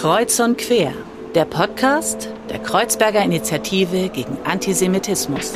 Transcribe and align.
Kreuz 0.00 0.40
und 0.40 0.56
Quer, 0.56 0.94
der 1.34 1.44
Podcast 1.44 2.30
der 2.48 2.58
Kreuzberger 2.58 3.22
Initiative 3.22 4.08
gegen 4.08 4.38
Antisemitismus. 4.44 5.52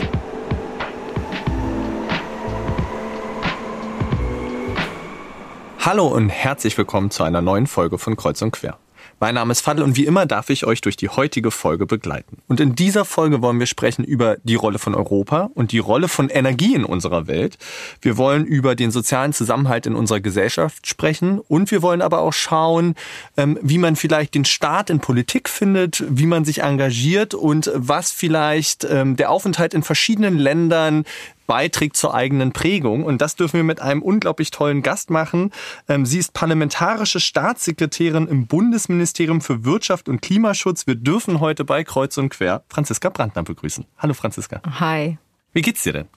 Hallo 5.78 6.08
und 6.08 6.28
herzlich 6.28 6.76
willkommen 6.76 7.10
zu 7.10 7.22
einer 7.22 7.40
neuen 7.40 7.66
Folge 7.66 7.96
von 7.96 8.16
Kreuz 8.16 8.42
und 8.42 8.50
Quer. 8.50 8.76
Mein 9.20 9.34
Name 9.36 9.52
ist 9.52 9.60
Fadl 9.60 9.82
und 9.82 9.96
wie 9.96 10.04
immer 10.04 10.26
darf 10.26 10.50
ich 10.50 10.66
euch 10.66 10.80
durch 10.80 10.96
die 10.96 11.08
heutige 11.08 11.50
Folge 11.50 11.86
begleiten. 11.86 12.38
Und 12.48 12.60
in 12.60 12.74
dieser 12.74 13.04
Folge 13.04 13.42
wollen 13.42 13.58
wir 13.58 13.66
sprechen 13.66 14.04
über 14.04 14.36
die 14.42 14.54
Rolle 14.54 14.78
von 14.78 14.94
Europa 14.94 15.50
und 15.54 15.72
die 15.72 15.78
Rolle 15.78 16.08
von 16.08 16.28
Energie 16.28 16.74
in 16.74 16.84
unserer 16.84 17.26
Welt. 17.26 17.56
Wir 18.00 18.16
wollen 18.16 18.44
über 18.44 18.74
den 18.74 18.90
sozialen 18.90 19.32
Zusammenhalt 19.32 19.86
in 19.86 19.94
unserer 19.94 20.20
Gesellschaft 20.20 20.86
sprechen 20.86 21.38
und 21.38 21.70
wir 21.70 21.82
wollen 21.82 22.02
aber 22.02 22.20
auch 22.20 22.32
schauen, 22.32 22.94
ähm, 23.36 23.58
wie 23.62 23.78
man 23.78 23.96
vielleicht 23.96 24.34
den 24.34 24.44
Staat 24.44 24.90
in 24.90 25.00
Politik 25.00 25.48
findet, 25.48 26.04
wie 26.08 26.26
man 26.26 26.44
sich 26.44 26.62
engagiert 26.62 27.34
und 27.34 27.70
was 27.74 28.10
vielleicht 28.10 28.84
ähm, 28.84 29.16
der 29.16 29.30
Aufenthalt 29.30 29.74
in 29.74 29.82
verschiedenen 29.82 30.38
Ländern 30.38 31.04
beiträgt 31.46 31.96
zur 31.96 32.14
eigenen 32.14 32.52
Prägung. 32.52 33.04
Und 33.04 33.20
das 33.20 33.36
dürfen 33.36 33.56
wir 33.56 33.64
mit 33.64 33.80
einem 33.80 34.02
unglaublich 34.02 34.50
tollen 34.50 34.82
Gast 34.82 35.10
machen. 35.10 35.50
Ähm, 35.88 36.06
sie 36.06 36.18
ist 36.18 36.32
parlamentarische 36.32 37.20
Staatssekretärin 37.20 38.26
im 38.28 38.46
Bundesministerium 38.46 39.40
für 39.40 39.64
Wirtschaft 39.64 40.08
und 40.08 40.20
Klimaschutz. 40.22 40.86
Wir 40.86 40.94
dürfen 40.94 41.40
heute 41.40 41.64
bei 41.64 41.84
Kreuz 41.84 42.16
und 42.18 42.30
Quer 42.30 42.64
Franziska 42.68 43.08
Brandner 43.10 43.42
begrüßen. 43.42 43.84
Hallo 43.98 44.14
Franziska. 44.14 44.60
Hi. 44.80 45.18
Wie 45.52 45.62
geht's 45.62 45.82
dir 45.82 45.92
denn? 45.92 46.08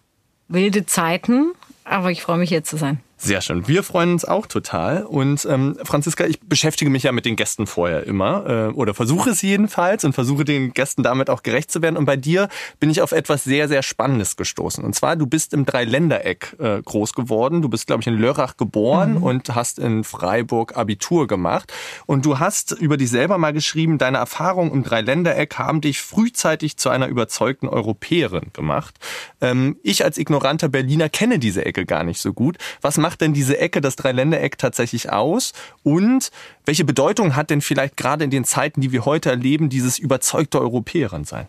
Wilde 0.47 0.85
Zeiten, 0.85 1.53
aber 1.83 2.11
ich 2.11 2.21
freue 2.21 2.37
mich 2.37 2.49
hier 2.49 2.63
zu 2.63 2.77
sein. 2.77 2.99
Sehr 3.19 3.41
schön. 3.41 3.67
Wir 3.67 3.81
freuen 3.81 4.11
uns 4.11 4.25
auch 4.25 4.45
total. 4.45 5.03
Und 5.03 5.43
ähm, 5.49 5.75
Franziska, 5.83 6.25
ich 6.25 6.39
beschäftige 6.39 6.91
mich 6.91 7.01
ja 7.01 7.11
mit 7.11 7.25
den 7.25 7.35
Gästen 7.35 7.65
vorher 7.65 8.05
immer 8.05 8.45
äh, 8.69 8.73
oder 8.73 8.93
versuche 8.93 9.31
es 9.31 9.41
jedenfalls 9.41 10.05
und 10.05 10.13
versuche 10.13 10.45
den 10.45 10.71
Gästen 10.71 11.01
damit 11.01 11.31
auch 11.31 11.41
gerecht 11.41 11.71
zu 11.71 11.81
werden. 11.81 11.97
Und 11.97 12.05
bei 12.05 12.15
dir 12.15 12.47
bin 12.79 12.91
ich 12.91 13.01
auf 13.01 13.13
etwas 13.13 13.43
sehr, 13.43 13.67
sehr 13.67 13.81
Spannendes 13.81 14.35
gestoßen. 14.35 14.83
Und 14.83 14.93
zwar, 14.93 15.15
du 15.15 15.25
bist 15.25 15.53
im 15.55 15.65
Dreiländereck 15.65 16.57
äh, 16.59 16.79
groß 16.83 17.13
geworden. 17.13 17.63
Du 17.63 17.69
bist, 17.69 17.87
glaube 17.87 18.01
ich, 18.01 18.07
in 18.07 18.19
Lörrach 18.19 18.55
geboren 18.55 19.15
mhm. 19.15 19.23
und 19.23 19.55
hast 19.55 19.79
in 19.79 20.03
Freiburg 20.03 20.77
Abitur 20.77 21.25
gemacht. 21.25 21.73
Und 22.05 22.23
du 22.23 22.37
hast 22.37 22.73
über 22.73 22.97
dich 22.97 23.09
selber 23.09 23.39
mal 23.39 23.51
geschrieben, 23.51 23.97
deine 23.97 24.19
Erfahrungen 24.19 24.71
im 24.71 24.83
Dreiländereck 24.83 25.57
haben 25.57 25.81
dich 25.81 26.01
frühzeitig 26.01 26.77
zu 26.77 26.89
einer 26.89 27.07
überzeugten 27.07 27.67
Europäerin 27.67 28.51
gemacht. 28.53 28.99
Ähm, 29.41 29.77
ich 29.81 30.03
als 30.03 30.19
ignoranter 30.19 30.69
Berliner 30.69 31.09
kenne 31.09 31.39
diese 31.39 31.65
Ecke 31.65 31.83
gar 31.87 32.03
nicht 32.03 32.21
so 32.21 32.31
gut. 32.31 32.57
Was 32.81 33.06
macht 33.07 33.21
denn 33.21 33.31
diese 33.31 33.57
Ecke, 33.57 33.79
das 33.79 33.95
Dreiländereck 33.95 34.57
tatsächlich 34.57 35.13
aus? 35.13 35.53
Und 35.81 36.29
welche 36.65 36.83
Bedeutung 36.83 37.37
hat 37.37 37.49
denn 37.49 37.61
vielleicht 37.61 37.95
gerade 37.95 38.25
in 38.25 38.31
den 38.31 38.43
Zeiten, 38.43 38.81
die 38.81 38.91
wir 38.91 39.05
heute 39.05 39.29
erleben, 39.29 39.69
dieses 39.69 39.97
überzeugte 39.97 40.59
Europäerin 40.59 41.23
sein? 41.23 41.47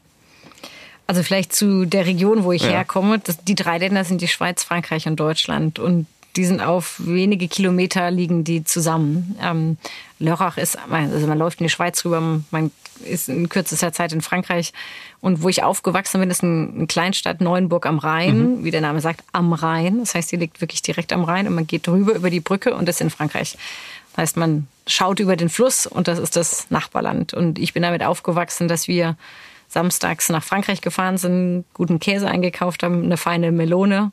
Also 1.09 1.25
vielleicht 1.25 1.53
zu 1.53 1.85
der 1.85 2.07
Region, 2.07 2.45
wo 2.45 2.53
ich 2.53 2.63
ja. 2.63 2.69
herkomme. 2.69 3.19
Das, 3.19 3.43
die 3.43 3.57
drei 3.57 3.79
Länder 3.79 4.05
sind 4.05 4.21
die 4.21 4.29
Schweiz, 4.29 4.63
Frankreich 4.63 5.09
und 5.09 5.19
Deutschland. 5.19 5.81
Und 5.81 6.07
die 6.37 6.45
sind 6.45 6.61
auf 6.61 7.01
wenige 7.05 7.49
Kilometer 7.49 8.09
liegen 8.13 8.45
die 8.45 8.63
zusammen. 8.63 9.37
Ähm, 9.43 9.79
Lörrach 10.21 10.59
ist, 10.59 10.79
also 10.89 11.27
man 11.27 11.39
läuft 11.39 11.61
in 11.61 11.67
die 11.67 11.71
Schweiz 11.71 12.05
rüber, 12.05 12.41
man 12.53 12.71
ist 13.05 13.29
in 13.29 13.49
kürzester 13.49 13.93
Zeit 13.93 14.13
in 14.13 14.21
Frankreich. 14.21 14.73
Und 15.21 15.43
wo 15.43 15.49
ich 15.49 15.63
aufgewachsen 15.63 16.21
bin, 16.21 16.31
ist 16.31 16.43
eine 16.43 16.87
Kleinstadt 16.87 17.41
Neuenburg 17.41 17.87
am 17.87 17.99
Rhein, 17.99 18.59
mhm. 18.59 18.65
wie 18.65 18.71
der 18.71 18.81
Name 18.81 19.01
sagt, 19.01 19.23
am 19.33 19.53
Rhein. 19.53 19.99
Das 19.99 20.15
heißt, 20.15 20.31
die 20.33 20.37
liegt 20.37 20.61
wirklich 20.61 20.83
direkt 20.83 21.13
am 21.13 21.25
Rhein 21.25 21.47
und 21.47 21.55
man 21.55 21.67
geht 21.67 21.87
drüber 21.87 22.15
über 22.15 22.31
die 22.31 22.41
Brücke 22.41 22.75
und 22.75 22.89
ist 22.89 23.01
in 23.01 23.11
Frankreich. 23.11 23.57
Das 24.13 24.23
heißt, 24.23 24.37
man 24.37 24.67
schaut 24.87 25.21
über 25.21 25.37
den 25.37 25.49
Fluss 25.49 25.87
und 25.87 26.09
das 26.09 26.19
ist 26.19 26.37
das 26.37 26.71
Nachbarland. 26.71 27.35
Und 27.35 27.59
ich 27.59 27.73
bin 27.73 27.83
damit 27.83 28.03
aufgewachsen, 28.03 28.69
dass 28.69 28.89
wir 28.89 29.17
samstags 29.69 30.31
nach 30.31 30.43
Frankreich 30.43 30.81
gefahren 30.81 31.19
sind, 31.19 31.65
guten 31.75 32.01
Käse 32.01 32.27
eingekauft 32.27 32.83
haben, 32.83 33.05
eine 33.05 33.17
feine 33.17 33.53
Melone 33.53 34.13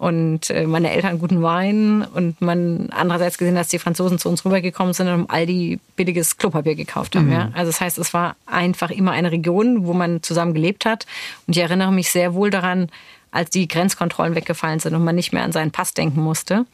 und 0.00 0.48
äh, 0.48 0.66
meine 0.66 0.90
Eltern 0.90 1.18
guten 1.18 1.42
Wein 1.42 2.02
und 2.14 2.40
man 2.40 2.88
andererseits 2.88 3.36
gesehen, 3.36 3.54
dass 3.54 3.68
die 3.68 3.78
Franzosen 3.78 4.18
zu 4.18 4.30
uns 4.30 4.46
rübergekommen 4.46 4.94
sind 4.94 5.08
und 5.08 5.28
all 5.28 5.44
die 5.44 5.78
billiges 5.94 6.38
Klopapier 6.38 6.74
gekauft 6.74 7.16
haben. 7.16 7.26
Mhm. 7.26 7.32
Ja? 7.32 7.50
Also 7.52 7.70
das 7.70 7.82
heißt, 7.82 7.98
es 7.98 8.14
war 8.14 8.34
einfach 8.46 8.90
immer 8.90 9.10
eine 9.10 9.30
Region, 9.30 9.84
wo 9.84 9.92
man 9.92 10.22
zusammen 10.22 10.54
gelebt 10.54 10.86
hat. 10.86 11.04
Und 11.46 11.54
ich 11.54 11.62
erinnere 11.62 11.92
mich 11.92 12.10
sehr 12.10 12.32
wohl 12.32 12.48
daran, 12.48 12.88
als 13.30 13.50
die 13.50 13.68
Grenzkontrollen 13.68 14.34
weggefallen 14.34 14.80
sind 14.80 14.94
und 14.94 15.04
man 15.04 15.16
nicht 15.16 15.34
mehr 15.34 15.42
an 15.42 15.52
seinen 15.52 15.70
Pass 15.70 15.92
denken 15.92 16.22
musste. 16.22 16.64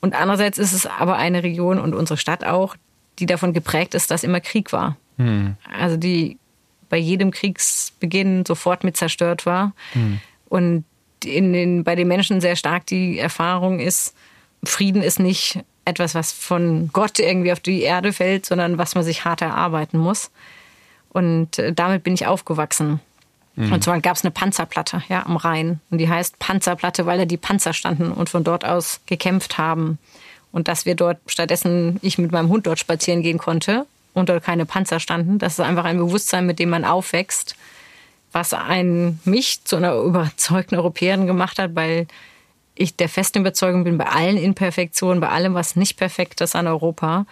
Und 0.00 0.16
andererseits 0.16 0.58
ist 0.58 0.72
es 0.72 0.84
aber 0.84 1.14
eine 1.14 1.44
Region 1.44 1.78
und 1.78 1.94
unsere 1.94 2.16
Stadt 2.16 2.44
auch, 2.44 2.74
die 3.20 3.26
davon 3.26 3.52
geprägt 3.52 3.94
ist, 3.94 4.10
dass 4.10 4.24
immer 4.24 4.40
Krieg 4.40 4.72
war. 4.72 4.96
Mhm. 5.16 5.54
Also 5.78 5.96
die 5.96 6.38
bei 6.88 6.96
jedem 6.96 7.30
Kriegsbeginn 7.30 8.44
sofort 8.44 8.82
mit 8.82 8.96
zerstört 8.96 9.46
war. 9.46 9.74
Mhm. 9.94 10.20
Und 10.48 10.84
in 11.24 11.52
den, 11.52 11.84
bei 11.84 11.94
den 11.94 12.08
Menschen 12.08 12.40
sehr 12.40 12.56
stark 12.56 12.86
die 12.86 13.18
Erfahrung 13.18 13.80
ist, 13.80 14.14
Frieden 14.64 15.02
ist 15.02 15.20
nicht 15.20 15.60
etwas, 15.84 16.14
was 16.14 16.32
von 16.32 16.90
Gott 16.92 17.18
irgendwie 17.18 17.52
auf 17.52 17.60
die 17.60 17.82
Erde 17.82 18.12
fällt, 18.12 18.46
sondern 18.46 18.78
was 18.78 18.94
man 18.94 19.04
sich 19.04 19.24
hart 19.24 19.42
erarbeiten 19.42 19.98
muss. 19.98 20.30
Und 21.10 21.58
äh, 21.58 21.72
damit 21.72 22.02
bin 22.02 22.14
ich 22.14 22.26
aufgewachsen. 22.26 23.00
Mhm. 23.56 23.72
Und 23.72 23.84
zwar 23.84 24.00
gab 24.00 24.16
es 24.16 24.24
eine 24.24 24.30
Panzerplatte 24.30 25.02
ja, 25.08 25.24
am 25.26 25.36
Rhein. 25.36 25.80
Und 25.90 25.98
die 25.98 26.08
heißt 26.08 26.38
Panzerplatte, 26.38 27.06
weil 27.06 27.18
da 27.18 27.24
die 27.24 27.36
Panzer 27.36 27.72
standen 27.72 28.10
und 28.10 28.28
von 28.28 28.44
dort 28.44 28.64
aus 28.64 29.00
gekämpft 29.06 29.58
haben. 29.58 29.98
Und 30.52 30.68
dass 30.68 30.86
wir 30.86 30.94
dort 30.94 31.18
stattdessen, 31.26 31.98
ich 32.02 32.18
mit 32.18 32.32
meinem 32.32 32.48
Hund 32.48 32.66
dort 32.66 32.78
spazieren 32.78 33.22
gehen 33.22 33.38
konnte 33.38 33.86
und 34.12 34.28
dort 34.28 34.44
keine 34.44 34.66
Panzer 34.66 35.00
standen. 35.00 35.38
Das 35.38 35.54
ist 35.54 35.60
einfach 35.60 35.84
ein 35.84 35.98
Bewusstsein, 35.98 36.46
mit 36.46 36.58
dem 36.58 36.70
man 36.70 36.84
aufwächst 36.84 37.56
was 38.34 38.52
ein, 38.52 39.20
mich 39.24 39.64
zu 39.64 39.76
einer 39.76 39.94
überzeugten 39.94 40.74
Europäerin 40.74 41.26
gemacht 41.26 41.58
hat, 41.58 41.74
weil 41.74 42.06
ich 42.74 42.96
der 42.96 43.08
festen 43.08 43.38
Überzeugung 43.38 43.84
bin, 43.84 43.96
bei 43.96 44.06
allen 44.06 44.36
Imperfektionen, 44.36 45.20
bei 45.20 45.28
allem, 45.28 45.54
was 45.54 45.76
nicht 45.76 45.96
perfekt 45.96 46.40
ist 46.40 46.56
an 46.56 46.66
Europa, 46.66 47.26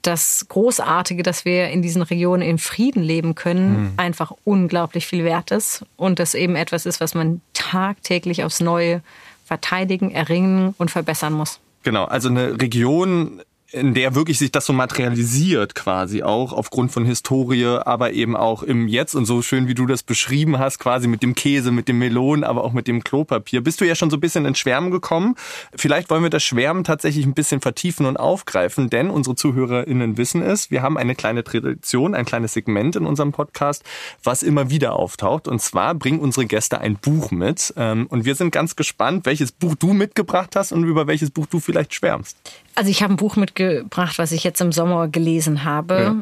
das 0.00 0.46
Großartige, 0.48 1.22
dass 1.22 1.44
wir 1.44 1.68
in 1.68 1.82
diesen 1.82 2.02
Regionen 2.02 2.42
in 2.42 2.58
Frieden 2.58 3.02
leben 3.02 3.34
können, 3.34 3.82
mhm. 3.82 3.92
einfach 3.98 4.32
unglaublich 4.44 5.06
viel 5.06 5.24
wert 5.24 5.52
ist. 5.52 5.84
Und 5.96 6.18
das 6.18 6.34
eben 6.34 6.56
etwas 6.56 6.86
ist, 6.86 7.00
was 7.00 7.14
man 7.14 7.40
tagtäglich 7.52 8.42
aufs 8.42 8.60
Neue 8.60 9.02
verteidigen, 9.44 10.10
erringen 10.10 10.74
und 10.78 10.90
verbessern 10.90 11.34
muss. 11.34 11.60
Genau, 11.82 12.04
also 12.04 12.28
eine 12.28 12.60
Region 12.60 13.42
in 13.72 13.94
der 13.94 14.14
wirklich 14.14 14.38
sich 14.38 14.52
das 14.52 14.66
so 14.66 14.72
materialisiert 14.72 15.74
quasi 15.74 16.22
auch 16.22 16.52
aufgrund 16.52 16.92
von 16.92 17.04
Historie, 17.04 17.78
aber 17.84 18.12
eben 18.12 18.36
auch 18.36 18.62
im 18.62 18.86
Jetzt 18.86 19.14
und 19.14 19.24
so 19.24 19.42
schön 19.42 19.66
wie 19.66 19.74
du 19.74 19.86
das 19.86 20.02
beschrieben 20.02 20.58
hast, 20.58 20.78
quasi 20.78 21.08
mit 21.08 21.22
dem 21.22 21.34
Käse, 21.34 21.72
mit 21.72 21.88
dem 21.88 21.98
Melonen, 21.98 22.44
aber 22.44 22.64
auch 22.64 22.72
mit 22.72 22.86
dem 22.86 23.02
Klopapier. 23.02 23.62
Bist 23.62 23.80
du 23.80 23.86
ja 23.86 23.94
schon 23.94 24.10
so 24.10 24.16
ein 24.18 24.20
bisschen 24.20 24.44
ins 24.44 24.58
Schwärmen 24.58 24.90
gekommen. 24.90 25.36
Vielleicht 25.74 26.10
wollen 26.10 26.22
wir 26.22 26.30
das 26.30 26.44
Schwärmen 26.44 26.84
tatsächlich 26.84 27.24
ein 27.24 27.34
bisschen 27.34 27.60
vertiefen 27.60 28.06
und 28.06 28.18
aufgreifen, 28.18 28.90
denn 28.90 29.10
unsere 29.10 29.36
ZuhörerInnen 29.36 30.16
wissen 30.18 30.42
es, 30.42 30.70
wir 30.70 30.82
haben 30.82 30.98
eine 30.98 31.14
kleine 31.14 31.42
Tradition, 31.42 32.14
ein 32.14 32.24
kleines 32.26 32.52
Segment 32.52 32.96
in 32.96 33.06
unserem 33.06 33.32
Podcast, 33.32 33.84
was 34.22 34.42
immer 34.42 34.70
wieder 34.70 34.94
auftaucht. 34.94 35.48
Und 35.48 35.60
zwar 35.60 35.94
bringen 35.94 36.20
unsere 36.20 36.46
Gäste 36.46 36.80
ein 36.80 36.96
Buch 36.96 37.30
mit. 37.30 37.72
Ähm, 37.76 38.06
und 38.08 38.24
wir 38.24 38.34
sind 38.34 38.50
ganz 38.50 38.76
gespannt, 38.76 39.24
welches 39.24 39.52
Buch 39.52 39.74
du 39.74 39.94
mitgebracht 39.94 40.56
hast 40.56 40.72
und 40.72 40.84
über 40.84 41.06
welches 41.06 41.30
Buch 41.30 41.46
du 41.46 41.60
vielleicht 41.60 41.94
schwärmst. 41.94 42.36
Also 42.74 42.90
ich 42.90 43.02
habe 43.02 43.14
ein 43.14 43.16
Buch 43.16 43.36
mitgebracht, 43.36 44.18
was 44.18 44.32
ich 44.32 44.44
jetzt 44.44 44.60
im 44.60 44.72
Sommer 44.72 45.08
gelesen 45.08 45.64
habe. 45.64 45.94
Ja. 45.94 46.16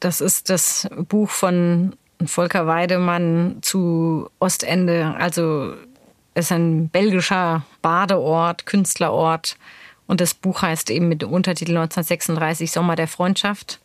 Das 0.00 0.20
ist 0.20 0.50
das 0.50 0.88
Buch 1.08 1.30
von 1.30 1.96
Volker 2.24 2.66
Weidemann 2.66 3.58
zu 3.62 4.28
Ostende. 4.38 5.14
Also 5.18 5.74
es 6.34 6.46
ist 6.46 6.52
ein 6.52 6.88
belgischer 6.88 7.64
Badeort, 7.82 8.66
Künstlerort. 8.66 9.56
Und 10.06 10.20
das 10.20 10.34
Buch 10.34 10.62
heißt 10.62 10.90
eben 10.90 11.08
mit 11.08 11.22
dem 11.22 11.30
Untertitel 11.30 11.72
1936 11.72 12.70
Sommer 12.70 12.94
der 12.94 13.08
Freundschaft. 13.08 13.80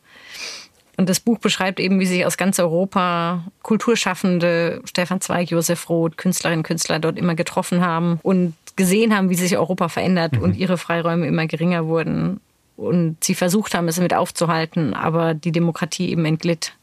Und 0.97 1.09
das 1.09 1.19
Buch 1.19 1.39
beschreibt 1.39 1.79
eben, 1.79 1.99
wie 1.99 2.05
sich 2.05 2.25
aus 2.25 2.37
ganz 2.37 2.59
Europa 2.59 3.43
Kulturschaffende, 3.63 4.81
Stefan 4.85 5.21
Zweig, 5.21 5.49
Josef 5.49 5.89
Roth, 5.89 6.17
Künstlerinnen 6.17 6.59
und 6.59 6.67
Künstler 6.67 6.99
dort 6.99 7.17
immer 7.17 7.33
getroffen 7.33 7.81
haben 7.81 8.19
und 8.21 8.53
gesehen 8.81 9.15
haben, 9.15 9.29
wie 9.29 9.35
sich 9.35 9.55
Europa 9.55 9.89
verändert 9.89 10.33
mhm. 10.33 10.41
und 10.41 10.57
ihre 10.57 10.79
Freiräume 10.79 11.27
immer 11.27 11.45
geringer 11.45 11.85
wurden. 11.85 12.39
Und 12.77 13.23
sie 13.23 13.35
versucht 13.35 13.75
haben, 13.75 13.87
es 13.87 13.99
mit 13.99 14.15
aufzuhalten, 14.15 14.95
aber 14.95 15.35
die 15.35 15.51
Demokratie 15.51 16.09
eben 16.09 16.25
entglitt. 16.25 16.73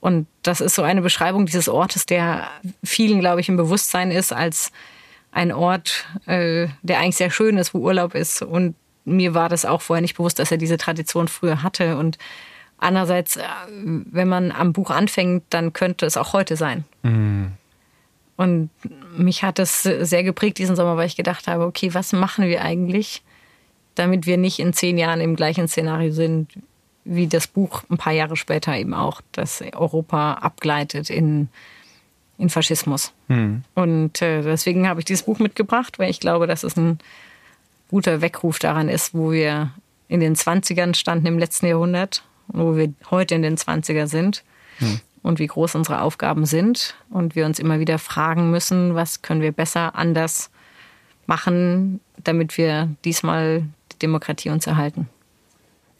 Und 0.00 0.26
das 0.42 0.60
ist 0.60 0.74
so 0.74 0.82
eine 0.82 1.02
Beschreibung 1.02 1.46
dieses 1.46 1.68
Ortes, 1.68 2.04
der 2.04 2.48
vielen, 2.82 3.20
glaube 3.20 3.40
ich, 3.40 3.48
im 3.48 3.56
Bewusstsein 3.56 4.10
ist 4.10 4.32
als 4.32 4.72
ein 5.30 5.52
Ort, 5.52 6.04
äh, 6.26 6.66
der 6.82 6.98
eigentlich 6.98 7.16
sehr 7.16 7.30
schön 7.30 7.58
ist, 7.58 7.74
wo 7.74 7.78
Urlaub 7.78 8.16
ist. 8.16 8.42
Und 8.42 8.74
mir 9.04 9.34
war 9.34 9.48
das 9.48 9.64
auch 9.64 9.82
vorher 9.82 10.02
nicht 10.02 10.16
bewusst, 10.16 10.40
dass 10.40 10.50
er 10.50 10.58
diese 10.58 10.78
Tradition 10.78 11.28
früher 11.28 11.62
hatte. 11.62 11.96
Und 11.96 12.18
andererseits, 12.78 13.36
äh, 13.36 13.42
wenn 13.68 14.28
man 14.28 14.50
am 14.50 14.72
Buch 14.72 14.90
anfängt, 14.90 15.44
dann 15.50 15.72
könnte 15.72 16.06
es 16.06 16.16
auch 16.16 16.32
heute 16.32 16.56
sein. 16.56 16.84
Mhm. 17.02 17.52
Und 18.36 18.70
mich 19.16 19.42
hat 19.42 19.58
das 19.58 19.82
sehr 19.82 20.24
geprägt 20.24 20.58
diesen 20.58 20.76
Sommer, 20.76 20.96
weil 20.96 21.06
ich 21.06 21.16
gedacht 21.16 21.46
habe, 21.46 21.64
okay, 21.64 21.94
was 21.94 22.12
machen 22.12 22.46
wir 22.46 22.62
eigentlich, 22.62 23.22
damit 23.94 24.26
wir 24.26 24.36
nicht 24.36 24.58
in 24.58 24.72
zehn 24.72 24.98
Jahren 24.98 25.20
im 25.20 25.36
gleichen 25.36 25.68
Szenario 25.68 26.12
sind 26.12 26.48
wie 27.04 27.26
das 27.26 27.46
Buch 27.46 27.82
ein 27.90 27.98
paar 27.98 28.12
Jahre 28.12 28.36
später 28.36 28.76
eben 28.76 28.94
auch, 28.94 29.20
dass 29.32 29.62
Europa 29.74 30.34
abgleitet 30.34 31.10
in, 31.10 31.48
in 32.38 32.48
Faschismus. 32.48 33.12
Mhm. 33.28 33.62
Und 33.74 34.22
äh, 34.22 34.42
deswegen 34.42 34.88
habe 34.88 35.00
ich 35.00 35.04
dieses 35.04 35.24
Buch 35.24 35.38
mitgebracht, 35.38 35.98
weil 35.98 36.10
ich 36.10 36.20
glaube, 36.20 36.46
dass 36.46 36.64
es 36.64 36.76
ein 36.76 36.98
guter 37.90 38.20
Weckruf 38.22 38.58
daran 38.58 38.88
ist, 38.88 39.14
wo 39.14 39.32
wir 39.32 39.70
in 40.08 40.20
den 40.20 40.34
20ern 40.34 40.94
standen 40.94 41.26
im 41.26 41.38
letzten 41.38 41.66
Jahrhundert 41.66 42.24
und 42.48 42.60
wo 42.60 42.76
wir 42.76 42.92
heute 43.10 43.34
in 43.34 43.42
den 43.42 43.56
20er 43.56 44.06
sind. 44.06 44.42
Mhm. 44.80 45.00
Und 45.24 45.40
wie 45.40 45.48
groß 45.48 45.74
unsere 45.74 46.02
Aufgaben 46.02 46.46
sind. 46.46 46.94
Und 47.10 47.34
wir 47.34 47.46
uns 47.46 47.58
immer 47.58 47.80
wieder 47.80 47.98
fragen 47.98 48.52
müssen, 48.52 48.94
was 48.94 49.22
können 49.22 49.40
wir 49.40 49.50
besser, 49.50 49.96
anders 49.96 50.50
machen, 51.26 51.98
damit 52.22 52.56
wir 52.56 52.90
diesmal 53.04 53.64
die 53.90 53.98
Demokratie 53.98 54.50
uns 54.50 54.68
erhalten 54.68 55.08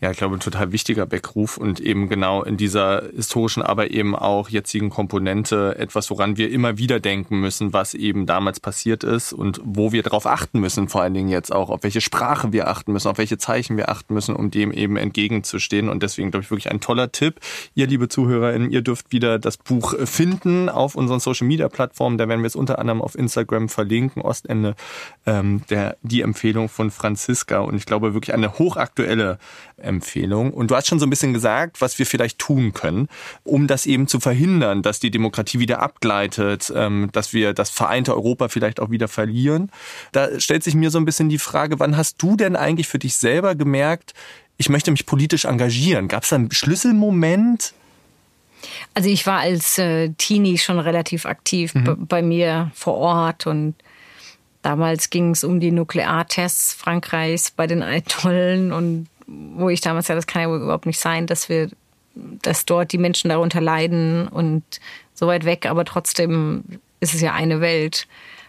ja, 0.00 0.10
ich 0.10 0.18
glaube, 0.18 0.36
ein 0.36 0.40
total 0.40 0.72
wichtiger 0.72 1.10
Weckruf 1.10 1.56
und 1.56 1.80
eben 1.80 2.08
genau 2.08 2.42
in 2.42 2.56
dieser 2.56 3.04
historischen, 3.14 3.62
aber 3.62 3.90
eben 3.90 4.14
auch 4.14 4.48
jetzigen 4.48 4.90
Komponente 4.90 5.76
etwas, 5.78 6.10
woran 6.10 6.36
wir 6.36 6.50
immer 6.50 6.76
wieder 6.76 7.00
denken 7.00 7.40
müssen, 7.40 7.72
was 7.72 7.94
eben 7.94 8.26
damals 8.26 8.60
passiert 8.60 9.04
ist 9.04 9.32
und 9.32 9.60
wo 9.64 9.92
wir 9.92 10.02
darauf 10.02 10.26
achten 10.26 10.60
müssen, 10.60 10.88
vor 10.88 11.02
allen 11.02 11.14
Dingen 11.14 11.28
jetzt 11.28 11.52
auch, 11.52 11.70
auf 11.70 11.84
welche 11.84 12.00
Sprache 12.00 12.52
wir 12.52 12.68
achten 12.68 12.92
müssen, 12.92 13.08
auf 13.08 13.18
welche 13.18 13.38
Zeichen 13.38 13.76
wir 13.76 13.88
achten 13.88 14.12
müssen, 14.12 14.36
um 14.36 14.50
dem 14.50 14.72
eben 14.72 14.96
entgegenzustehen. 14.96 15.88
Und 15.88 16.02
deswegen, 16.02 16.30
glaube 16.30 16.44
ich, 16.44 16.50
wirklich 16.50 16.70
ein 16.70 16.80
toller 16.80 17.12
Tipp. 17.12 17.40
Ihr, 17.74 17.86
liebe 17.86 18.08
ZuhörerInnen, 18.08 18.70
ihr 18.70 18.82
dürft 18.82 19.12
wieder 19.12 19.38
das 19.38 19.56
Buch 19.56 19.94
finden 20.04 20.68
auf 20.68 20.96
unseren 20.96 21.20
Social 21.20 21.46
Media 21.46 21.68
Plattformen. 21.68 22.18
Da 22.18 22.28
werden 22.28 22.42
wir 22.42 22.48
es 22.48 22.56
unter 22.56 22.78
anderem 22.78 23.00
auf 23.00 23.14
Instagram 23.14 23.68
verlinken. 23.68 24.22
Ostende, 24.22 24.74
ähm, 25.24 25.62
der, 25.70 25.96
die 26.02 26.20
Empfehlung 26.20 26.68
von 26.68 26.90
Franziska. 26.90 27.60
Und 27.60 27.76
ich 27.76 27.86
glaube, 27.86 28.12
wirklich 28.12 28.34
eine 28.34 28.58
hochaktuelle 28.58 29.38
Empfehlung. 29.84 30.52
Und 30.52 30.70
du 30.70 30.76
hast 30.76 30.88
schon 30.88 30.98
so 30.98 31.06
ein 31.06 31.10
bisschen 31.10 31.32
gesagt, 31.32 31.80
was 31.80 31.98
wir 31.98 32.06
vielleicht 32.06 32.38
tun 32.38 32.72
können, 32.72 33.08
um 33.44 33.66
das 33.66 33.86
eben 33.86 34.08
zu 34.08 34.20
verhindern, 34.20 34.82
dass 34.82 35.00
die 35.00 35.10
Demokratie 35.10 35.58
wieder 35.58 35.80
abgleitet, 35.80 36.72
ähm, 36.74 37.08
dass 37.12 37.32
wir 37.32 37.52
das 37.52 37.70
vereinte 37.70 38.14
Europa 38.14 38.48
vielleicht 38.48 38.80
auch 38.80 38.90
wieder 38.90 39.08
verlieren. 39.08 39.70
Da 40.12 40.40
stellt 40.40 40.64
sich 40.64 40.74
mir 40.74 40.90
so 40.90 40.98
ein 40.98 41.04
bisschen 41.04 41.28
die 41.28 41.38
Frage, 41.38 41.78
wann 41.78 41.96
hast 41.96 42.20
du 42.22 42.36
denn 42.36 42.56
eigentlich 42.56 42.88
für 42.88 42.98
dich 42.98 43.16
selber 43.16 43.54
gemerkt, 43.54 44.14
ich 44.56 44.68
möchte 44.68 44.90
mich 44.90 45.06
politisch 45.06 45.44
engagieren? 45.44 46.08
Gab 46.08 46.22
es 46.22 46.28
da 46.30 46.36
einen 46.36 46.50
Schlüsselmoment? 46.50 47.74
Also 48.94 49.08
ich 49.08 49.26
war 49.26 49.40
als 49.40 49.78
äh, 49.78 50.10
Teenie 50.16 50.58
schon 50.58 50.78
relativ 50.78 51.26
aktiv 51.26 51.74
mhm. 51.74 52.06
bei 52.06 52.22
mir 52.22 52.70
vor 52.74 52.94
Ort 52.94 53.46
und 53.46 53.74
damals 54.62 55.10
ging 55.10 55.32
es 55.32 55.44
um 55.44 55.60
die 55.60 55.70
Nukleartests 55.70 56.72
Frankreichs 56.74 57.50
bei 57.50 57.66
den 57.66 57.82
Ayatollen 57.82 58.72
und 58.72 59.08
wo 59.26 59.68
ich 59.68 59.80
damals 59.80 60.08
ja, 60.08 60.14
das 60.14 60.26
kann 60.26 60.42
ja 60.42 60.54
überhaupt 60.54 60.86
nicht 60.86 60.98
sein, 60.98 61.26
dass 61.26 61.48
wir, 61.48 61.70
dass 62.14 62.64
dort 62.64 62.92
die 62.92 62.98
Menschen 62.98 63.30
darunter 63.30 63.60
leiden 63.60 64.28
und 64.28 64.62
so 65.14 65.26
weit 65.26 65.44
weg, 65.44 65.66
aber 65.66 65.84
trotzdem 65.84 66.64
ist 67.00 67.14
es 67.14 67.20
ja 67.20 67.32
eine 67.32 67.60
Welt. 67.60 68.06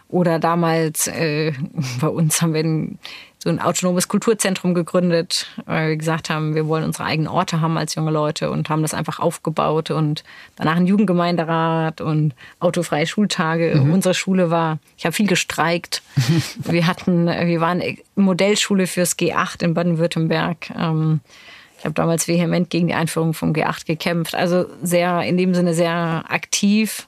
Oder 0.08 0.40
damals 0.40 1.08
äh, 1.08 1.54
bei 2.02 2.08
uns 2.08 2.42
haben 2.42 2.54
wir 2.54 2.64
ein, 2.64 3.00
so 3.46 3.52
ein 3.52 3.62
autonomes 3.62 4.08
Kulturzentrum 4.08 4.74
gegründet, 4.74 5.46
weil 5.66 5.90
wir 5.90 5.98
gesagt 5.98 6.32
haben, 6.32 6.56
wir 6.56 6.68
wollen 6.68 6.84
unsere 6.84 7.06
eigenen 7.06 7.28
Orte 7.28 7.62
haben 7.62 7.78
als 7.78 7.94
junge 7.94 8.10
Leute 8.10 8.50
und 8.50 8.70
haben 8.70 8.82
das 8.82 8.96
einfach 8.96 9.20
aufgebaut 9.20 9.92
und 9.92 10.24
danach 10.56 10.76
ein 10.76 10.88
Jugendgemeinderat 10.88 12.02
und 12.02 12.34
autofreie 12.60 13.06
Schultage. 13.06 13.76
Mhm. 13.76 13.94
Unsere 13.94 14.16
Schule 14.16 14.50
war, 14.50 14.80
ich 14.98 15.06
habe 15.06 15.14
viel 15.14 15.28
gestreikt. 15.28 16.02
wir 16.58 16.88
hatten, 16.88 17.28
wir 17.28 17.62
waren 17.62 17.84
Modellschule 18.16 18.88
fürs 18.88 19.16
G8 19.16 19.64
in 19.64 19.76
Baden-Württemberg. 19.76 20.72
Ähm, 20.76 21.20
ich 21.78 21.86
habe 21.86 21.94
damals 21.94 22.28
vehement 22.28 22.72
gegen 22.72 22.88
die 22.88 22.96
Einführung 22.96 23.36
vom 23.36 23.54
G8 23.54 23.86
gekämpft. 23.86 24.34
Also 24.34 24.66
sehr, 24.82 25.22
in 25.22 25.38
dem 25.38 25.54
Sinne 25.54 25.76
sehr 25.76 26.24
aktiv 26.30 27.08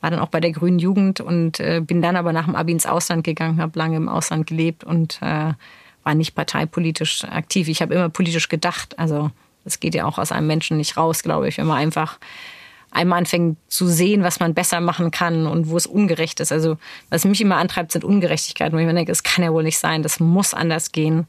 war 0.00 0.10
dann 0.10 0.20
auch 0.20 0.28
bei 0.28 0.40
der 0.40 0.52
Grünen 0.52 0.78
Jugend 0.78 1.20
und 1.20 1.60
äh, 1.60 1.80
bin 1.80 2.02
dann 2.02 2.16
aber 2.16 2.32
nach 2.32 2.44
dem 2.44 2.54
Abi 2.54 2.72
ins 2.72 2.86
Ausland 2.86 3.24
gegangen, 3.24 3.60
habe 3.60 3.78
lange 3.78 3.96
im 3.96 4.08
Ausland 4.08 4.46
gelebt 4.46 4.84
und 4.84 5.18
äh, 5.22 5.52
war 6.02 6.14
nicht 6.14 6.34
parteipolitisch 6.34 7.24
aktiv. 7.24 7.68
Ich 7.68 7.82
habe 7.82 7.94
immer 7.94 8.08
politisch 8.08 8.48
gedacht. 8.48 8.98
Also 8.98 9.30
das 9.64 9.80
geht 9.80 9.94
ja 9.94 10.04
auch 10.04 10.18
aus 10.18 10.32
einem 10.32 10.46
Menschen 10.46 10.76
nicht 10.76 10.96
raus, 10.96 11.22
glaube 11.22 11.48
ich, 11.48 11.58
wenn 11.58 11.66
man 11.66 11.78
einfach 11.78 12.18
einmal 12.92 13.18
anfängt 13.18 13.58
zu 13.68 13.86
sehen, 13.88 14.22
was 14.22 14.38
man 14.38 14.54
besser 14.54 14.80
machen 14.80 15.10
kann 15.10 15.46
und 15.46 15.68
wo 15.68 15.76
es 15.76 15.86
ungerecht 15.86 16.40
ist. 16.40 16.52
Also 16.52 16.78
was 17.10 17.24
mich 17.24 17.40
immer 17.40 17.56
antreibt, 17.56 17.92
sind 17.92 18.04
Ungerechtigkeiten, 18.04 18.76
wo 18.76 18.80
ich 18.80 18.86
mir 18.86 18.94
denke, 18.94 19.12
es 19.12 19.24
kann 19.24 19.44
ja 19.44 19.52
wohl 19.52 19.64
nicht 19.64 19.78
sein, 19.78 20.02
das 20.02 20.20
muss 20.20 20.54
anders 20.54 20.92
gehen. 20.92 21.26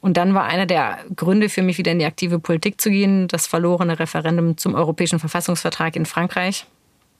Und 0.00 0.16
dann 0.16 0.34
war 0.34 0.44
einer 0.44 0.66
der 0.66 0.98
Gründe 1.16 1.48
für 1.48 1.62
mich 1.62 1.78
wieder 1.78 1.90
in 1.90 1.98
die 1.98 2.04
aktive 2.04 2.38
Politik 2.38 2.80
zu 2.80 2.90
gehen, 2.90 3.26
das 3.26 3.46
verlorene 3.46 3.98
Referendum 3.98 4.56
zum 4.56 4.74
Europäischen 4.74 5.18
Verfassungsvertrag 5.18 5.96
in 5.96 6.06
Frankreich 6.06 6.66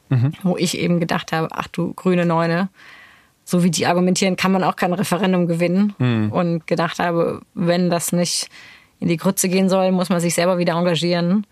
mhm. 0.08 0.32
wo 0.42 0.56
ich 0.56 0.78
eben 0.78 1.00
gedacht 1.00 1.32
habe, 1.32 1.48
ach 1.50 1.68
du 1.68 1.94
grüne 1.94 2.26
Neune, 2.26 2.68
so 3.44 3.64
wie 3.64 3.70
die 3.70 3.86
argumentieren, 3.86 4.36
kann 4.36 4.52
man 4.52 4.62
auch 4.62 4.76
kein 4.76 4.92
Referendum 4.92 5.46
gewinnen. 5.46 5.94
Mhm. 5.98 6.32
Und 6.32 6.66
gedacht 6.66 6.98
habe, 6.98 7.40
wenn 7.54 7.88
das 7.88 8.12
nicht 8.12 8.48
in 9.00 9.08
die 9.08 9.16
Grütze 9.16 9.48
gehen 9.48 9.68
soll, 9.68 9.90
muss 9.92 10.10
man 10.10 10.20
sich 10.20 10.34
selber 10.34 10.58
wieder 10.58 10.74
engagieren. 10.74 11.46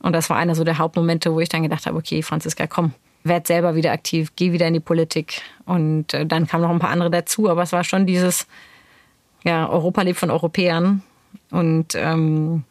Und 0.00 0.14
das 0.14 0.30
war 0.30 0.36
einer 0.36 0.54
so 0.54 0.64
der 0.64 0.78
Hauptmomente, 0.78 1.32
wo 1.32 1.38
ich 1.38 1.48
dann 1.48 1.62
gedacht 1.62 1.86
habe, 1.86 1.96
okay, 1.96 2.22
Franziska, 2.22 2.66
komm, 2.66 2.92
werd 3.24 3.46
selber 3.46 3.76
wieder 3.76 3.92
aktiv, 3.92 4.32
geh 4.34 4.52
wieder 4.52 4.66
in 4.66 4.74
die 4.74 4.80
Politik. 4.80 5.42
Und 5.64 6.12
äh, 6.12 6.26
dann 6.26 6.46
kamen 6.46 6.64
noch 6.64 6.70
ein 6.70 6.80
paar 6.80 6.90
andere 6.90 7.10
dazu, 7.10 7.48
aber 7.48 7.62
es 7.62 7.72
war 7.72 7.84
schon 7.84 8.04
dieses, 8.04 8.46
ja, 9.44 9.68
Europa 9.68 10.02
lebt 10.02 10.18
von 10.18 10.30
Europäern. 10.30 11.02
Und 11.50 11.94
ähm, 11.94 12.64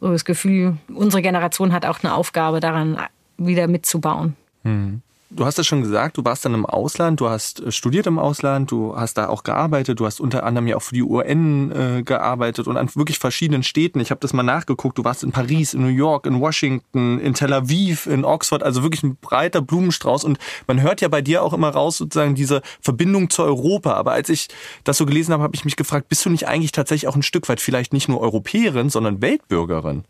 so 0.00 0.12
das 0.12 0.24
Gefühl, 0.24 0.76
unsere 0.92 1.22
Generation 1.22 1.72
hat 1.72 1.86
auch 1.86 2.02
eine 2.02 2.14
Aufgabe 2.14 2.60
daran, 2.60 2.98
wieder 3.46 3.66
mitzubauen. 3.66 4.36
Mhm. 4.62 5.02
Du 5.32 5.44
hast 5.44 5.60
es 5.60 5.66
schon 5.68 5.80
gesagt, 5.80 6.16
du 6.16 6.24
warst 6.24 6.44
dann 6.44 6.54
im 6.54 6.66
Ausland, 6.66 7.20
du 7.20 7.28
hast 7.28 7.60
äh, 7.60 7.70
studiert 7.70 8.08
im 8.08 8.18
Ausland, 8.18 8.72
du 8.72 8.96
hast 8.96 9.14
da 9.14 9.28
auch 9.28 9.44
gearbeitet, 9.44 10.00
du 10.00 10.06
hast 10.06 10.20
unter 10.20 10.42
anderem 10.42 10.66
ja 10.66 10.76
auch 10.76 10.82
für 10.82 10.94
die 10.94 11.04
UN 11.04 11.70
äh, 11.70 12.02
gearbeitet 12.02 12.66
und 12.66 12.76
an 12.76 12.90
wirklich 12.96 13.20
verschiedenen 13.20 13.62
Städten. 13.62 14.00
Ich 14.00 14.10
habe 14.10 14.18
das 14.20 14.32
mal 14.32 14.42
nachgeguckt, 14.42 14.98
du 14.98 15.04
warst 15.04 15.22
in 15.22 15.30
Paris, 15.30 15.72
in 15.72 15.82
New 15.82 15.86
York, 15.86 16.26
in 16.26 16.40
Washington, 16.40 17.20
in 17.20 17.34
Tel 17.34 17.52
Aviv, 17.52 18.06
in 18.06 18.24
Oxford, 18.24 18.64
also 18.64 18.82
wirklich 18.82 19.04
ein 19.04 19.18
breiter 19.20 19.62
Blumenstrauß. 19.62 20.24
Und 20.24 20.40
man 20.66 20.82
hört 20.82 21.00
ja 21.00 21.06
bei 21.06 21.22
dir 21.22 21.44
auch 21.44 21.52
immer 21.52 21.68
raus 21.68 21.98
sozusagen 21.98 22.34
diese 22.34 22.60
Verbindung 22.80 23.30
zu 23.30 23.44
Europa. 23.44 23.92
Aber 23.92 24.10
als 24.10 24.30
ich 24.30 24.48
das 24.82 24.96
so 24.96 25.06
gelesen 25.06 25.32
habe, 25.32 25.44
habe 25.44 25.54
ich 25.54 25.64
mich 25.64 25.76
gefragt, 25.76 26.08
bist 26.08 26.24
du 26.24 26.30
nicht 26.30 26.48
eigentlich 26.48 26.72
tatsächlich 26.72 27.06
auch 27.06 27.14
ein 27.14 27.22
Stück 27.22 27.48
weit 27.48 27.60
vielleicht 27.60 27.92
nicht 27.92 28.08
nur 28.08 28.20
Europäerin, 28.20 28.90
sondern 28.90 29.22
Weltbürgerin? 29.22 30.02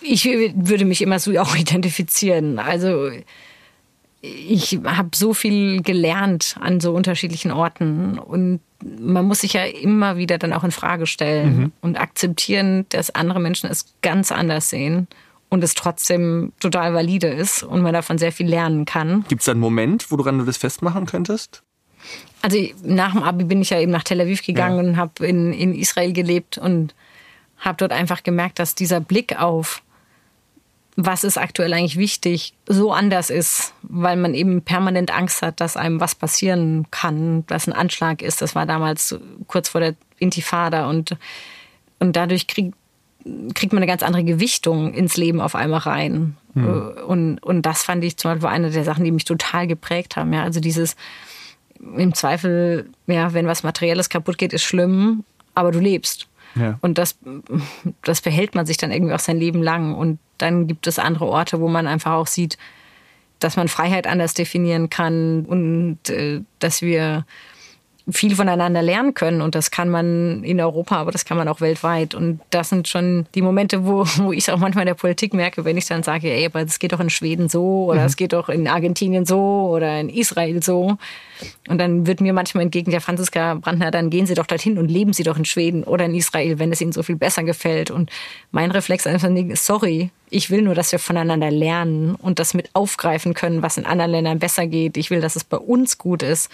Ich 0.00 0.24
würde 0.24 0.84
mich 0.84 1.02
immer 1.02 1.18
so 1.18 1.32
auch 1.38 1.56
identifizieren. 1.56 2.58
Also 2.58 3.10
ich 4.20 4.78
habe 4.84 5.10
so 5.14 5.34
viel 5.34 5.82
gelernt 5.82 6.56
an 6.58 6.80
so 6.80 6.94
unterschiedlichen 6.94 7.50
Orten 7.50 8.18
und 8.18 8.60
man 8.82 9.26
muss 9.26 9.40
sich 9.40 9.54
ja 9.54 9.64
immer 9.64 10.16
wieder 10.16 10.38
dann 10.38 10.52
auch 10.52 10.64
in 10.64 10.70
Frage 10.70 11.06
stellen 11.06 11.56
mhm. 11.56 11.72
und 11.80 11.96
akzeptieren, 11.96 12.86
dass 12.90 13.14
andere 13.14 13.40
Menschen 13.40 13.68
es 13.68 13.94
ganz 14.02 14.32
anders 14.32 14.70
sehen 14.70 15.08
und 15.48 15.62
es 15.62 15.74
trotzdem 15.74 16.52
total 16.58 16.94
valide 16.94 17.28
ist 17.28 17.62
und 17.62 17.82
man 17.82 17.92
davon 17.92 18.18
sehr 18.18 18.32
viel 18.32 18.46
lernen 18.46 18.84
kann. 18.86 19.24
Gibt 19.28 19.42
es 19.42 19.46
da 19.46 19.52
einen 19.52 19.60
Moment, 19.60 20.10
woran 20.10 20.38
du 20.38 20.44
das 20.44 20.56
festmachen 20.56 21.06
könntest? 21.06 21.62
Also 22.42 22.58
nach 22.82 23.12
dem 23.12 23.22
Abi 23.22 23.44
bin 23.44 23.62
ich 23.62 23.70
ja 23.70 23.80
eben 23.80 23.92
nach 23.92 24.04
Tel 24.04 24.20
Aviv 24.20 24.42
gegangen 24.44 24.84
ja. 24.84 24.90
und 24.90 24.96
habe 24.96 25.26
in, 25.26 25.52
in 25.52 25.74
Israel 25.74 26.12
gelebt 26.12 26.58
und 26.58 26.94
habe 27.64 27.76
dort 27.78 27.92
einfach 27.92 28.22
gemerkt, 28.22 28.58
dass 28.58 28.74
dieser 28.74 29.00
Blick 29.00 29.40
auf 29.40 29.82
was 30.96 31.24
ist 31.24 31.38
aktuell 31.38 31.72
eigentlich 31.72 31.96
wichtig, 31.96 32.54
so 32.66 32.92
anders 32.92 33.28
ist, 33.28 33.74
weil 33.82 34.16
man 34.16 34.32
eben 34.32 34.62
permanent 34.62 35.12
Angst 35.12 35.42
hat, 35.42 35.60
dass 35.60 35.76
einem 35.76 36.00
was 36.00 36.14
passieren 36.14 36.86
kann, 36.92 37.44
dass 37.48 37.66
ein 37.66 37.72
Anschlag 37.72 38.22
ist. 38.22 38.42
Das 38.42 38.54
war 38.54 38.64
damals 38.64 39.18
kurz 39.48 39.70
vor 39.70 39.80
der 39.80 39.96
Intifada 40.20 40.88
und, 40.88 41.16
und 41.98 42.14
dadurch 42.14 42.46
kriegt 42.46 42.74
kriegt 43.54 43.72
man 43.72 43.82
eine 43.82 43.90
ganz 43.90 44.02
andere 44.02 44.24
Gewichtung 44.24 44.92
ins 44.92 45.16
Leben 45.16 45.40
auf 45.40 45.54
einmal 45.54 45.80
rein. 45.80 46.36
Hm. 46.52 46.92
Und, 47.06 47.38
und 47.38 47.62
das 47.62 47.82
fand 47.82 48.04
ich 48.04 48.18
zum 48.18 48.32
Beispiel 48.32 48.48
eine 48.48 48.70
der 48.70 48.84
Sachen, 48.84 49.02
die 49.04 49.10
mich 49.10 49.24
total 49.24 49.66
geprägt 49.66 50.16
haben. 50.16 50.32
Ja, 50.32 50.42
also 50.42 50.60
dieses 50.60 50.94
im 51.96 52.14
Zweifel, 52.14 52.90
ja, 53.06 53.32
wenn 53.32 53.46
was 53.46 53.62
Materielles 53.62 54.10
kaputt 54.10 54.36
geht, 54.36 54.52
ist 54.52 54.62
schlimm, 54.62 55.24
aber 55.54 55.72
du 55.72 55.80
lebst. 55.80 56.28
Ja. 56.54 56.78
Und 56.80 56.98
das, 56.98 57.18
das 58.02 58.20
behält 58.20 58.54
man 58.54 58.66
sich 58.66 58.76
dann 58.76 58.92
irgendwie 58.92 59.14
auch 59.14 59.20
sein 59.20 59.38
Leben 59.38 59.62
lang. 59.62 59.94
Und 59.94 60.18
dann 60.38 60.66
gibt 60.66 60.86
es 60.86 60.98
andere 60.98 61.26
Orte, 61.26 61.60
wo 61.60 61.68
man 61.68 61.86
einfach 61.86 62.12
auch 62.12 62.26
sieht, 62.26 62.58
dass 63.38 63.56
man 63.56 63.68
Freiheit 63.68 64.06
anders 64.06 64.34
definieren 64.34 64.90
kann 64.90 65.44
und 65.44 65.98
äh, 66.08 66.40
dass 66.60 66.82
wir 66.82 67.26
viel 68.10 68.36
voneinander 68.36 68.82
lernen 68.82 69.14
können. 69.14 69.40
Und 69.40 69.54
das 69.54 69.70
kann 69.70 69.88
man 69.88 70.44
in 70.44 70.60
Europa, 70.60 70.96
aber 70.96 71.10
das 71.10 71.24
kann 71.24 71.38
man 71.38 71.48
auch 71.48 71.60
weltweit. 71.60 72.14
Und 72.14 72.40
das 72.50 72.68
sind 72.68 72.86
schon 72.86 73.26
die 73.34 73.42
Momente, 73.42 73.86
wo, 73.86 74.04
wo 74.16 74.32
ich 74.32 74.50
auch 74.50 74.58
manchmal 74.58 74.82
in 74.82 74.88
der 74.88 74.94
Politik 74.94 75.32
merke, 75.32 75.64
wenn 75.64 75.76
ich 75.76 75.86
dann 75.86 76.02
sage, 76.02 76.30
ey, 76.30 76.44
aber 76.46 76.60
es 76.62 76.78
geht 76.78 76.92
doch 76.92 77.00
in 77.00 77.10
Schweden 77.10 77.48
so 77.48 77.86
oder 77.86 78.00
mhm. 78.00 78.06
es 78.06 78.16
geht 78.16 78.32
doch 78.32 78.48
in 78.48 78.68
Argentinien 78.68 79.24
so 79.24 79.70
oder 79.72 80.00
in 80.00 80.08
Israel 80.08 80.62
so. 80.62 80.98
Und 81.68 81.78
dann 81.78 82.06
wird 82.06 82.20
mir 82.20 82.32
manchmal 82.32 82.64
entgegen 82.64 82.90
der 82.90 83.00
Franziska 83.00 83.54
Brandner, 83.54 83.90
dann 83.90 84.10
gehen 84.10 84.26
Sie 84.26 84.34
doch 84.34 84.46
dorthin 84.46 84.78
und 84.78 84.90
leben 84.90 85.12
Sie 85.12 85.22
doch 85.22 85.36
in 85.36 85.44
Schweden 85.44 85.82
oder 85.84 86.04
in 86.04 86.14
Israel, 86.14 86.58
wenn 86.58 86.72
es 86.72 86.80
Ihnen 86.80 86.92
so 86.92 87.02
viel 87.02 87.16
besser 87.16 87.42
gefällt. 87.42 87.90
Und 87.90 88.10
mein 88.50 88.70
Reflex 88.70 89.06
einfach 89.06 89.30
ist, 89.30 89.66
sorry, 89.66 90.10
ich 90.30 90.50
will 90.50 90.62
nur, 90.62 90.74
dass 90.74 90.92
wir 90.92 90.98
voneinander 90.98 91.50
lernen 91.50 92.14
und 92.14 92.38
das 92.38 92.54
mit 92.54 92.70
aufgreifen 92.74 93.34
können, 93.34 93.62
was 93.62 93.76
in 93.76 93.86
anderen 93.86 94.10
Ländern 94.10 94.38
besser 94.38 94.66
geht. 94.66 94.96
Ich 94.96 95.10
will, 95.10 95.20
dass 95.20 95.36
es 95.36 95.44
bei 95.44 95.56
uns 95.56 95.98
gut 95.98 96.22
ist. 96.22 96.50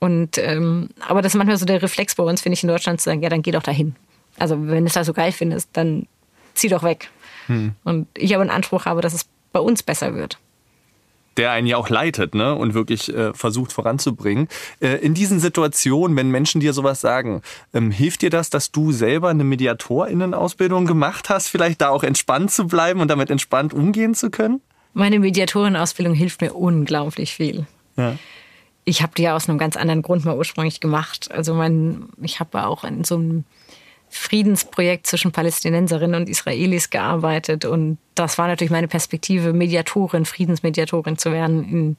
Und 0.00 0.38
ähm, 0.38 0.88
aber 1.06 1.22
das 1.22 1.34
ist 1.34 1.38
manchmal 1.38 1.58
so 1.58 1.66
der 1.66 1.82
Reflex 1.82 2.14
bei 2.14 2.24
uns, 2.24 2.40
finde 2.40 2.54
ich, 2.54 2.62
in 2.62 2.68
Deutschland 2.68 3.00
zu 3.00 3.04
sagen, 3.04 3.22
ja, 3.22 3.28
dann 3.28 3.42
geh 3.42 3.52
doch 3.52 3.62
dahin. 3.62 3.94
Also 4.38 4.56
wenn 4.66 4.84
du 4.84 4.86
es 4.86 4.94
da 4.94 5.04
so 5.04 5.12
geil 5.12 5.30
findest, 5.30 5.68
dann 5.74 6.06
zieh 6.54 6.68
doch 6.68 6.82
weg. 6.82 7.10
Hm. 7.46 7.74
Und 7.84 8.08
ich 8.16 8.34
aber 8.34 8.42
einen 8.42 8.50
Anspruch 8.50 8.86
habe, 8.86 9.02
dass 9.02 9.12
es 9.14 9.26
bei 9.52 9.60
uns 9.60 9.82
besser 9.82 10.14
wird 10.14 10.38
der 11.36 11.52
einen 11.52 11.66
ja 11.66 11.78
auch 11.78 11.88
leitet 11.88 12.34
ne? 12.34 12.54
und 12.54 12.74
wirklich 12.74 13.12
äh, 13.14 13.32
versucht 13.32 13.72
voranzubringen. 13.72 14.48
Äh, 14.80 14.96
in 14.96 15.14
diesen 15.14 15.40
Situationen, 15.40 16.16
wenn 16.16 16.30
Menschen 16.30 16.60
dir 16.60 16.74
sowas 16.74 17.00
sagen, 17.00 17.40
ähm, 17.72 17.90
hilft 17.90 18.22
dir 18.22 18.30
das, 18.30 18.50
dass 18.50 18.72
du 18.72 18.92
selber 18.92 19.30
eine 19.30 19.44
Mediatorinnenausbildung 19.44 20.86
gemacht 20.86 21.30
hast, 21.30 21.48
vielleicht 21.48 21.80
da 21.80 21.88
auch 21.88 22.02
entspannt 22.02 22.50
zu 22.50 22.66
bleiben 22.66 23.00
und 23.00 23.08
damit 23.08 23.30
entspannt 23.30 23.72
umgehen 23.72 24.14
zu 24.14 24.30
können? 24.30 24.60
Meine 24.92 25.18
Mediatorinnenausbildung 25.18 26.14
hilft 26.14 26.42
mir 26.42 26.52
unglaublich 26.52 27.32
viel. 27.32 27.66
Ja 27.96 28.16
ich 28.84 29.02
habe 29.02 29.12
die 29.16 29.22
ja 29.22 29.36
aus 29.36 29.48
einem 29.48 29.58
ganz 29.58 29.76
anderen 29.76 30.02
Grund 30.02 30.24
mal 30.24 30.36
ursprünglich 30.36 30.80
gemacht. 30.80 31.30
Also 31.30 31.54
mein, 31.54 32.08
ich 32.22 32.40
habe 32.40 32.66
auch 32.66 32.84
in 32.84 33.04
so 33.04 33.16
einem 33.16 33.44
Friedensprojekt 34.08 35.06
zwischen 35.06 35.30
Palästinenserinnen 35.30 36.22
und 36.22 36.28
Israelis 36.28 36.90
gearbeitet 36.90 37.64
und 37.64 37.98
das 38.16 38.38
war 38.38 38.48
natürlich 38.48 38.72
meine 38.72 38.88
Perspektive, 38.88 39.52
Mediatorin, 39.52 40.24
Friedensmediatorin 40.24 41.16
zu 41.16 41.30
werden, 41.30 41.64
in, 41.64 41.96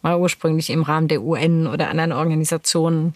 mal 0.00 0.18
ursprünglich 0.18 0.70
im 0.70 0.82
Rahmen 0.82 1.08
der 1.08 1.22
UN 1.22 1.66
oder 1.66 1.90
anderen 1.90 2.12
Organisationen 2.12 3.14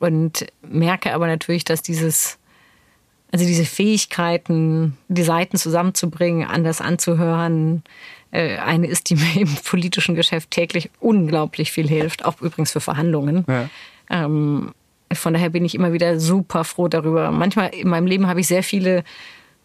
und 0.00 0.46
merke 0.62 1.14
aber 1.14 1.28
natürlich, 1.28 1.64
dass 1.64 1.82
dieses 1.82 2.38
also 3.32 3.44
diese 3.44 3.64
Fähigkeiten, 3.64 4.96
die 5.08 5.22
Seiten 5.22 5.56
zusammenzubringen, 5.56 6.48
anders 6.48 6.80
anzuhören, 6.80 7.84
eine 8.38 8.86
ist, 8.86 9.10
die 9.10 9.16
mir 9.16 9.40
im 9.40 9.54
politischen 9.64 10.14
Geschäft 10.14 10.50
täglich 10.50 10.90
unglaublich 11.00 11.72
viel 11.72 11.88
hilft, 11.88 12.24
auch 12.24 12.40
übrigens 12.40 12.72
für 12.72 12.80
Verhandlungen. 12.80 13.44
Ja. 13.48 13.68
Ähm, 14.10 14.72
von 15.12 15.32
daher 15.32 15.50
bin 15.50 15.64
ich 15.64 15.74
immer 15.74 15.92
wieder 15.92 16.20
super 16.20 16.64
froh 16.64 16.88
darüber. 16.88 17.30
Manchmal 17.32 17.70
in 17.74 17.88
meinem 17.88 18.06
Leben 18.06 18.28
habe 18.28 18.40
ich 18.40 18.46
sehr 18.46 18.62
viele 18.62 19.02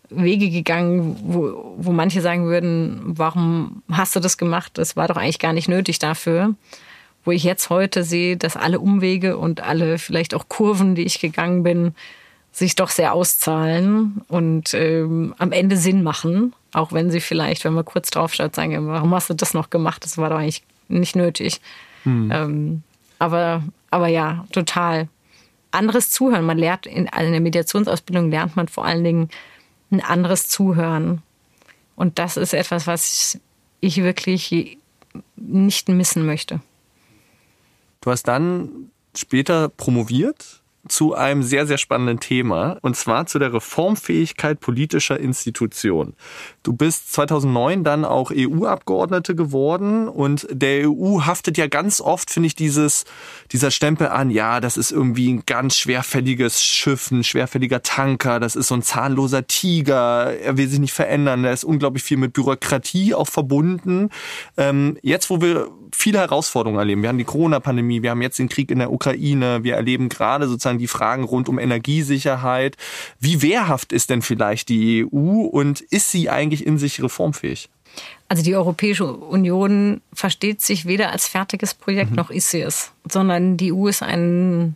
Wege 0.10 0.50
gegangen, 0.50 1.18
wo, 1.24 1.76
wo 1.78 1.92
manche 1.92 2.22
sagen 2.22 2.46
würden, 2.46 3.02
warum 3.06 3.84
hast 3.92 4.16
du 4.16 4.20
das 4.20 4.38
gemacht? 4.38 4.78
Das 4.78 4.96
war 4.96 5.08
doch 5.08 5.18
eigentlich 5.18 5.40
gar 5.40 5.54
nicht 5.54 5.68
nötig 5.68 6.00
dafür. 6.00 6.56
Wo 7.24 7.32
ich 7.32 7.44
jetzt 7.44 7.70
heute 7.70 8.04
sehe, 8.04 8.38
dass 8.38 8.56
alle 8.56 8.80
Umwege 8.80 9.38
und 9.38 9.62
alle 9.62 9.98
vielleicht 9.98 10.36
auch 10.36 10.48
Kurven, 10.48 10.94
die 10.94 11.04
ich 11.04 11.20
gegangen 11.20 11.64
bin, 11.64 11.96
sich 12.56 12.76
doch 12.76 12.90
sehr 12.90 13.12
auszahlen 13.12 14.22
und 14.30 14.74
ähm, 14.74 15.36
am 15.40 15.52
Ende 15.52 15.76
Sinn 15.76 16.04
machen. 16.04 16.54
Auch 16.72 16.94
wenn 16.94 17.12
sie 17.12 17.20
vielleicht, 17.20 17.66
wenn 17.66 17.74
man 17.74 17.84
kurz 17.84 18.12
drauf 18.12 18.34
schaut, 18.34 18.56
sagen, 18.56 18.88
warum 18.88 19.14
hast 19.14 19.30
du 19.30 19.34
das 19.34 19.54
noch 19.54 19.70
gemacht? 19.70 20.06
Das 20.06 20.18
war 20.18 20.30
doch 20.30 20.38
eigentlich 20.38 20.64
nicht 20.88 21.18
nötig. 21.18 21.60
Hm. 22.04 22.32
Ähm, 22.32 22.84
aber, 23.20 23.62
aber 23.92 24.08
ja, 24.08 24.46
total. 24.54 25.10
Anderes 25.72 26.12
Zuhören. 26.12 26.46
Man 26.46 26.58
lernt 26.58 26.86
in, 26.86 27.10
also 27.10 27.26
in 27.26 27.34
der 27.34 27.42
Mediationsausbildung 27.42 28.30
lernt 28.30 28.56
man 28.56 28.70
vor 28.70 28.86
allen 28.86 29.04
Dingen 29.04 29.30
ein 29.92 30.00
anderes 30.00 30.48
Zuhören. 30.48 31.22
Und 31.98 32.20
das 32.20 32.38
ist 32.38 32.54
etwas, 32.54 32.88
was 32.88 33.38
ich 33.82 34.02
wirklich 34.02 34.78
nicht 35.36 35.90
missen 35.90 36.26
möchte. 36.26 36.62
Du 38.00 38.12
hast 38.12 38.24
dann 38.24 38.92
später 39.14 39.68
promoviert 39.68 40.62
zu 40.88 41.14
einem 41.14 41.44
sehr, 41.44 41.66
sehr 41.66 41.78
spannenden 41.78 42.20
Thema, 42.20 42.78
und 42.82 42.96
zwar 42.96 43.26
zu 43.26 43.40
der 43.40 43.54
Reformfähigkeit 43.54 44.60
politischer 44.60 45.20
Institutionen. 45.20 46.14
Du 46.64 46.74
bist 46.74 47.14
2009 47.14 47.84
dann 47.84 48.06
auch 48.06 48.32
EU-Abgeordnete 48.36 49.36
geworden 49.36 50.08
und 50.08 50.48
der 50.52 50.90
EU 50.90 51.22
haftet 51.22 51.58
ja 51.58 51.68
ganz 51.68 52.02
oft, 52.02 52.30
finde 52.30 52.48
ich, 52.48 52.56
dieses, 52.56 53.06
dieser 53.52 53.72
Stempel 53.72 54.08
an, 54.08 54.30
ja, 54.30 54.60
das 54.60 54.78
ist 54.78 54.92
irgendwie 54.92 55.34
ein 55.34 55.44
ganz 55.46 55.78
schwerfälliges 55.78 56.62
Schiff, 56.62 57.12
ein 57.12 57.24
schwerfälliger 57.24 57.82
Tanker, 57.82 58.40
das 58.40 58.56
ist 58.56 58.68
so 58.68 58.76
ein 58.76 58.82
zahnloser 58.82 59.48
Tiger, 59.48 60.34
er 60.40 60.58
will 60.58 60.68
sich 60.68 60.80
nicht 60.80 60.94
verändern, 60.94 61.44
da 61.44 61.52
ist 61.52 61.64
unglaublich 61.64 62.04
viel 62.04 62.18
mit 62.18 62.34
Bürokratie 62.34 63.14
auch 63.14 63.28
verbunden. 63.28 64.10
Ähm, 64.58 64.98
jetzt, 65.02 65.30
wo 65.30 65.42
wir 65.42 65.70
viele 65.94 66.20
Herausforderungen 66.20 66.80
erleben, 66.80 67.02
wir 67.02 67.10
haben 67.10 67.18
die 67.18 67.24
Corona-Pandemie, 67.24 68.02
wir 68.02 68.12
haben 68.12 68.22
jetzt 68.22 68.40
den 68.40 68.50
Krieg 68.50 68.72
in 68.72 68.80
der 68.80 68.92
Ukraine, 68.92 69.64
wir 69.64 69.76
erleben 69.76 70.10
gerade 70.10 70.48
sozusagen 70.48 70.75
die 70.78 70.88
Fragen 70.88 71.24
rund 71.24 71.50
um 71.50 71.60
Energiesicherheit. 71.60 72.78
Wie 73.20 73.42
wehrhaft 73.42 73.92
ist 73.92 74.10
denn 74.10 74.22
vielleicht 74.22 74.70
die 74.70 75.06
EU 75.06 75.46
und 75.46 75.82
ist 75.82 76.12
sie 76.12 76.30
eigentlich 76.30 76.66
in 76.66 76.78
sich 76.78 77.02
reformfähig? 77.02 77.70
Also 78.28 78.44
die 78.44 78.56
Europäische 78.56 79.06
Union 79.06 80.02
versteht 80.14 80.62
sich 80.62 80.86
weder 80.86 81.12
als 81.12 81.28
fertiges 81.28 81.74
Projekt 81.74 82.12
mhm. 82.12 82.18
noch 82.18 82.30
ist 82.30 82.50
sie 82.50 82.62
es, 82.62 82.92
sondern 83.10 83.58
die 83.58 83.72
EU 83.72 83.88
ist 83.88 84.04
ein, 84.04 84.76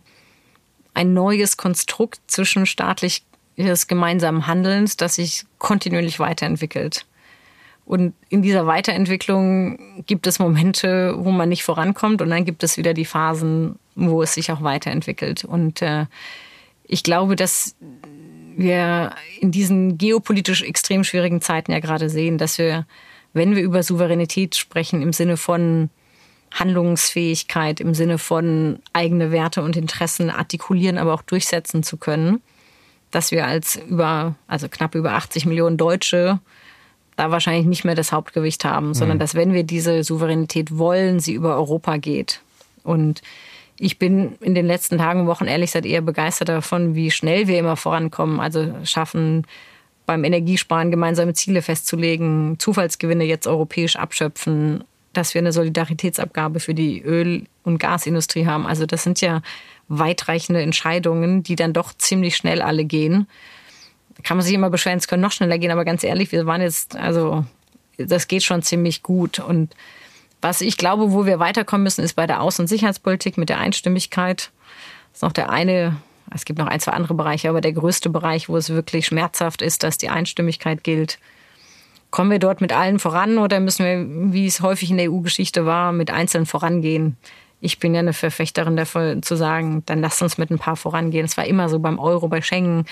ein 0.94 1.12
neues 1.12 1.56
Konstrukt 1.56 2.20
zwischenstaatliches 2.28 3.86
gemeinsamen 3.88 4.46
Handelns, 4.46 4.96
das 4.96 5.16
sich 5.16 5.44
kontinuierlich 5.58 6.20
weiterentwickelt. 6.20 7.06
Und 7.90 8.14
in 8.28 8.40
dieser 8.40 8.68
Weiterentwicklung 8.68 10.04
gibt 10.06 10.28
es 10.28 10.38
Momente, 10.38 11.12
wo 11.18 11.32
man 11.32 11.48
nicht 11.48 11.64
vorankommt 11.64 12.22
und 12.22 12.30
dann 12.30 12.44
gibt 12.44 12.62
es 12.62 12.76
wieder 12.76 12.94
die 12.94 13.04
Phasen, 13.04 13.80
wo 13.96 14.22
es 14.22 14.34
sich 14.34 14.52
auch 14.52 14.62
weiterentwickelt. 14.62 15.44
Und 15.44 15.82
äh, 15.82 16.06
ich 16.84 17.02
glaube, 17.02 17.34
dass 17.34 17.74
wir 18.56 19.10
in 19.40 19.50
diesen 19.50 19.98
geopolitisch 19.98 20.62
extrem 20.62 21.02
schwierigen 21.02 21.40
Zeiten 21.40 21.72
ja 21.72 21.80
gerade 21.80 22.08
sehen, 22.08 22.38
dass 22.38 22.58
wir, 22.58 22.86
wenn 23.32 23.56
wir 23.56 23.62
über 23.64 23.82
Souveränität 23.82 24.54
sprechen, 24.54 25.02
im 25.02 25.12
Sinne 25.12 25.36
von 25.36 25.90
Handlungsfähigkeit, 26.54 27.80
im 27.80 27.94
Sinne 27.94 28.18
von 28.18 28.78
eigene 28.92 29.32
Werte 29.32 29.64
und 29.64 29.76
Interessen 29.76 30.30
artikulieren, 30.30 30.96
aber 30.96 31.12
auch 31.12 31.22
durchsetzen 31.22 31.82
zu 31.82 31.96
können, 31.96 32.40
dass 33.10 33.32
wir 33.32 33.48
als 33.48 33.74
über, 33.74 34.36
also 34.46 34.68
knapp 34.68 34.94
über 34.94 35.14
80 35.14 35.44
Millionen 35.46 35.76
Deutsche 35.76 36.38
da 37.20 37.30
wahrscheinlich 37.30 37.66
nicht 37.66 37.84
mehr 37.84 37.94
das 37.94 38.12
Hauptgewicht 38.12 38.64
haben, 38.64 38.94
sondern 38.94 39.18
mhm. 39.18 39.20
dass 39.20 39.34
wenn 39.34 39.52
wir 39.52 39.62
diese 39.62 40.02
Souveränität 40.02 40.78
wollen, 40.78 41.20
sie 41.20 41.34
über 41.34 41.54
Europa 41.54 41.98
geht. 41.98 42.40
Und 42.82 43.20
ich 43.78 43.98
bin 43.98 44.36
in 44.40 44.54
den 44.54 44.66
letzten 44.66 44.98
Tagen 44.98 45.20
und 45.20 45.26
Wochen 45.26 45.44
ehrlich 45.44 45.70
gesagt 45.70 45.84
eher 45.84 46.00
begeistert 46.00 46.48
davon, 46.48 46.94
wie 46.94 47.10
schnell 47.10 47.46
wir 47.46 47.58
immer 47.58 47.76
vorankommen. 47.76 48.40
Also 48.40 48.72
schaffen 48.84 49.46
beim 50.06 50.24
Energiesparen 50.24 50.90
gemeinsame 50.90 51.34
Ziele 51.34 51.60
festzulegen, 51.60 52.58
Zufallsgewinne 52.58 53.24
jetzt 53.24 53.46
europäisch 53.46 53.96
abschöpfen, 53.96 54.82
dass 55.12 55.34
wir 55.34 55.40
eine 55.40 55.52
Solidaritätsabgabe 55.52 56.58
für 56.58 56.74
die 56.74 57.02
Öl- 57.02 57.44
und 57.64 57.78
Gasindustrie 57.78 58.46
haben. 58.46 58.66
Also 58.66 58.86
das 58.86 59.02
sind 59.02 59.20
ja 59.20 59.42
weitreichende 59.88 60.62
Entscheidungen, 60.62 61.42
die 61.42 61.56
dann 61.56 61.74
doch 61.74 61.92
ziemlich 61.92 62.36
schnell 62.36 62.62
alle 62.62 62.84
gehen. 62.86 63.26
Kann 64.22 64.36
man 64.36 64.44
sich 64.44 64.54
immer 64.54 64.70
beschweren, 64.70 64.98
es 64.98 65.08
können 65.08 65.22
noch 65.22 65.32
schneller 65.32 65.58
gehen, 65.58 65.70
aber 65.70 65.84
ganz 65.84 66.04
ehrlich, 66.04 66.32
wir 66.32 66.46
waren 66.46 66.60
jetzt, 66.60 66.96
also 66.96 67.44
das 67.96 68.28
geht 68.28 68.42
schon 68.42 68.62
ziemlich 68.62 69.02
gut. 69.02 69.38
Und 69.38 69.74
was 70.40 70.60
ich 70.60 70.76
glaube, 70.76 71.12
wo 71.12 71.26
wir 71.26 71.38
weiterkommen 71.38 71.84
müssen, 71.84 72.04
ist 72.04 72.14
bei 72.14 72.26
der 72.26 72.40
Außen- 72.40 72.62
und 72.62 72.66
Sicherheitspolitik 72.66 73.36
mit 73.36 73.48
der 73.48 73.58
Einstimmigkeit. 73.58 74.50
Das 75.12 75.18
ist 75.18 75.22
noch 75.22 75.32
der 75.32 75.50
eine, 75.50 75.96
es 76.34 76.44
gibt 76.44 76.58
noch 76.58 76.66
ein, 76.66 76.80
zwei 76.80 76.92
andere 76.92 77.14
Bereiche, 77.14 77.48
aber 77.48 77.60
der 77.60 77.72
größte 77.72 78.10
Bereich, 78.10 78.48
wo 78.48 78.56
es 78.56 78.70
wirklich 78.70 79.06
schmerzhaft 79.06 79.62
ist, 79.62 79.82
dass 79.82 79.98
die 79.98 80.08
Einstimmigkeit 80.08 80.82
gilt. 80.84 81.18
Kommen 82.10 82.30
wir 82.30 82.38
dort 82.38 82.60
mit 82.60 82.72
allen 82.72 82.98
voran 82.98 83.38
oder 83.38 83.60
müssen 83.60 83.84
wir, 83.84 84.32
wie 84.32 84.46
es 84.46 84.62
häufig 84.62 84.90
in 84.90 84.96
der 84.96 85.12
EU-Geschichte 85.12 85.64
war, 85.64 85.92
mit 85.92 86.10
Einzelnen 86.10 86.46
vorangehen? 86.46 87.16
Ich 87.60 87.78
bin 87.78 87.94
ja 87.94 88.00
eine 88.00 88.14
Verfechterin 88.14 88.76
davon 88.76 89.22
zu 89.22 89.36
sagen, 89.36 89.82
dann 89.86 90.00
lasst 90.00 90.22
uns 90.22 90.38
mit 90.38 90.50
ein 90.50 90.58
paar 90.58 90.76
vorangehen. 90.76 91.26
Es 91.26 91.36
war 91.36 91.44
immer 91.44 91.68
so 91.68 91.78
beim 91.78 91.98
Euro, 91.98 92.26
bei 92.26 92.40
Schengen. 92.40 92.86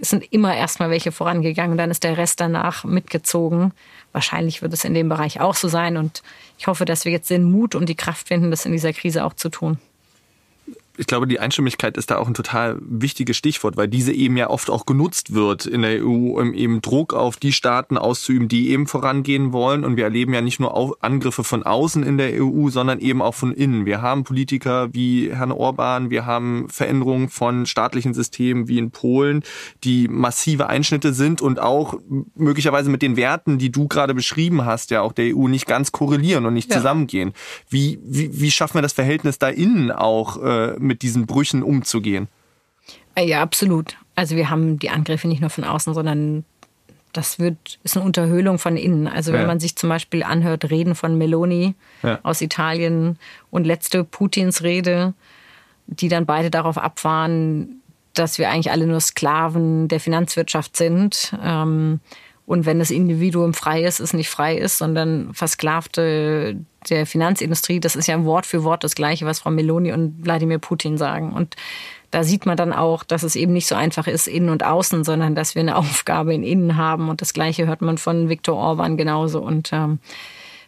Es 0.00 0.10
sind 0.10 0.32
immer 0.32 0.56
erstmal 0.56 0.90
welche 0.90 1.10
vorangegangen 1.10 1.76
dann 1.76 1.90
ist 1.90 2.04
der 2.04 2.16
Rest 2.16 2.40
danach 2.40 2.84
mitgezogen. 2.84 3.72
Wahrscheinlich 4.12 4.62
wird 4.62 4.72
es 4.72 4.84
in 4.84 4.94
dem 4.94 5.08
Bereich 5.08 5.40
auch 5.40 5.54
so 5.54 5.68
sein 5.68 5.96
und 5.96 6.22
ich 6.56 6.68
hoffe, 6.68 6.84
dass 6.84 7.04
wir 7.04 7.12
jetzt 7.12 7.30
den 7.30 7.50
Mut 7.50 7.74
und 7.74 7.88
die 7.88 7.96
Kraft 7.96 8.28
finden, 8.28 8.50
das 8.50 8.64
in 8.64 8.72
dieser 8.72 8.92
Krise 8.92 9.24
auch 9.24 9.34
zu 9.34 9.48
tun. 9.48 9.78
Ich 10.98 11.06
glaube, 11.06 11.28
die 11.28 11.38
Einstimmigkeit 11.38 11.96
ist 11.96 12.10
da 12.10 12.18
auch 12.18 12.26
ein 12.26 12.34
total 12.34 12.76
wichtiges 12.80 13.36
Stichwort, 13.36 13.76
weil 13.76 13.86
diese 13.86 14.12
eben 14.12 14.36
ja 14.36 14.50
oft 14.50 14.68
auch 14.68 14.84
genutzt 14.84 15.32
wird 15.32 15.64
in 15.64 15.82
der 15.82 16.04
EU, 16.04 16.40
um 16.40 16.52
eben 16.52 16.82
Druck 16.82 17.14
auf 17.14 17.36
die 17.36 17.52
Staaten 17.52 17.96
auszuüben, 17.96 18.48
die 18.48 18.70
eben 18.70 18.88
vorangehen 18.88 19.52
wollen. 19.52 19.84
Und 19.84 19.96
wir 19.96 20.04
erleben 20.04 20.34
ja 20.34 20.40
nicht 20.40 20.58
nur 20.58 20.98
Angriffe 21.00 21.44
von 21.44 21.62
außen 21.62 22.02
in 22.02 22.18
der 22.18 22.42
EU, 22.42 22.68
sondern 22.70 22.98
eben 22.98 23.22
auch 23.22 23.34
von 23.34 23.52
innen. 23.52 23.86
Wir 23.86 24.02
haben 24.02 24.24
Politiker 24.24 24.92
wie 24.92 25.30
Herrn 25.32 25.52
Orban, 25.52 26.10
wir 26.10 26.26
haben 26.26 26.68
Veränderungen 26.68 27.28
von 27.28 27.66
staatlichen 27.66 28.12
Systemen 28.12 28.66
wie 28.66 28.78
in 28.78 28.90
Polen, 28.90 29.44
die 29.84 30.08
massive 30.08 30.66
Einschnitte 30.66 31.12
sind 31.12 31.40
und 31.40 31.60
auch 31.60 31.94
möglicherweise 32.34 32.90
mit 32.90 33.02
den 33.02 33.16
Werten, 33.16 33.58
die 33.58 33.70
du 33.70 33.86
gerade 33.86 34.14
beschrieben 34.14 34.64
hast, 34.64 34.90
ja 34.90 35.02
auch 35.02 35.12
der 35.12 35.36
EU 35.36 35.46
nicht 35.46 35.66
ganz 35.66 35.92
korrelieren 35.92 36.44
und 36.44 36.54
nicht 36.54 36.70
ja. 36.70 36.78
zusammengehen. 36.78 37.34
Wie, 37.68 38.00
wie, 38.02 38.40
wie 38.40 38.50
schaffen 38.50 38.74
wir 38.74 38.82
das 38.82 38.92
Verhältnis 38.92 39.38
da 39.38 39.48
innen 39.48 39.92
auch 39.92 40.42
äh, 40.42 40.87
mit 40.88 41.02
diesen 41.02 41.26
Brüchen 41.26 41.62
umzugehen? 41.62 42.26
Äh, 43.14 43.26
ja, 43.26 43.42
absolut. 43.42 43.96
Also 44.16 44.34
wir 44.34 44.50
haben 44.50 44.78
die 44.80 44.90
Angriffe 44.90 45.28
nicht 45.28 45.40
nur 45.40 45.50
von 45.50 45.64
außen, 45.64 45.94
sondern 45.94 46.44
das 47.12 47.38
wird, 47.38 47.78
ist 47.84 47.96
eine 47.96 48.04
Unterhöhlung 48.04 48.58
von 48.58 48.76
innen. 48.76 49.06
Also 49.06 49.32
wenn 49.32 49.42
ja. 49.42 49.46
man 49.46 49.60
sich 49.60 49.76
zum 49.76 49.88
Beispiel 49.88 50.22
anhört, 50.22 50.70
Reden 50.70 50.94
von 50.94 51.16
Meloni 51.16 51.74
ja. 52.02 52.18
aus 52.22 52.40
Italien 52.40 53.18
und 53.50 53.64
letzte 53.64 54.04
Putins 54.04 54.62
Rede, 54.62 55.14
die 55.86 56.08
dann 56.08 56.26
beide 56.26 56.50
darauf 56.50 56.76
abfahren, 56.76 57.80
dass 58.14 58.38
wir 58.38 58.50
eigentlich 58.50 58.70
alle 58.70 58.86
nur 58.86 59.00
Sklaven 59.00 59.88
der 59.88 60.00
Finanzwirtschaft 60.00 60.76
sind. 60.76 61.34
Ähm, 61.42 62.00
und 62.48 62.64
wenn 62.64 62.78
das 62.78 62.90
Individuum 62.90 63.52
frei 63.52 63.84
ist, 63.84 64.00
es 64.00 64.14
nicht 64.14 64.30
frei 64.30 64.56
ist, 64.56 64.78
sondern 64.78 65.34
Versklavte 65.34 66.56
der 66.88 67.04
Finanzindustrie, 67.04 67.78
das 67.78 67.94
ist 67.94 68.06
ja 68.06 68.24
Wort 68.24 68.46
für 68.46 68.64
Wort 68.64 68.84
das 68.84 68.94
Gleiche, 68.94 69.26
was 69.26 69.40
Frau 69.40 69.50
Meloni 69.50 69.92
und 69.92 70.24
Wladimir 70.24 70.58
Putin 70.58 70.96
sagen. 70.96 71.34
Und 71.34 71.56
da 72.10 72.24
sieht 72.24 72.46
man 72.46 72.56
dann 72.56 72.72
auch, 72.72 73.04
dass 73.04 73.22
es 73.22 73.36
eben 73.36 73.52
nicht 73.52 73.66
so 73.66 73.74
einfach 73.74 74.06
ist, 74.06 74.28
innen 74.28 74.48
und 74.48 74.64
außen, 74.64 75.04
sondern 75.04 75.34
dass 75.34 75.56
wir 75.56 75.60
eine 75.60 75.76
Aufgabe 75.76 76.32
in 76.32 76.42
innen 76.42 76.78
haben. 76.78 77.10
Und 77.10 77.20
das 77.20 77.34
Gleiche 77.34 77.66
hört 77.66 77.82
man 77.82 77.98
von 77.98 78.30
Viktor 78.30 78.56
Orban 78.56 78.96
genauso. 78.96 79.42
Und 79.42 79.70
ähm, 79.74 79.98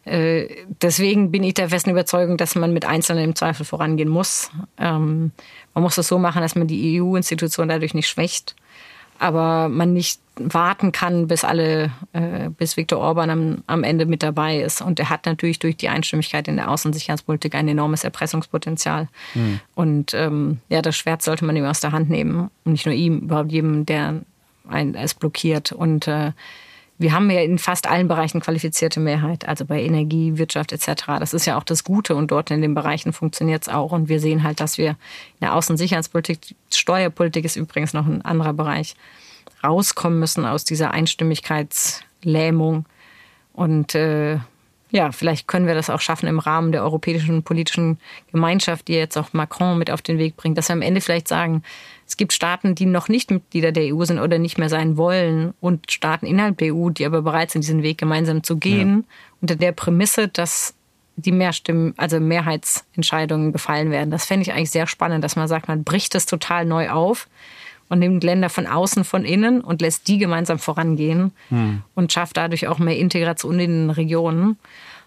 äh, 0.04 0.48
deswegen 0.82 1.30
bin 1.30 1.42
ich 1.44 1.54
der 1.54 1.70
festen 1.70 1.88
Überzeugung, 1.88 2.36
dass 2.36 2.56
man 2.56 2.74
mit 2.74 2.84
Einzelnen 2.84 3.24
im 3.24 3.34
Zweifel 3.34 3.64
vorangehen 3.64 4.10
muss. 4.10 4.50
Ähm, 4.76 5.32
man 5.72 5.82
muss 5.82 5.94
das 5.94 6.08
so 6.08 6.18
machen, 6.18 6.42
dass 6.42 6.56
man 6.56 6.66
die 6.66 7.00
EU-Institution 7.00 7.68
dadurch 7.68 7.94
nicht 7.94 8.08
schwächt, 8.08 8.54
aber 9.20 9.68
man 9.68 9.92
nicht 9.92 10.20
warten 10.36 10.92
kann, 10.92 11.28
bis 11.28 11.44
alle, 11.44 11.92
äh, 12.14 12.48
bis 12.48 12.78
Viktor 12.78 12.98
Orban 12.98 13.28
am, 13.28 13.62
am 13.66 13.84
Ende 13.84 14.06
mit 14.06 14.22
dabei 14.22 14.60
ist. 14.60 14.80
Und 14.80 14.98
er 14.98 15.10
hat 15.10 15.26
natürlich 15.26 15.58
durch 15.58 15.76
die 15.76 15.90
Einstimmigkeit 15.90 16.48
in 16.48 16.56
der 16.56 16.70
Außen- 16.70 16.86
und 16.86 16.94
Sicherheitspolitik 16.94 17.54
ein 17.54 17.68
enormes 17.68 18.02
Erpressungspotenzial. 18.02 19.08
Mhm. 19.34 19.60
Und 19.74 20.14
ähm, 20.14 20.58
ja, 20.70 20.80
das 20.80 20.96
Schwert 20.96 21.20
sollte 21.20 21.44
man 21.44 21.54
ihm 21.54 21.66
aus 21.66 21.80
der 21.80 21.92
Hand 21.92 22.08
nehmen. 22.08 22.50
Und 22.64 22.72
nicht 22.72 22.86
nur 22.86 22.94
ihm, 22.94 23.18
überhaupt 23.18 23.52
jedem, 23.52 23.84
der 23.84 24.22
ein, 24.66 24.94
es 24.94 25.12
blockiert. 25.12 25.72
Und 25.72 26.08
äh, 26.08 26.32
wir 27.00 27.14
haben 27.14 27.30
ja 27.30 27.40
in 27.40 27.58
fast 27.58 27.88
allen 27.88 28.08
Bereichen 28.08 28.40
qualifizierte 28.40 29.00
Mehrheit, 29.00 29.48
also 29.48 29.64
bei 29.64 29.82
Energie, 29.82 30.36
Wirtschaft 30.36 30.70
etc. 30.70 31.06
Das 31.18 31.32
ist 31.32 31.46
ja 31.46 31.56
auch 31.56 31.64
das 31.64 31.82
Gute 31.82 32.14
und 32.14 32.30
dort 32.30 32.50
in 32.50 32.60
den 32.60 32.74
Bereichen 32.74 33.14
funktioniert 33.14 33.62
es 33.62 33.70
auch. 33.70 33.92
Und 33.92 34.10
wir 34.10 34.20
sehen 34.20 34.42
halt, 34.42 34.60
dass 34.60 34.76
wir 34.76 34.90
in 34.90 34.96
der 35.40 35.54
Außen- 35.54 35.70
und 35.70 35.76
Sicherheitspolitik, 35.78 36.54
Steuerpolitik 36.70 37.46
ist 37.46 37.56
übrigens 37.56 37.94
noch 37.94 38.04
ein 38.06 38.20
anderer 38.22 38.52
Bereich, 38.52 38.96
rauskommen 39.64 40.18
müssen 40.18 40.44
aus 40.44 40.64
dieser 40.64 40.90
Einstimmigkeitslähmung. 40.90 42.84
Und 43.54 43.94
äh, 43.94 44.38
ja, 44.90 45.12
vielleicht 45.12 45.46
können 45.46 45.66
wir 45.66 45.74
das 45.74 45.90
auch 45.90 46.00
schaffen 46.00 46.26
im 46.28 46.38
Rahmen 46.38 46.72
der 46.72 46.82
europäischen 46.82 47.42
politischen 47.42 47.98
Gemeinschaft, 48.32 48.88
die 48.88 48.94
jetzt 48.94 49.16
auch 49.16 49.32
Macron 49.32 49.78
mit 49.78 49.90
auf 49.90 50.02
den 50.02 50.18
Weg 50.18 50.36
bringt, 50.36 50.58
dass 50.58 50.68
wir 50.68 50.74
am 50.74 50.82
Ende 50.82 51.00
vielleicht 51.00 51.28
sagen, 51.28 51.62
es 52.06 52.16
gibt 52.16 52.32
Staaten, 52.32 52.74
die 52.74 52.86
noch 52.86 53.08
nicht 53.08 53.30
Mitglieder 53.30 53.70
der 53.70 53.94
EU 53.94 54.04
sind 54.04 54.18
oder 54.18 54.38
nicht 54.38 54.58
mehr 54.58 54.68
sein 54.68 54.96
wollen 54.96 55.54
und 55.60 55.92
Staaten 55.92 56.26
innerhalb 56.26 56.58
der 56.58 56.74
EU, 56.74 56.90
die 56.90 57.06
aber 57.06 57.22
bereit 57.22 57.52
sind, 57.52 57.62
diesen 57.62 57.84
Weg 57.84 57.98
gemeinsam 57.98 58.42
zu 58.42 58.56
gehen, 58.56 59.04
ja. 59.06 59.14
unter 59.42 59.56
der 59.56 59.72
Prämisse, 59.72 60.26
dass 60.26 60.74
die 61.16 61.32
Mehrstimmen, 61.32 61.94
also 61.96 62.18
Mehrheitsentscheidungen 62.18 63.52
gefallen 63.52 63.90
werden. 63.90 64.10
Das 64.10 64.24
fände 64.24 64.42
ich 64.42 64.52
eigentlich 64.52 64.70
sehr 64.70 64.86
spannend, 64.86 65.22
dass 65.22 65.36
man 65.36 65.48
sagt, 65.48 65.68
man 65.68 65.84
bricht 65.84 66.14
das 66.14 66.26
total 66.26 66.64
neu 66.64 66.90
auf 66.90 67.28
und 67.90 67.98
nimmt 67.98 68.24
Länder 68.24 68.48
von 68.48 68.66
außen, 68.66 69.04
von 69.04 69.26
innen 69.26 69.60
und 69.60 69.82
lässt 69.82 70.08
die 70.08 70.16
gemeinsam 70.16 70.58
vorangehen 70.58 71.32
hm. 71.50 71.82
und 71.94 72.12
schafft 72.12 72.38
dadurch 72.38 72.66
auch 72.68 72.78
mehr 72.78 72.96
Integration 72.96 73.60
in 73.60 73.70
den 73.70 73.90
Regionen. 73.90 74.56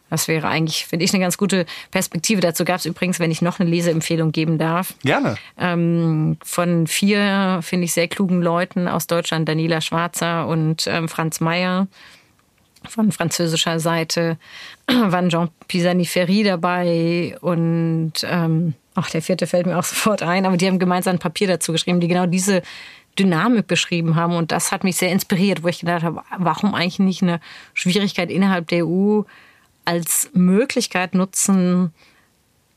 Das 0.10 0.28
wäre 0.28 0.48
eigentlich, 0.48 0.86
finde 0.86 1.06
ich, 1.06 1.14
eine 1.14 1.24
ganz 1.24 1.38
gute 1.40 1.66
Perspektive. 1.90 2.40
Dazu 2.40 2.66
gab 2.66 2.78
es 2.78 2.86
übrigens, 2.86 3.20
wenn 3.20 3.32
ich 3.32 3.42
noch 3.42 3.60
eine 3.60 3.68
Leseempfehlung 3.68 4.32
geben 4.32 4.60
darf. 4.60 4.94
Gerne. 5.02 5.38
Ähm, 5.58 6.38
von 6.44 6.86
vier, 6.86 7.62
finde 7.64 7.86
ich, 7.86 7.94
sehr 7.94 8.08
klugen 8.08 8.44
Leuten 8.44 8.88
aus 8.88 9.08
Deutschland, 9.08 9.50
Daniela 9.50 9.82
Schwarzer 9.82 10.48
und 10.48 10.86
ähm, 10.86 11.10
Franz 11.10 11.40
Mayer 11.40 11.88
von 12.88 13.12
französischer 13.12 13.80
Seite, 13.80 14.38
waren 14.88 15.30
Jean 15.30 15.50
Pisani-Ferry 15.68 16.44
dabei 16.44 17.38
und 17.42 18.14
ähm, 18.24 18.76
ach, 18.96 19.10
der 19.10 19.22
vierte 19.22 19.48
fällt 19.48 19.66
mir 19.66 19.78
auch 19.78 19.84
sofort 19.84 20.24
ein, 20.24 20.46
aber 20.46 20.58
die 20.58 20.68
haben 20.68 20.80
gemeinsam 20.80 21.16
ein 21.16 21.20
Papier 21.20 21.48
dazu 21.48 21.72
geschrieben, 21.72 22.00
die 22.00 22.08
genau 22.08 22.26
diese 22.26 22.62
Dynamik 23.18 23.68
beschrieben 23.68 24.16
haben. 24.16 24.36
Und 24.36 24.52
das 24.52 24.72
hat 24.72 24.84
mich 24.84 24.98
sehr 24.98 25.12
inspiriert, 25.12 25.64
wo 25.64 25.68
ich 25.68 25.80
gedacht 25.80 26.04
habe, 26.04 26.22
warum 26.38 26.74
eigentlich 26.74 27.00
nicht 27.00 27.22
eine 27.22 27.40
Schwierigkeit 27.74 28.32
innerhalb 28.32 28.68
der 28.68 28.88
EU 28.88 29.22
als 29.86 30.30
Möglichkeit 30.34 31.14
nutzen, 31.14 31.94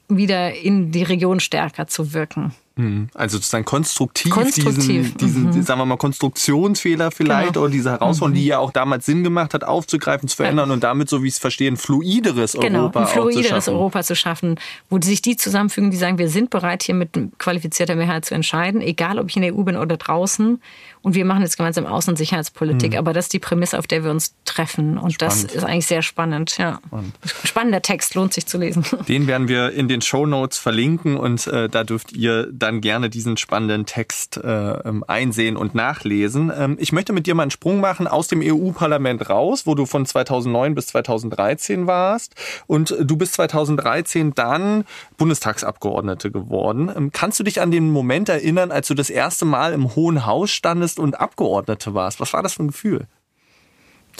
wieder 0.08 0.54
in 0.54 0.92
die 0.92 1.02
Region 1.02 1.40
stärker 1.40 1.86
zu 1.86 2.12
wirken. 2.12 2.54
Mhm. 2.78 3.08
Also 3.14 3.38
sozusagen 3.38 3.64
konstruktiv, 3.64 4.30
konstruktiv. 4.30 5.14
diesen, 5.16 5.16
diesen 5.16 5.44
mhm. 5.44 5.62
sagen 5.62 5.80
wir 5.80 5.86
mal, 5.86 5.96
Konstruktionsfehler 5.96 7.10
vielleicht 7.10 7.54
genau. 7.54 7.62
oder 7.62 7.70
diese 7.70 7.90
Herausforderung, 7.90 8.32
mhm. 8.32 8.42
die 8.42 8.46
ja 8.46 8.58
auch 8.58 8.70
damals 8.70 9.06
Sinn 9.06 9.24
gemacht 9.24 9.54
hat, 9.54 9.64
aufzugreifen, 9.64 10.28
zu 10.28 10.36
verändern 10.36 10.68
ja. 10.68 10.74
und 10.74 10.84
damit, 10.84 11.08
so 11.08 11.22
wie 11.22 11.28
ich 11.28 11.34
es 11.34 11.38
verstehe, 11.38 11.70
ein 11.70 11.78
fluideres 11.78 12.52
genau, 12.52 12.80
Europa 12.80 13.00
ein 13.00 13.06
fluideres 13.06 13.64
zu 13.64 13.72
Europa 13.72 14.02
zu 14.02 14.14
schaffen, 14.14 14.56
wo 14.90 15.00
sich 15.00 15.22
die 15.22 15.36
zusammenfügen, 15.36 15.90
die 15.90 15.96
sagen, 15.96 16.18
wir 16.18 16.28
sind 16.28 16.50
bereit, 16.50 16.82
hier 16.82 16.94
mit 16.94 17.18
qualifizierter 17.38 17.96
Mehrheit 17.96 18.26
zu 18.26 18.34
entscheiden, 18.34 18.82
egal 18.82 19.18
ob 19.18 19.30
ich 19.30 19.36
in 19.36 19.42
der 19.42 19.56
EU 19.56 19.62
bin 19.62 19.76
oder 19.76 19.96
draußen. 19.96 20.60
Und 21.06 21.14
wir 21.14 21.24
machen 21.24 21.42
jetzt 21.42 21.56
gemeinsam 21.56 21.86
Außen- 21.86 22.08
und 22.08 22.16
Sicherheitspolitik. 22.16 22.94
Mhm. 22.94 22.98
Aber 22.98 23.12
das 23.12 23.26
ist 23.26 23.32
die 23.32 23.38
Prämisse, 23.38 23.78
auf 23.78 23.86
der 23.86 24.02
wir 24.02 24.10
uns 24.10 24.34
treffen. 24.44 24.98
Und 24.98 25.12
spannend. 25.12 25.44
das 25.44 25.54
ist 25.54 25.62
eigentlich 25.62 25.86
sehr 25.86 26.02
spannend. 26.02 26.58
Ja. 26.58 26.80
Spannend. 26.84 27.14
Spannender 27.44 27.80
Text, 27.80 28.16
lohnt 28.16 28.34
sich 28.34 28.46
zu 28.46 28.58
lesen. 28.58 28.84
Den 29.06 29.28
werden 29.28 29.46
wir 29.46 29.70
in 29.70 29.86
den 29.86 30.00
Show 30.00 30.26
Notes 30.26 30.58
verlinken 30.58 31.16
und 31.16 31.46
äh, 31.46 31.68
da 31.68 31.84
dürft 31.84 32.10
ihr 32.10 32.48
dann 32.50 32.80
gerne 32.80 33.08
diesen 33.08 33.36
spannenden 33.36 33.86
Text 33.86 34.38
äh, 34.38 34.48
ähm, 34.48 35.04
einsehen 35.06 35.56
und 35.56 35.76
nachlesen. 35.76 36.50
Ähm, 36.52 36.76
ich 36.80 36.90
möchte 36.90 37.12
mit 37.12 37.28
dir 37.28 37.36
mal 37.36 37.42
einen 37.42 37.52
Sprung 37.52 37.78
machen 37.78 38.08
aus 38.08 38.26
dem 38.26 38.40
EU-Parlament 38.42 39.30
raus, 39.30 39.64
wo 39.64 39.76
du 39.76 39.86
von 39.86 40.06
2009 40.06 40.74
bis 40.74 40.88
2013 40.88 41.86
warst. 41.86 42.34
Und 42.66 42.96
du 43.00 43.16
bist 43.16 43.34
2013 43.34 44.34
dann 44.34 44.84
Bundestagsabgeordnete 45.18 46.32
geworden. 46.32 46.90
Ähm, 46.96 47.12
kannst 47.12 47.38
du 47.38 47.44
dich 47.44 47.60
an 47.60 47.70
den 47.70 47.92
Moment 47.92 48.28
erinnern, 48.28 48.72
als 48.72 48.88
du 48.88 48.94
das 48.94 49.08
erste 49.08 49.44
Mal 49.44 49.72
im 49.72 49.94
Hohen 49.94 50.26
Haus 50.26 50.50
standest 50.50 50.95
und 50.98 51.20
Abgeordnete 51.20 51.94
warst. 51.94 52.20
Was 52.20 52.32
war 52.32 52.42
das 52.42 52.54
für 52.54 52.64
ein 52.64 52.68
Gefühl? 52.68 53.06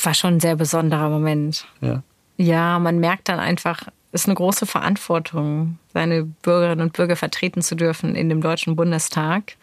War 0.02 0.14
schon 0.14 0.34
ein 0.34 0.40
sehr 0.40 0.56
besonderer 0.56 1.08
Moment. 1.08 1.66
Ja. 1.80 2.02
Ja, 2.36 2.78
man 2.78 2.98
merkt 2.98 3.28
dann 3.28 3.38
einfach, 3.38 3.88
es 4.12 4.22
ist 4.22 4.28
eine 4.28 4.34
große 4.34 4.66
Verantwortung, 4.66 5.78
seine 5.92 6.24
Bürgerinnen 6.24 6.82
und 6.82 6.92
Bürger 6.92 7.16
vertreten 7.16 7.62
zu 7.62 7.74
dürfen 7.74 8.14
in 8.14 8.28
dem 8.28 8.40
Deutschen 8.40 8.76
Bundestag. 8.76 9.56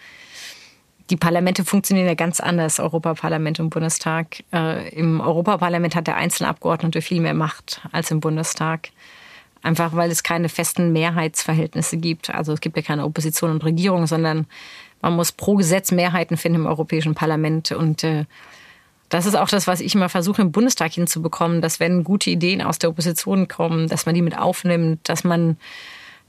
Die 1.09 1.17
Parlamente 1.17 1.65
funktionieren 1.65 2.07
ja 2.07 2.15
ganz 2.15 2.39
anders, 2.39 2.79
Europaparlament 2.79 3.59
und 3.59 3.69
Bundestag. 3.69 4.43
Äh, 4.53 4.89
Im 4.89 5.21
Europaparlament 5.21 5.95
hat 5.95 6.07
der 6.07 6.15
einzelne 6.15 6.49
Abgeordnete 6.49 7.01
viel 7.01 7.21
mehr 7.21 7.33
Macht 7.33 7.81
als 7.91 8.09
im 8.09 8.19
Bundestag. 8.19 8.89
Einfach 9.63 9.95
weil 9.95 10.11
es 10.11 10.23
keine 10.23 10.49
festen 10.49 10.91
Mehrheitsverhältnisse 10.91 11.97
gibt. 11.97 12.29
Also 12.29 12.53
es 12.53 12.59
gibt 12.59 12.75
ja 12.75 12.83
keine 12.83 13.05
Opposition 13.05 13.49
und 13.49 13.63
Regierung, 13.63 14.07
sondern 14.07 14.45
man 15.01 15.13
muss 15.15 15.31
pro 15.31 15.55
Gesetz 15.55 15.91
Mehrheiten 15.91 16.37
finden 16.37 16.61
im 16.61 16.65
Europäischen 16.65 17.15
Parlament. 17.15 17.71
Und 17.71 18.03
äh, 18.03 18.25
das 19.07 19.25
ist 19.25 19.35
auch 19.35 19.47
das, 19.47 19.65
was 19.65 19.79
ich 19.79 19.95
immer 19.95 20.09
versuche, 20.09 20.41
im 20.41 20.51
Bundestag 20.51 20.91
hinzubekommen, 20.91 21.61
dass 21.61 21.79
wenn 21.79 22.03
gute 22.03 22.29
Ideen 22.29 22.61
aus 22.61 22.77
der 22.77 22.89
Opposition 22.89 23.47
kommen, 23.47 23.87
dass 23.87 24.05
man 24.05 24.15
die 24.15 24.21
mit 24.21 24.37
aufnimmt, 24.37 25.07
dass 25.07 25.23
man 25.23 25.57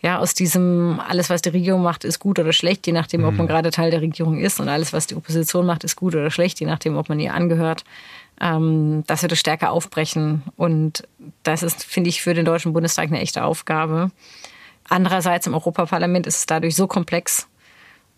ja 0.00 0.18
aus 0.18 0.34
diesem 0.34 1.00
alles, 1.00 1.30
was 1.30 1.40
die 1.40 1.48
Regierung 1.48 1.82
macht, 1.82 2.04
ist 2.04 2.18
gut 2.18 2.38
oder 2.38 2.52
schlecht, 2.52 2.86
je 2.86 2.92
nachdem, 2.92 3.24
ob 3.24 3.34
man 3.34 3.46
mhm. 3.46 3.48
gerade 3.48 3.70
Teil 3.70 3.90
der 3.90 4.02
Regierung 4.02 4.38
ist, 4.38 4.60
und 4.60 4.68
alles, 4.68 4.92
was 4.92 5.06
die 5.06 5.16
Opposition 5.16 5.64
macht, 5.64 5.82
ist 5.82 5.96
gut 5.96 6.14
oder 6.14 6.30
schlecht, 6.30 6.60
je 6.60 6.66
nachdem, 6.66 6.96
ob 6.96 7.08
man 7.08 7.18
ihr 7.18 7.32
angehört, 7.32 7.84
ähm, 8.40 9.04
dass 9.06 9.22
wir 9.22 9.28
das 9.28 9.38
stärker 9.38 9.70
aufbrechen. 9.70 10.42
Und 10.56 11.06
das 11.42 11.62
ist, 11.62 11.84
finde 11.84 12.10
ich, 12.10 12.22
für 12.22 12.34
den 12.34 12.44
Deutschen 12.44 12.72
Bundestag 12.72 13.08
eine 13.08 13.20
echte 13.20 13.44
Aufgabe. 13.44 14.10
Andererseits 14.88 15.46
im 15.46 15.54
Europaparlament 15.54 16.26
ist 16.26 16.38
es 16.38 16.46
dadurch 16.46 16.76
so 16.76 16.86
komplex, 16.86 17.48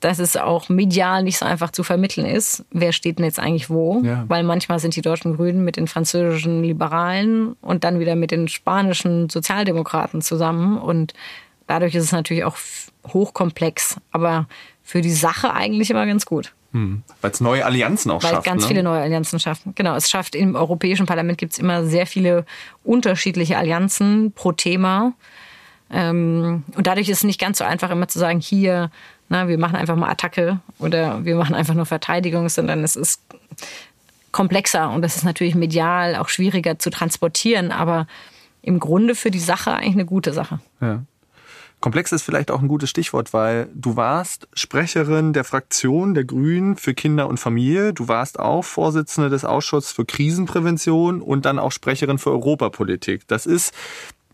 dass 0.01 0.19
es 0.19 0.37
auch 0.37 0.69
medial 0.69 1.23
nicht 1.23 1.39
so 1.39 1.47
einfach 1.47 1.71
zu 1.71 1.83
vermitteln 1.83 2.27
ist, 2.27 2.65
wer 2.71 2.93
steht 2.93 3.19
denn 3.19 3.25
jetzt 3.25 3.39
eigentlich 3.39 3.71
wo. 3.71 4.03
Ja. 4.05 4.25
Weil 4.29 4.43
manchmal 4.43 4.79
sind 4.79 4.95
die 4.95 5.03
deutschen 5.03 5.37
Grünen 5.37 5.65
mit 5.65 5.77
den 5.77 5.87
französischen 5.87 6.63
Liberalen 6.63 7.55
und 7.63 7.85
dann 7.85 7.99
wieder 7.99 8.15
mit 8.15 8.31
den 8.31 8.49
spanischen 8.49 9.31
Sozialdemokraten 9.31 10.21
zusammen. 10.21 10.79
Und 10.79 11.15
dadurch 11.67 11.95
ist 11.95 12.05
es 12.05 12.13
natürlich 12.13 12.45
auch 12.45 12.57
hochkomplex, 13.07 13.97
aber 14.11 14.47
für 14.83 15.01
die 15.01 15.13
Sache 15.13 15.55
eigentlich 15.55 15.91
immer 15.91 16.07
ganz 16.07 16.27
gut. 16.27 16.53
Hm. 16.77 17.03
Weil 17.23 17.31
es 17.31 17.41
neue 17.41 17.65
Allianzen 17.65 18.11
auch 18.11 18.23
Weil 18.23 18.33
schafft. 18.33 18.45
ganz 18.45 18.63
ne? 18.63 18.69
viele 18.69 18.83
neue 18.83 19.01
Allianzen 19.01 19.41
schafft. 19.41 19.63
Genau, 19.75 19.97
es 19.97 20.11
schafft 20.11 20.35
im 20.35 20.55
Europäischen 20.55 21.07
Parlament 21.07 21.39
gibt 21.39 21.55
es 21.55 21.59
immer 21.59 21.87
sehr 21.87 22.07
viele 22.07 22.45
unterschiedliche 22.85 23.57
Allianzen 23.57 24.33
pro 24.33 24.53
Thema. 24.53 25.15
Ähm, 25.91 26.65
und 26.77 26.87
dadurch 26.87 27.09
ist 27.09 27.19
es 27.19 27.25
nicht 27.25 27.41
ganz 27.41 27.59
so 27.59 27.65
einfach, 27.65 27.91
immer 27.91 28.09
zu 28.09 28.19
sagen, 28.19 28.41
hier, 28.41 28.91
na, 29.31 29.49
wir 29.49 29.57
machen 29.57 29.77
einfach 29.77 29.97
mal 29.97 30.11
Attacke 30.11 30.61
oder 30.79 31.25
wir 31.25 31.37
machen 31.37 31.55
einfach 31.55 31.73
nur 31.73 31.87
Verteidigung, 31.87 32.51
sondern 32.51 32.85
es 32.85 32.95
ist 32.95 33.23
komplexer 34.31 34.91
und 34.91 35.01
das 35.01 35.17
ist 35.17 35.25
natürlich 35.25 35.55
medial 35.55 36.17
auch 36.17 36.29
schwieriger 36.29 36.79
zu 36.79 36.91
transportieren, 36.91 37.73
aber 37.73 38.07
im 38.61 38.81
Grunde 38.81 39.15
für 39.15 39.31
die 39.31 39.39
Sache 39.39 39.73
eigentlich 39.73 39.95
eine 39.95 40.05
gute 40.05 40.35
Sache. 40.35 40.61
Ja. 40.83 41.05
Komplex 41.87 42.11
ist 42.11 42.23
vielleicht 42.23 42.51
auch 42.51 42.61
ein 42.61 42.67
gutes 42.67 42.91
Stichwort, 42.91 43.33
weil 43.33 43.69
du 43.73 43.95
warst 43.95 44.49
Sprecherin 44.55 45.33
der 45.33 45.45
Fraktion 45.45 46.15
der 46.15 46.25
Grünen 46.25 46.77
für 46.77 46.95
Kinder 46.95 47.29
und 47.29 47.39
Familie. 47.39 47.93
Du 47.93 48.09
warst 48.09 48.41
auch 48.41 48.63
Vorsitzende 48.63 49.31
des 49.31 49.45
Ausschusses 49.45 49.93
für 49.93 50.05
Krisenprävention 50.05 51.23
und 51.23 51.45
dann 51.45 51.61
auch 51.61 51.71
Sprecherin 51.71 52.19
für 52.19 52.33
Europapolitik. 52.33 53.29
Das 53.29 53.47
ist 53.47 53.73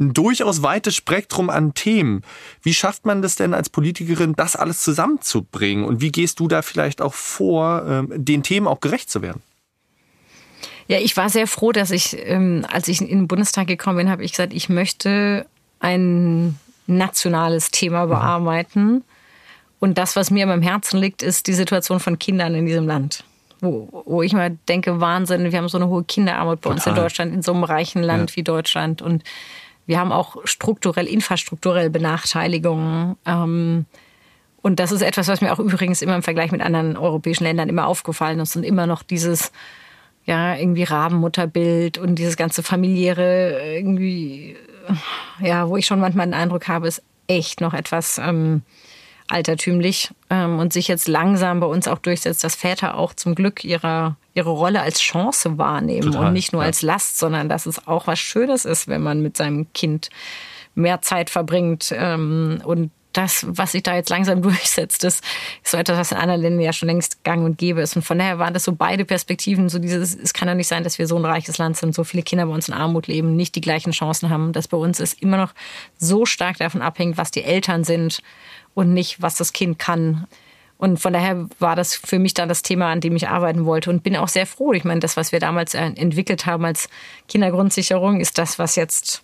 ein 0.00 0.14
durchaus 0.14 0.62
weites 0.62 0.96
Spektrum 0.96 1.50
an 1.50 1.74
Themen. 1.74 2.22
Wie 2.62 2.72
schafft 2.72 3.04
man 3.04 3.20
das 3.20 3.36
denn 3.36 3.52
als 3.52 3.68
Politikerin, 3.68 4.32
das 4.34 4.56
alles 4.56 4.80
zusammenzubringen? 4.80 5.84
Und 5.84 6.00
wie 6.00 6.10
gehst 6.10 6.40
du 6.40 6.48
da 6.48 6.62
vielleicht 6.62 7.02
auch 7.02 7.12
vor, 7.12 7.84
ähm, 7.86 8.08
den 8.14 8.42
Themen 8.42 8.66
auch 8.66 8.80
gerecht 8.80 9.10
zu 9.10 9.20
werden? 9.20 9.42
Ja, 10.88 11.00
ich 11.00 11.18
war 11.18 11.28
sehr 11.28 11.46
froh, 11.46 11.72
dass 11.72 11.90
ich, 11.90 12.16
ähm, 12.18 12.64
als 12.72 12.88
ich 12.88 13.02
in 13.02 13.08
den 13.08 13.28
Bundestag 13.28 13.66
gekommen 13.66 13.98
bin, 13.98 14.08
habe 14.08 14.24
ich 14.24 14.30
gesagt, 14.30 14.54
ich 14.54 14.70
möchte 14.70 15.44
ein 15.80 16.58
nationales 16.86 17.70
Thema 17.70 18.06
bearbeiten. 18.06 19.04
Und 19.80 19.98
das, 19.98 20.16
was 20.16 20.30
mir 20.30 20.48
am 20.48 20.62
Herzen 20.62 20.98
liegt, 20.98 21.22
ist 21.22 21.46
die 21.46 21.54
Situation 21.54 22.00
von 22.00 22.18
Kindern 22.18 22.54
in 22.54 22.66
diesem 22.66 22.86
Land. 22.86 23.24
Wo, 23.60 24.04
wo 24.06 24.22
ich 24.22 24.32
mal 24.32 24.56
denke, 24.68 25.00
Wahnsinn, 25.00 25.50
wir 25.50 25.58
haben 25.58 25.68
so 25.68 25.78
eine 25.78 25.88
hohe 25.88 26.04
Kinderarmut 26.04 26.60
bei 26.60 26.70
uns 26.70 26.86
in 26.86 26.94
Deutschland, 26.94 27.32
in 27.32 27.42
so 27.42 27.52
einem 27.52 27.64
reichen 27.64 28.02
Land 28.02 28.30
ja. 28.30 28.36
wie 28.36 28.42
Deutschland. 28.42 29.02
Und 29.02 29.22
wir 29.86 29.98
haben 29.98 30.12
auch 30.12 30.36
strukturell, 30.44 31.06
infrastrukturell 31.06 31.90
Benachteiligungen. 31.90 33.16
Ähm, 33.24 33.86
und 34.62 34.78
das 34.78 34.92
ist 34.92 35.02
etwas, 35.02 35.28
was 35.28 35.40
mir 35.40 35.52
auch 35.52 35.58
übrigens 35.58 36.02
immer 36.02 36.14
im 36.14 36.22
Vergleich 36.22 36.52
mit 36.52 36.60
anderen 36.60 36.96
europäischen 36.96 37.44
Ländern 37.44 37.68
immer 37.68 37.86
aufgefallen 37.86 38.38
ist 38.40 38.56
und 38.56 38.62
immer 38.62 38.86
noch 38.86 39.02
dieses, 39.02 39.52
ja, 40.24 40.54
irgendwie 40.54 40.84
Rabenmutterbild 40.84 41.98
und 41.98 42.14
dieses 42.16 42.36
ganze 42.36 42.62
familiäre 42.62 43.74
irgendwie, 43.76 44.56
ja, 45.40 45.68
wo 45.68 45.76
ich 45.76 45.86
schon 45.86 46.00
manchmal 46.00 46.26
den 46.26 46.34
Eindruck 46.34 46.68
habe, 46.68 46.88
ist 46.88 47.02
echt 47.26 47.60
noch 47.60 47.74
etwas 47.74 48.18
ähm, 48.18 48.62
altertümlich 49.28 50.10
ähm, 50.30 50.58
und 50.58 50.72
sich 50.72 50.88
jetzt 50.88 51.08
langsam 51.08 51.60
bei 51.60 51.66
uns 51.66 51.88
auch 51.88 51.98
durchsetzt, 51.98 52.44
dass 52.44 52.54
Väter 52.54 52.96
auch 52.96 53.14
zum 53.14 53.34
Glück 53.34 53.64
ihre, 53.64 54.16
ihre 54.34 54.50
Rolle 54.50 54.82
als 54.82 55.00
Chance 55.00 55.58
wahrnehmen 55.58 56.12
Total, 56.12 56.26
und 56.26 56.32
nicht 56.32 56.52
nur 56.52 56.62
ja. 56.62 56.66
als 56.66 56.82
Last, 56.82 57.18
sondern 57.18 57.48
dass 57.48 57.66
es 57.66 57.86
auch 57.86 58.06
was 58.06 58.18
Schönes 58.18 58.64
ist, 58.64 58.88
wenn 58.88 59.02
man 59.02 59.22
mit 59.22 59.36
seinem 59.36 59.72
Kind 59.72 60.10
mehr 60.74 61.02
Zeit 61.02 61.30
verbringt 61.30 61.92
ähm, 61.96 62.60
und 62.64 62.90
das, 63.12 63.46
was 63.48 63.72
sich 63.72 63.82
da 63.82 63.94
jetzt 63.94 64.10
langsam 64.10 64.42
durchsetzt, 64.42 65.04
ist, 65.04 65.22
so 65.62 65.76
etwas, 65.76 65.98
was 65.98 66.12
in 66.12 66.18
anderen 66.18 66.40
Ländern 66.40 66.60
ja 66.60 66.72
schon 66.72 66.88
längst 66.88 67.24
gang 67.24 67.44
und 67.44 67.58
gäbe 67.58 67.80
ist. 67.80 67.96
Und 67.96 68.02
von 68.02 68.18
daher 68.18 68.38
waren 68.38 68.54
das 68.54 68.64
so 68.64 68.72
beide 68.72 69.04
Perspektiven, 69.04 69.68
so 69.68 69.78
dieses, 69.78 70.14
es 70.14 70.32
kann 70.32 70.48
doch 70.48 70.54
nicht 70.54 70.68
sein, 70.68 70.84
dass 70.84 70.98
wir 70.98 71.06
so 71.06 71.16
ein 71.16 71.24
reiches 71.24 71.58
Land 71.58 71.76
sind, 71.76 71.94
so 71.94 72.04
viele 72.04 72.22
Kinder 72.22 72.46
bei 72.46 72.54
uns 72.54 72.68
in 72.68 72.74
Armut 72.74 73.06
leben, 73.06 73.36
nicht 73.36 73.54
die 73.54 73.60
gleichen 73.60 73.92
Chancen 73.92 74.30
haben, 74.30 74.52
dass 74.52 74.68
bei 74.68 74.76
uns 74.76 75.00
es 75.00 75.12
immer 75.12 75.36
noch 75.36 75.52
so 75.98 76.26
stark 76.26 76.58
davon 76.58 76.82
abhängt, 76.82 77.16
was 77.16 77.30
die 77.30 77.44
Eltern 77.44 77.84
sind 77.84 78.22
und 78.74 78.94
nicht, 78.94 79.20
was 79.20 79.36
das 79.36 79.52
Kind 79.52 79.78
kann. 79.78 80.26
Und 80.82 80.98
von 80.98 81.12
daher 81.12 81.48
war 81.60 81.76
das 81.76 81.94
für 81.94 82.18
mich 82.18 82.34
dann 82.34 82.48
das 82.48 82.62
Thema, 82.62 82.90
an 82.90 83.00
dem 83.00 83.14
ich 83.14 83.28
arbeiten 83.28 83.66
wollte 83.66 83.88
und 83.88 84.02
bin 84.02 84.16
auch 84.16 84.26
sehr 84.26 84.46
froh. 84.46 84.72
Ich 84.72 84.82
meine, 84.82 84.98
das, 84.98 85.16
was 85.16 85.30
wir 85.30 85.38
damals 85.38 85.74
entwickelt 85.74 86.44
haben 86.44 86.64
als 86.64 86.88
Kindergrundsicherung, 87.28 88.18
ist 88.18 88.36
das, 88.36 88.58
was 88.58 88.74
jetzt 88.74 89.22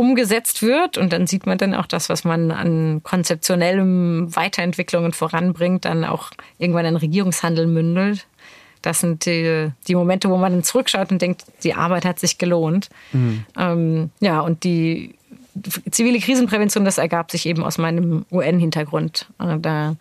umgesetzt 0.00 0.62
wird. 0.62 0.96
Und 0.96 1.12
dann 1.12 1.26
sieht 1.26 1.44
man 1.44 1.58
dann 1.58 1.74
auch 1.74 1.84
das, 1.84 2.08
was 2.08 2.24
man 2.24 2.50
an 2.50 3.02
konzeptionellem 3.02 4.34
Weiterentwicklungen 4.34 5.12
voranbringt, 5.12 5.84
dann 5.84 6.06
auch 6.06 6.30
irgendwann 6.58 6.86
in 6.86 6.96
Regierungshandel 6.96 7.66
mündelt. 7.66 8.26
Das 8.80 9.00
sind 9.00 9.26
die, 9.26 9.68
die 9.86 9.94
Momente, 9.94 10.30
wo 10.30 10.38
man 10.38 10.52
dann 10.52 10.62
zurückschaut 10.62 11.12
und 11.12 11.20
denkt, 11.20 11.44
die 11.64 11.74
Arbeit 11.74 12.06
hat 12.06 12.18
sich 12.18 12.38
gelohnt. 12.38 12.88
Mhm. 13.12 13.44
Ähm, 13.58 14.10
ja, 14.20 14.40
und 14.40 14.64
die 14.64 15.16
zivile 15.90 16.18
Krisenprävention, 16.18 16.86
das 16.86 16.96
ergab 16.96 17.30
sich 17.30 17.44
eben 17.44 17.62
aus 17.62 17.76
meinem 17.76 18.24
UN-Hintergrund. 18.32 19.26
Äh, 19.38 19.58
da 19.58 19.96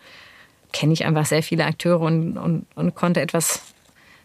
kenne 0.71 0.93
ich 0.93 1.03
einfach 1.03 1.25
sehr 1.25 1.43
viele 1.43 1.65
Akteure 1.65 1.99
und, 1.99 2.38
und, 2.38 2.67
und 2.75 2.95
konnte 2.95 3.19
etwas 3.19 3.63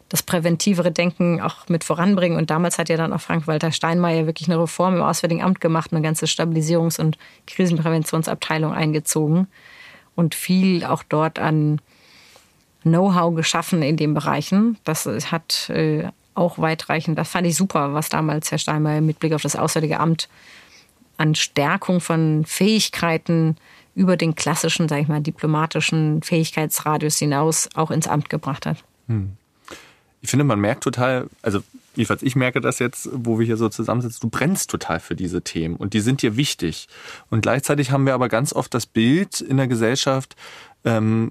das 0.09 0.23
präventivere 0.23 0.93
Denken 0.93 1.41
auch 1.41 1.69
mit 1.69 1.85
voranbringen. 1.85 2.39
Und 2.39 2.51
damals 2.51 2.79
hat 2.79 2.89
ja 2.89 2.97
dann 2.97 3.13
auch 3.13 3.21
Frank-Walter 3.21 3.73
Steinmeier 3.73 4.27
wirklich 4.27 4.49
eine 4.49 4.61
Reform 4.61 4.97
im 4.97 5.03
Auswärtigen 5.03 5.43
Amt 5.43 5.61
gemacht, 5.61 5.93
eine 5.93 6.03
ganze 6.03 6.27
Stabilisierungs- 6.27 7.01
und 7.01 7.19
Krisenpräventionsabteilung 7.47 8.73
eingezogen 8.73 9.49
und 10.15 10.35
viel 10.35 10.85
auch 10.85 11.03
dort 11.03 11.39
an 11.39 11.81
Know-how 12.83 13.35
geschaffen 13.35 13.83
in 13.83 13.97
den 13.97 14.15
Bereichen. 14.15 14.77
Das 14.85 15.07
hat 15.07 15.71
äh, 15.71 16.09
auch 16.35 16.59
weitreichend, 16.59 17.19
das 17.19 17.31
fand 17.31 17.47
ich 17.47 17.57
super, 17.57 17.95
was 17.95 18.09
damals 18.09 18.51
Herr 18.51 18.59
Steinmeier 18.59 19.01
mit 19.01 19.21
Blick 19.21 19.33
auf 19.33 19.43
das 19.43 19.57
Auswärtige 19.57 20.01
Amt 20.01 20.29
an 21.17 21.35
Stärkung 21.35 22.01
von 22.01 22.45
Fähigkeiten 22.45 23.57
über 23.95 24.17
den 24.17 24.35
klassischen, 24.35 24.89
sage 24.89 25.03
ich 25.03 25.09
mal, 25.09 25.21
diplomatischen 25.21 26.23
Fähigkeitsradius 26.23 27.19
hinaus 27.19 27.69
auch 27.75 27.93
ins 27.93 28.09
Amt 28.09 28.29
gebracht 28.29 28.67
hat. 28.67 28.85
Hm 29.07 29.37
ich 30.25 30.31
finde, 30.31 30.45
man 30.47 30.59
merkt 30.59 30.83
total, 30.83 31.29
also 31.43 31.63
jedenfalls 31.95 32.23
ich 32.23 32.35
merke 32.35 32.63
das 32.63 32.79
jetzt, 32.79 33.11
wo 33.13 33.39
wir 33.39 33.45
hier 33.45 33.59
so 33.59 33.69
zusammensitzen, 33.69 34.21
du 34.23 34.31
brennst 34.31 34.71
total 34.71 34.99
für 34.99 35.15
diese 35.15 35.43
Themen 35.43 35.77
und 35.77 35.93
die 35.93 36.01
sind 36.01 36.23
dir 36.23 36.39
wichtig. 36.39 36.89
Und 37.29 37.43
gleichzeitig 37.43 37.91
haben 37.91 38.07
wir 38.07 38.15
aber 38.15 38.31
ganz 38.31 38.55
oft 38.55 38.73
das 38.73 38.87
Bild 38.87 39.43
in 39.43 39.59
der 39.59 39.69
Gesellschaft, 39.69 40.35
ähm, 40.85 41.31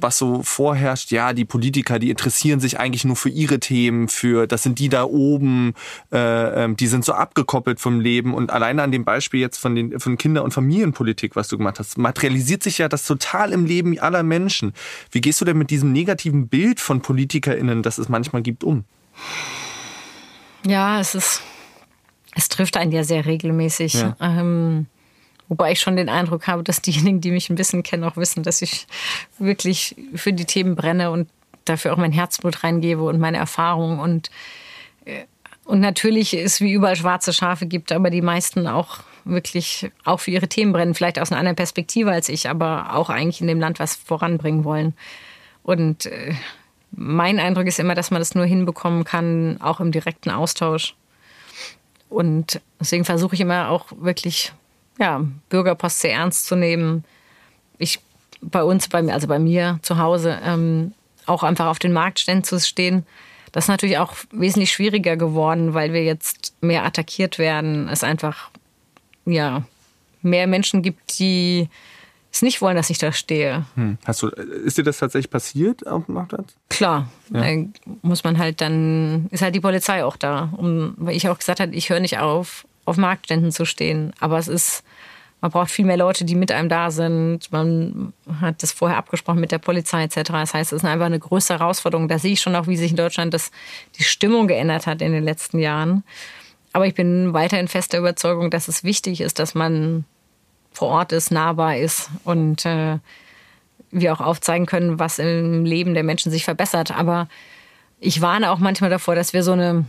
was 0.00 0.18
so 0.18 0.42
vorherrscht, 0.42 1.10
ja, 1.10 1.32
die 1.32 1.44
Politiker, 1.44 1.98
die 1.98 2.10
interessieren 2.10 2.60
sich 2.60 2.78
eigentlich 2.78 3.04
nur 3.04 3.16
für 3.16 3.28
ihre 3.28 3.58
Themen, 3.58 4.08
für 4.08 4.46
das 4.46 4.62
sind 4.62 4.78
die 4.78 4.88
da 4.88 5.04
oben, 5.04 5.74
äh, 6.12 6.64
ähm, 6.64 6.76
die 6.76 6.86
sind 6.86 7.04
so 7.04 7.12
abgekoppelt 7.12 7.80
vom 7.80 8.00
Leben 8.00 8.34
und 8.34 8.50
alleine 8.50 8.82
an 8.82 8.92
dem 8.92 9.04
Beispiel 9.04 9.40
jetzt 9.40 9.58
von 9.58 9.74
den 9.74 9.98
von 9.98 10.16
Kinder- 10.16 10.44
und 10.44 10.52
Familienpolitik, 10.52 11.36
was 11.36 11.48
du 11.48 11.58
gemacht 11.58 11.78
hast, 11.78 11.98
materialisiert 11.98 12.62
sich 12.62 12.78
ja 12.78 12.88
das 12.88 13.06
total 13.06 13.52
im 13.52 13.64
Leben 13.66 13.98
aller 13.98 14.22
Menschen. 14.22 14.72
Wie 15.10 15.20
gehst 15.20 15.40
du 15.40 15.44
denn 15.44 15.58
mit 15.58 15.70
diesem 15.70 15.92
negativen 15.92 16.48
Bild 16.48 16.80
von 16.80 17.00
PolitikerInnen, 17.00 17.82
das 17.82 17.98
es 17.98 18.08
manchmal 18.08 18.42
gibt, 18.42 18.62
um? 18.64 18.84
Ja, 20.66 21.00
es 21.00 21.14
ist, 21.14 21.42
es 22.34 22.48
trifft 22.48 22.76
einen 22.76 22.92
ja 22.92 23.04
sehr 23.04 23.26
regelmäßig. 23.26 23.94
Ja. 23.94 24.16
Ähm, 24.20 24.86
Wobei 25.48 25.72
ich 25.72 25.80
schon 25.80 25.96
den 25.96 26.08
Eindruck 26.08 26.46
habe, 26.46 26.62
dass 26.62 26.82
diejenigen, 26.82 27.20
die 27.20 27.30
mich 27.30 27.48
ein 27.48 27.56
bisschen 27.56 27.82
kennen, 27.82 28.04
auch 28.04 28.16
wissen, 28.16 28.42
dass 28.42 28.62
ich 28.62 28.86
wirklich 29.38 29.96
für 30.14 30.32
die 30.32 30.44
Themen 30.44 30.76
brenne 30.76 31.10
und 31.10 31.28
dafür 31.64 31.92
auch 31.92 31.96
mein 31.96 32.12
Herzblut 32.12 32.64
reingebe 32.64 33.02
und 33.02 33.18
meine 33.18 33.38
Erfahrung. 33.38 33.98
Und, 33.98 34.30
äh, 35.04 35.24
und 35.64 35.80
natürlich 35.80 36.34
ist 36.34 36.60
wie 36.60 36.72
überall 36.72 36.96
schwarze 36.96 37.32
Schafe 37.32 37.66
gibt, 37.66 37.92
aber 37.92 38.10
die 38.10 38.22
meisten 38.22 38.66
auch 38.66 39.00
wirklich 39.24 39.90
auch 40.04 40.20
für 40.20 40.30
ihre 40.30 40.48
Themen 40.48 40.72
brennen, 40.72 40.94
vielleicht 40.94 41.18
aus 41.18 41.30
einer 41.30 41.38
anderen 41.38 41.56
Perspektive 41.56 42.10
als 42.10 42.28
ich, 42.28 42.48
aber 42.48 42.94
auch 42.94 43.10
eigentlich 43.10 43.40
in 43.40 43.46
dem 43.46 43.60
Land 43.60 43.78
was 43.78 43.96
voranbringen 43.96 44.64
wollen. 44.64 44.94
Und 45.62 46.06
äh, 46.06 46.34
mein 46.90 47.38
Eindruck 47.38 47.66
ist 47.66 47.78
immer, 47.78 47.94
dass 47.94 48.10
man 48.10 48.20
das 48.20 48.34
nur 48.34 48.46
hinbekommen 48.46 49.04
kann, 49.04 49.58
auch 49.60 49.80
im 49.80 49.92
direkten 49.92 50.30
Austausch. 50.30 50.94
Und 52.08 52.60
deswegen 52.80 53.04
versuche 53.04 53.34
ich 53.34 53.40
immer 53.40 53.68
auch 53.68 53.86
wirklich 53.98 54.52
ja, 54.98 55.24
Bürgerpost 55.48 56.00
sehr 56.00 56.14
ernst 56.14 56.46
zu 56.46 56.56
nehmen. 56.56 57.04
Ich 57.78 58.00
bei 58.40 58.62
uns, 58.62 58.88
bei 58.88 59.02
mir, 59.02 59.14
also 59.14 59.26
bei 59.26 59.38
mir 59.38 59.78
zu 59.82 59.98
Hause, 59.98 60.38
ähm, 60.44 60.92
auch 61.26 61.42
einfach 61.42 61.66
auf 61.66 61.78
den 61.78 61.92
Marktständen 61.92 62.44
zu 62.44 62.60
stehen. 62.60 63.04
Das 63.52 63.64
ist 63.64 63.68
natürlich 63.68 63.98
auch 63.98 64.14
wesentlich 64.30 64.72
schwieriger 64.72 65.16
geworden, 65.16 65.74
weil 65.74 65.92
wir 65.92 66.04
jetzt 66.04 66.54
mehr 66.60 66.84
attackiert 66.84 67.38
werden. 67.38 67.88
Es 67.88 68.04
einfach 68.04 68.50
ja 69.24 69.62
mehr 70.22 70.46
Menschen 70.46 70.82
gibt, 70.82 71.18
die 71.18 71.68
es 72.30 72.42
nicht 72.42 72.60
wollen, 72.60 72.76
dass 72.76 72.90
ich 72.90 72.98
da 72.98 73.12
stehe. 73.12 73.64
Hm. 73.74 73.98
Hast 74.04 74.22
du, 74.22 74.28
ist 74.28 74.76
dir 74.76 74.84
das 74.84 74.98
tatsächlich 74.98 75.30
passiert 75.30 75.86
auf 75.86 76.06
dem 76.06 76.14
Marktplatz? 76.14 76.54
Klar, 76.68 77.10
ja. 77.30 77.42
äh, 77.42 77.68
muss 78.02 78.22
man 78.22 78.38
halt 78.38 78.60
dann, 78.60 79.26
ist 79.30 79.42
halt 79.42 79.54
die 79.54 79.60
Polizei 79.60 80.04
auch 80.04 80.16
da. 80.16 80.52
Um, 80.56 80.94
weil 80.98 81.16
ich 81.16 81.28
auch 81.28 81.38
gesagt 81.38 81.60
habe, 81.60 81.74
ich 81.74 81.88
höre 81.88 82.00
nicht 82.00 82.18
auf, 82.18 82.66
auf 82.88 82.96
Marktständen 82.96 83.52
zu 83.52 83.64
stehen. 83.64 84.12
Aber 84.20 84.38
es 84.38 84.48
ist, 84.48 84.82
man 85.40 85.50
braucht 85.50 85.70
viel 85.70 85.84
mehr 85.84 85.96
Leute, 85.96 86.24
die 86.24 86.34
mit 86.34 86.50
einem 86.50 86.68
da 86.68 86.90
sind. 86.90 87.52
Man 87.52 88.12
hat 88.40 88.62
das 88.62 88.72
vorher 88.72 88.98
abgesprochen 88.98 89.40
mit 89.40 89.52
der 89.52 89.58
Polizei 89.58 90.02
etc. 90.04 90.30
Das 90.32 90.54
heißt, 90.54 90.72
es 90.72 90.82
ist 90.82 90.84
einfach 90.84 91.06
eine 91.06 91.18
größere 91.18 91.58
Herausforderung. 91.58 92.08
Da 92.08 92.18
sehe 92.18 92.32
ich 92.32 92.40
schon 92.40 92.56
auch, 92.56 92.66
wie 92.66 92.76
sich 92.76 92.90
in 92.90 92.96
Deutschland 92.96 93.34
das, 93.34 93.50
die 93.98 94.04
Stimmung 94.04 94.48
geändert 94.48 94.86
hat 94.86 95.02
in 95.02 95.12
den 95.12 95.24
letzten 95.24 95.58
Jahren. 95.58 96.02
Aber 96.72 96.86
ich 96.86 96.94
bin 96.94 97.32
weiterhin 97.32 97.68
fester 97.68 97.98
Überzeugung, 97.98 98.50
dass 98.50 98.68
es 98.68 98.84
wichtig 98.84 99.20
ist, 99.20 99.38
dass 99.38 99.54
man 99.54 100.04
vor 100.72 100.88
Ort 100.88 101.12
ist, 101.12 101.30
nahbar 101.30 101.76
ist 101.76 102.10
und 102.24 102.64
äh, 102.64 102.98
wir 103.90 104.12
auch 104.12 104.20
aufzeigen 104.20 104.66
können, 104.66 104.98
was 104.98 105.18
im 105.18 105.64
Leben 105.64 105.94
der 105.94 106.04
Menschen 106.04 106.30
sich 106.30 106.44
verbessert. 106.44 106.90
Aber 106.90 107.28
ich 108.00 108.20
warne 108.20 108.50
auch 108.50 108.58
manchmal 108.58 108.90
davor, 108.90 109.14
dass 109.14 109.32
wir 109.32 109.42
so 109.42 109.52
eine 109.52 109.86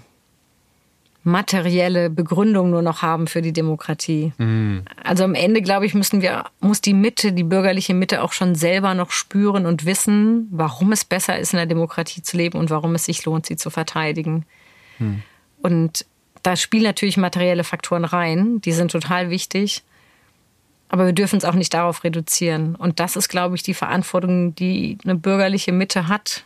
materielle 1.24 2.10
Begründung 2.10 2.70
nur 2.70 2.82
noch 2.82 3.02
haben 3.02 3.28
für 3.28 3.42
die 3.42 3.52
Demokratie. 3.52 4.32
Mhm. 4.38 4.84
Also 5.04 5.24
am 5.24 5.36
Ende, 5.36 5.62
glaube 5.62 5.86
ich, 5.86 5.94
müssen 5.94 6.22
wir, 6.22 6.46
muss 6.62 6.82
die 6.82 6.94
Mitte, 6.94 7.34
die 7.34 7.44
bürgerliche 7.44 7.94
Mitte 7.94 8.24
auch 8.24 8.32
schon 8.32 8.56
selber 8.56 8.94
noch 8.94 9.12
spüren 9.12 9.66
und 9.66 9.86
wissen, 9.86 10.48
warum 10.52 10.92
es 10.92 11.04
besser 11.04 11.38
ist, 11.38 11.54
in 11.54 11.58
der 11.58 11.66
Demokratie 11.66 12.22
zu 12.22 12.38
leben 12.38 12.58
und 12.58 12.70
warum 12.70 12.96
es 12.96 13.06
sich 13.06 13.26
lohnt, 13.26 13.46
sie 13.46 13.58
zu 13.58 13.70
verteidigen. 13.70 14.46
Mhm. 14.98 15.24
Und 15.62 16.06
da 16.42 16.56
spielen 16.56 16.84
natürlich 16.84 17.18
materielle 17.18 17.66
Faktoren 17.66 18.06
rein, 18.06 18.62
die 18.62 18.72
sind 18.72 18.92
total 18.92 19.30
wichtig. 19.30 19.84
Aber 20.88 21.06
wir 21.06 21.14
dürfen 21.14 21.38
es 21.38 21.46
auch 21.46 21.54
nicht 21.54 21.74
darauf 21.74 22.04
reduzieren. 22.04 22.76
Und 22.76 23.00
das 23.00 23.16
ist, 23.16 23.30
glaube 23.30 23.56
ich, 23.56 23.62
die 23.62 23.76
Verantwortung, 23.76 24.56
die 24.56 24.98
eine 25.04 25.16
bürgerliche 25.16 25.72
Mitte 25.72 26.08
hat, 26.08 26.46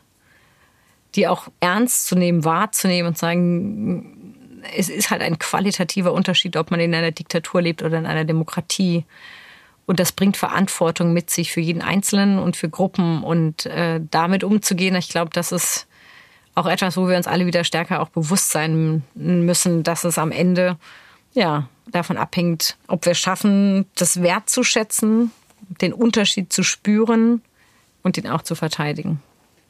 die 1.16 1.28
auch 1.28 1.48
ernst 1.60 2.08
zu 2.08 2.16
nehmen, 2.16 2.44
wahrzunehmen 2.44 3.10
und 3.10 3.18
sagen, 3.18 4.23
es 4.76 4.90
ist 4.90 5.12
halt 5.12 5.22
ein 5.22 5.40
qualitativer 5.40 6.14
Unterschied, 6.14 6.58
ob 6.58 6.72
man 6.72 6.80
in 6.80 6.94
einer 6.94 7.12
Diktatur 7.12 7.62
lebt 7.62 7.84
oder 7.84 7.98
in 7.98 8.06
einer 8.06 8.26
Demokratie. 8.26 9.06
Und 9.86 10.00
das 10.00 10.12
bringt 10.12 10.38
Verantwortung 10.38 11.14
mit 11.14 11.30
sich 11.30 11.52
für 11.52 11.60
jeden 11.60 11.82
Einzelnen 11.82 12.40
und 12.40 12.56
für 12.56 12.70
Gruppen. 12.70 13.24
Und 13.24 13.66
äh, 13.66 14.00
damit 14.12 14.44
umzugehen, 14.44 14.96
ich 14.96 15.10
glaube, 15.10 15.32
das 15.34 15.52
ist 15.52 15.88
auch 16.56 16.68
etwas, 16.68 16.98
wo 16.98 17.08
wir 17.08 17.18
uns 17.18 17.28
alle 17.28 17.46
wieder 17.46 17.64
stärker 17.64 18.02
auch 18.02 18.10
bewusst 18.10 18.52
sein 18.52 19.04
müssen, 19.16 19.84
dass 19.84 20.04
es 20.04 20.18
am 20.18 20.32
Ende 20.32 20.78
ja 21.34 21.68
davon 21.88 22.18
abhängt, 22.18 22.78
ob 22.88 23.06
wir 23.06 23.16
schaffen, 23.16 23.86
das 23.96 24.22
wertzuschätzen, 24.22 25.32
den 25.82 25.94
Unterschied 25.94 26.54
zu 26.54 26.64
spüren 26.64 27.42
und 28.04 28.18
ihn 28.18 28.28
auch 28.28 28.42
zu 28.42 28.56
verteidigen. 28.56 29.22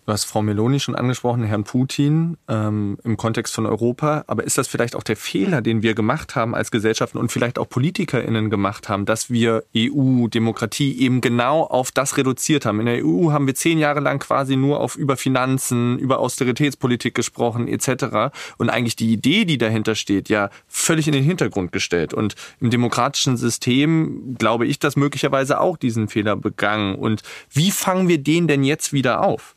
Du 0.06 0.12
hast 0.12 0.26
Frau 0.26 0.42
Meloni 0.42 0.82
schon 0.82 0.96
angesprochen, 0.96 1.44
Herrn 1.44 1.63
Putin 1.63 2.36
ähm, 2.50 2.98
im 3.06 3.16
Kontext 3.16 3.56
von 3.56 3.66
Europa. 3.66 4.26
Aber 4.28 4.44
ist 4.44 4.58
das 4.58 4.68
vielleicht 4.68 4.98
auch 4.98 5.04
der 5.04 5.16
Fehler, 5.16 5.62
den 5.62 5.82
wir 5.82 5.96
gemacht 5.96 6.36
haben 6.36 6.56
als 6.56 6.72
Gesellschaften 6.72 7.18
und 7.18 7.32
vielleicht 7.32 7.58
auch 7.58 7.70
PolitikerInnen 7.70 8.50
gemacht 8.50 8.89
haben, 8.89 9.06
dass 9.06 9.30
wir 9.30 9.63
EU, 9.74 10.28
Demokratie 10.28 11.00
eben 11.00 11.22
genau 11.22 11.62
auf 11.62 11.92
das 11.92 12.18
reduziert 12.18 12.66
haben? 12.66 12.82
In 12.82 12.88
der 12.88 13.06
EU 13.06 13.32
haben 13.32 13.48
wir 13.48 13.56
zehn 13.56 13.80
Jahre 13.80 14.02
lang 14.02 14.20
quasi 14.20 14.58
nur 14.58 14.82
auf 14.82 14.98
über 14.98 15.16
Finanzen, 15.16 15.98
über 16.00 16.20
Austeritätspolitik 16.20 17.16
gesprochen 17.16 17.70
etc. 17.70 18.36
Und 18.58 18.70
eigentlich 18.70 18.98
die 18.98 19.13
Idee, 19.13 19.46
die 19.46 19.58
dahinter 19.58 19.96
steht, 19.96 20.28
ja 20.28 20.50
völlig 20.68 21.08
in 21.08 21.13
den 21.13 21.24
Hintergrund 21.24 21.72
gestellt. 21.72 22.13
Und 22.13 22.36
im 22.60 22.70
demokratischen 22.70 23.38
System 23.38 24.36
glaube 24.38 24.68
ich, 24.68 24.80
dass 24.80 24.98
möglicherweise 24.98 25.62
auch 25.62 25.78
diesen 25.78 26.10
Fehler 26.10 26.36
begangen. 26.36 26.96
Und 26.96 27.24
wie 27.50 27.72
fangen 27.72 28.10
wir 28.10 28.18
den 28.18 28.50
denn 28.50 28.66
jetzt 28.66 28.92
wieder 28.92 29.24
auf? 29.24 29.56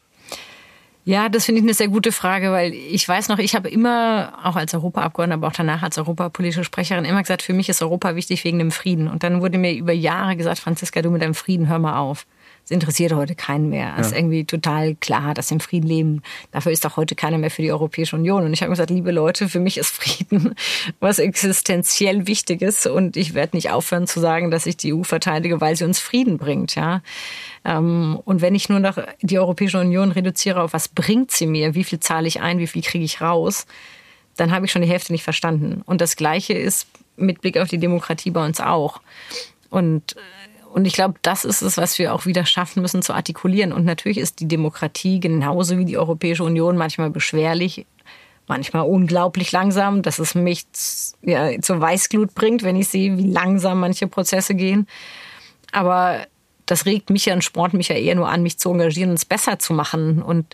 Ja, 1.08 1.28
das 1.28 1.44
finde 1.44 1.60
ich 1.60 1.64
eine 1.64 1.72
sehr 1.74 1.86
gute 1.86 2.10
Frage, 2.10 2.50
weil 2.50 2.74
ich 2.74 3.08
weiß 3.08 3.28
noch, 3.28 3.38
ich 3.38 3.54
habe 3.54 3.68
immer, 3.68 4.32
auch 4.42 4.56
als 4.56 4.74
Europaabgeordnete, 4.74 5.38
aber 5.38 5.46
auch 5.46 5.52
danach 5.52 5.84
als 5.84 5.98
europapolitische 5.98 6.64
Sprecherin, 6.64 7.04
immer 7.04 7.22
gesagt, 7.22 7.42
für 7.42 7.52
mich 7.52 7.68
ist 7.68 7.80
Europa 7.80 8.16
wichtig 8.16 8.42
wegen 8.42 8.58
dem 8.58 8.72
Frieden. 8.72 9.06
Und 9.06 9.22
dann 9.22 9.40
wurde 9.40 9.56
mir 9.56 9.72
über 9.72 9.92
Jahre 9.92 10.34
gesagt, 10.36 10.58
Franziska, 10.58 11.02
du 11.02 11.10
mit 11.10 11.22
deinem 11.22 11.34
Frieden, 11.36 11.68
hör 11.68 11.78
mal 11.78 11.96
auf. 11.96 12.26
Es 12.66 12.72
interessiert 12.72 13.12
heute 13.12 13.36
keinen 13.36 13.70
mehr. 13.70 13.92
Es 13.92 14.10
ja. 14.10 14.12
ist 14.12 14.18
irgendwie 14.18 14.44
total 14.44 14.96
klar, 14.96 15.34
dass 15.34 15.52
im 15.52 15.60
Frieden 15.60 15.86
leben. 15.86 16.22
Dafür 16.50 16.72
ist 16.72 16.84
auch 16.84 16.96
heute 16.96 17.14
keiner 17.14 17.38
mehr 17.38 17.52
für 17.52 17.62
die 17.62 17.70
Europäische 17.70 18.16
Union. 18.16 18.44
Und 18.44 18.52
ich 18.52 18.60
habe 18.60 18.70
gesagt, 18.70 18.90
liebe 18.90 19.12
Leute, 19.12 19.48
für 19.48 19.60
mich 19.60 19.78
ist 19.78 19.90
Frieden 19.90 20.56
was 21.00 21.20
existenziell 21.20 22.26
Wichtiges. 22.26 22.86
Und 22.86 23.16
ich 23.16 23.34
werde 23.34 23.56
nicht 23.56 23.70
aufhören 23.70 24.08
zu 24.08 24.18
sagen, 24.18 24.50
dass 24.50 24.66
ich 24.66 24.76
die 24.76 24.92
EU 24.92 25.04
verteidige, 25.04 25.60
weil 25.60 25.76
sie 25.76 25.84
uns 25.84 26.00
Frieden 26.00 26.38
bringt. 26.38 26.74
Ja. 26.74 27.02
Ähm, 27.64 28.18
und 28.24 28.40
wenn 28.40 28.56
ich 28.56 28.68
nur 28.68 28.80
noch 28.80 28.98
die 29.22 29.38
Europäische 29.38 29.78
Union 29.78 30.10
reduziere 30.10 30.60
auf 30.60 30.72
was 30.72 30.88
bringt 30.88 31.30
sie 31.30 31.46
mir, 31.46 31.76
wie 31.76 31.84
viel 31.84 32.00
zahle 32.00 32.26
ich 32.26 32.40
ein, 32.40 32.58
wie 32.58 32.66
viel 32.66 32.82
kriege 32.82 33.04
ich 33.04 33.20
raus, 33.20 33.66
dann 34.36 34.50
habe 34.50 34.66
ich 34.66 34.72
schon 34.72 34.82
die 34.82 34.88
Hälfte 34.88 35.12
nicht 35.12 35.22
verstanden. 35.22 35.82
Und 35.86 36.00
das 36.00 36.16
Gleiche 36.16 36.54
ist 36.54 36.88
mit 37.16 37.42
Blick 37.42 37.58
auf 37.58 37.68
die 37.68 37.78
Demokratie 37.78 38.32
bei 38.32 38.44
uns 38.44 38.60
auch. 38.60 39.00
Und 39.70 40.16
und 40.76 40.84
ich 40.84 40.92
glaube, 40.92 41.14
das 41.22 41.46
ist 41.46 41.62
es, 41.62 41.78
was 41.78 41.98
wir 41.98 42.12
auch 42.12 42.26
wieder 42.26 42.44
schaffen 42.44 42.82
müssen 42.82 43.00
zu 43.00 43.14
artikulieren. 43.14 43.72
Und 43.72 43.86
natürlich 43.86 44.18
ist 44.18 44.40
die 44.40 44.46
Demokratie 44.46 45.20
genauso 45.20 45.78
wie 45.78 45.86
die 45.86 45.96
Europäische 45.96 46.44
Union 46.44 46.76
manchmal 46.76 47.08
beschwerlich, 47.08 47.86
manchmal 48.46 48.86
unglaublich 48.86 49.52
langsam, 49.52 50.02
dass 50.02 50.18
es 50.18 50.34
mich 50.34 50.66
ja, 51.22 51.58
zur 51.62 51.80
Weißglut 51.80 52.34
bringt, 52.34 52.62
wenn 52.62 52.76
ich 52.76 52.88
sehe, 52.88 53.16
wie 53.16 53.30
langsam 53.30 53.80
manche 53.80 54.06
Prozesse 54.06 54.54
gehen. 54.54 54.86
Aber 55.72 56.26
das 56.66 56.84
regt 56.84 57.08
mich 57.08 57.24
ja 57.24 57.32
und 57.32 57.42
spornt 57.42 57.72
mich 57.72 57.88
ja 57.88 57.96
eher 57.96 58.14
nur 58.14 58.28
an, 58.28 58.42
mich 58.42 58.58
zu 58.58 58.70
engagieren 58.70 59.08
und 59.08 59.16
es 59.16 59.24
besser 59.24 59.58
zu 59.58 59.72
machen. 59.72 60.20
Und 60.20 60.44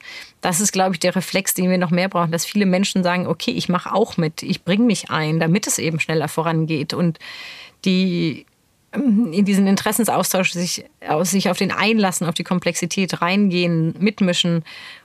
das 0.41 0.61
ist, 0.61 0.71
glaube 0.71 0.95
ich, 0.95 1.01
der 1.01 1.17
Reflex, 1.17 1.55
den 1.55 1.69
wir 1.69 1.79
noch 1.79 1.91
mehr 1.91 2.09
brauchen, 2.09 2.31
dass 2.31 2.47
viele 2.47 2.67
Menschen 2.67 3.03
sagen, 3.03 3.27
okay, 3.27 3.51
ich 3.51 3.69
mache 3.69 3.93
auch 3.93 4.17
mit, 4.19 4.45
ich 4.45 4.63
bringe 4.63 4.85
mich 4.85 5.11
ein, 5.11 5.41
damit 5.41 5.67
es 5.67 5.79
eben 5.79 5.99
schneller 5.99 6.29
vorangeht. 6.29 6.95
Und 6.95 7.19
die 7.85 8.47
in 8.95 9.45
diesen 9.45 9.67
Interessensaustausch 9.67 10.53
sich, 10.53 10.85
sich 11.23 11.49
auf 11.51 11.59
den 11.59 11.73
einlassen, 11.73 12.27
auf 12.27 12.35
die 12.35 12.45
Komplexität 12.45 13.23
reingehen, 13.23 13.95
mitmischen 13.99 14.65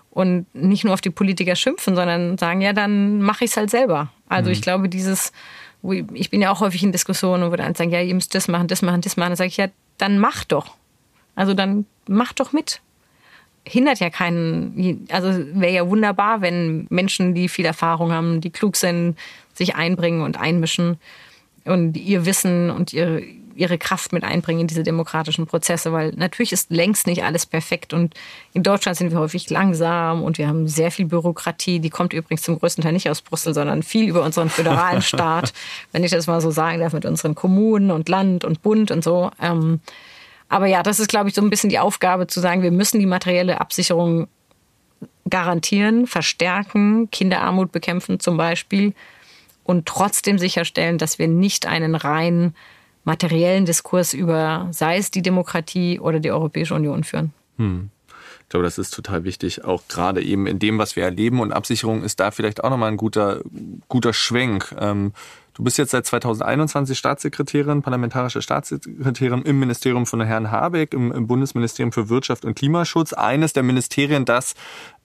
und 0.09 0.53
nicht 0.53 0.83
nur 0.83 0.93
auf 0.93 1.01
die 1.01 1.09
Politiker 1.09 1.55
schimpfen, 1.55 1.95
sondern 1.95 2.37
sagen, 2.37 2.61
ja, 2.61 2.73
dann 2.73 3.21
mache 3.21 3.45
ich 3.45 3.51
es 3.51 3.57
halt 3.57 3.69
selber. 3.69 4.11
Also 4.27 4.49
mhm. 4.49 4.53
ich 4.53 4.61
glaube, 4.61 4.89
dieses, 4.89 5.31
ich 6.13 6.29
bin 6.29 6.41
ja 6.41 6.51
auch 6.51 6.59
häufig 6.59 6.83
in 6.83 6.91
Diskussionen, 6.91 7.51
wo 7.51 7.55
dann 7.55 7.75
sagen, 7.75 7.91
ja, 7.91 8.01
ihr 8.01 8.15
müsst 8.15 8.33
das 8.35 8.47
machen, 8.47 8.67
das 8.67 8.81
machen, 8.81 9.01
das 9.01 9.15
machen. 9.15 9.29
Dann 9.29 9.37
sage 9.37 9.49
ich, 9.49 9.57
ja, 9.57 9.67
dann 9.97 10.19
mach 10.19 10.43
doch. 10.43 10.75
Also 11.35 11.53
dann 11.53 11.85
mach 12.07 12.33
doch 12.33 12.51
mit. 12.51 12.81
Hindert 13.63 13.99
ja 13.99 14.09
keinen, 14.09 15.07
also 15.11 15.29
wäre 15.29 15.73
ja 15.73 15.87
wunderbar, 15.87 16.41
wenn 16.41 16.87
Menschen, 16.89 17.35
die 17.35 17.47
viel 17.47 17.65
Erfahrung 17.65 18.11
haben, 18.11 18.41
die 18.41 18.49
klug 18.49 18.75
sind, 18.75 19.17
sich 19.53 19.75
einbringen 19.75 20.21
und 20.21 20.39
einmischen 20.39 20.97
und 21.65 21.97
ihr 21.97 22.25
Wissen 22.25 22.71
und 22.71 22.93
ihre, 22.93 23.21
ihre 23.57 23.77
Kraft 23.77 24.13
mit 24.13 24.23
einbringen 24.23 24.61
in 24.61 24.67
diese 24.67 24.83
demokratischen 24.83 25.47
Prozesse, 25.47 25.91
weil 25.91 26.13
natürlich 26.15 26.51
ist 26.51 26.69
längst 26.69 27.07
nicht 27.07 27.23
alles 27.23 27.45
perfekt 27.45 27.93
und 27.93 28.13
in 28.53 28.63
Deutschland 28.63 28.97
sind 28.97 29.11
wir 29.11 29.19
häufig 29.19 29.49
langsam 29.49 30.23
und 30.23 30.37
wir 30.37 30.47
haben 30.47 30.67
sehr 30.67 30.91
viel 30.91 31.05
Bürokratie, 31.05 31.79
die 31.79 31.89
kommt 31.89 32.13
übrigens 32.13 32.43
zum 32.43 32.59
größten 32.59 32.83
Teil 32.83 32.93
nicht 32.93 33.09
aus 33.09 33.21
Brüssel, 33.21 33.53
sondern 33.53 33.83
viel 33.83 34.07
über 34.07 34.23
unseren 34.23 34.49
föderalen 34.49 35.01
Staat, 35.01 35.53
wenn 35.91 36.03
ich 36.03 36.11
das 36.11 36.27
mal 36.27 36.39
so 36.39 36.51
sagen 36.51 36.79
darf, 36.79 36.93
mit 36.93 37.05
unseren 37.05 37.35
Kommunen 37.35 37.91
und 37.91 38.07
Land 38.09 38.45
und 38.45 38.61
Bund 38.61 38.91
und 38.91 39.03
so. 39.03 39.31
Ähm, 39.41 39.81
aber 40.49 40.67
ja, 40.67 40.83
das 40.83 40.99
ist, 40.99 41.09
glaube 41.09 41.29
ich, 41.29 41.35
so 41.35 41.41
ein 41.41 41.49
bisschen 41.49 41.69
die 41.69 41.79
Aufgabe 41.79 42.27
zu 42.27 42.39
sagen, 42.39 42.61
wir 42.61 42.71
müssen 42.71 42.99
die 42.99 43.05
materielle 43.05 43.59
Absicherung 43.59 44.27
garantieren, 45.29 46.07
verstärken, 46.07 47.09
Kinderarmut 47.11 47.71
bekämpfen 47.71 48.19
zum 48.19 48.37
Beispiel 48.37 48.93
und 49.63 49.85
trotzdem 49.85 50.39
sicherstellen, 50.39 50.97
dass 50.97 51.19
wir 51.19 51.27
nicht 51.27 51.65
einen 51.65 51.95
rein 51.95 52.55
materiellen 53.07 53.65
Diskurs 53.65 54.13
über, 54.13 54.67
sei 54.71 54.97
es 54.97 55.09
die 55.11 55.21
Demokratie 55.21 55.97
oder 55.99 56.19
die 56.19 56.29
Europäische 56.29 56.75
Union 56.75 57.05
führen. 57.05 57.33
Hm. 57.55 57.89
Ich 58.41 58.49
glaube, 58.49 58.65
das 58.65 58.77
ist 58.77 58.93
total 58.93 59.23
wichtig, 59.23 59.63
auch 59.63 59.81
gerade 59.87 60.21
eben 60.21 60.45
in 60.45 60.59
dem, 60.59 60.77
was 60.77 60.95
wir 60.95 61.03
erleben. 61.03 61.39
Und 61.39 61.53
Absicherung 61.53 62.03
ist 62.03 62.19
da 62.19 62.31
vielleicht 62.31 62.63
auch 62.63 62.69
nochmal 62.69 62.91
ein 62.91 62.97
guter, 62.97 63.41
guter 63.87 64.13
Schwenk. 64.13 64.75
Ähm, 64.77 65.13
du 65.57 65.63
bist 65.63 65.77
jetzt 65.79 65.91
seit 65.91 66.05
2021 66.05 66.97
Staatssekretärin, 66.97 67.81
parlamentarische 67.81 68.43
Staatssekretärin 68.43 69.41
im 69.41 69.59
Ministerium 69.59 70.05
von 70.05 70.21
Herrn 70.21 70.51
Habeck, 70.51 70.93
im, 70.93 71.11
im 71.11 71.25
Bundesministerium 71.25 71.91
für 71.91 72.09
Wirtschaft 72.09 72.45
und 72.45 72.55
Klimaschutz. 72.55 73.13
Eines 73.13 73.53
der 73.53 73.63
Ministerien, 73.63 74.25
das 74.25 74.53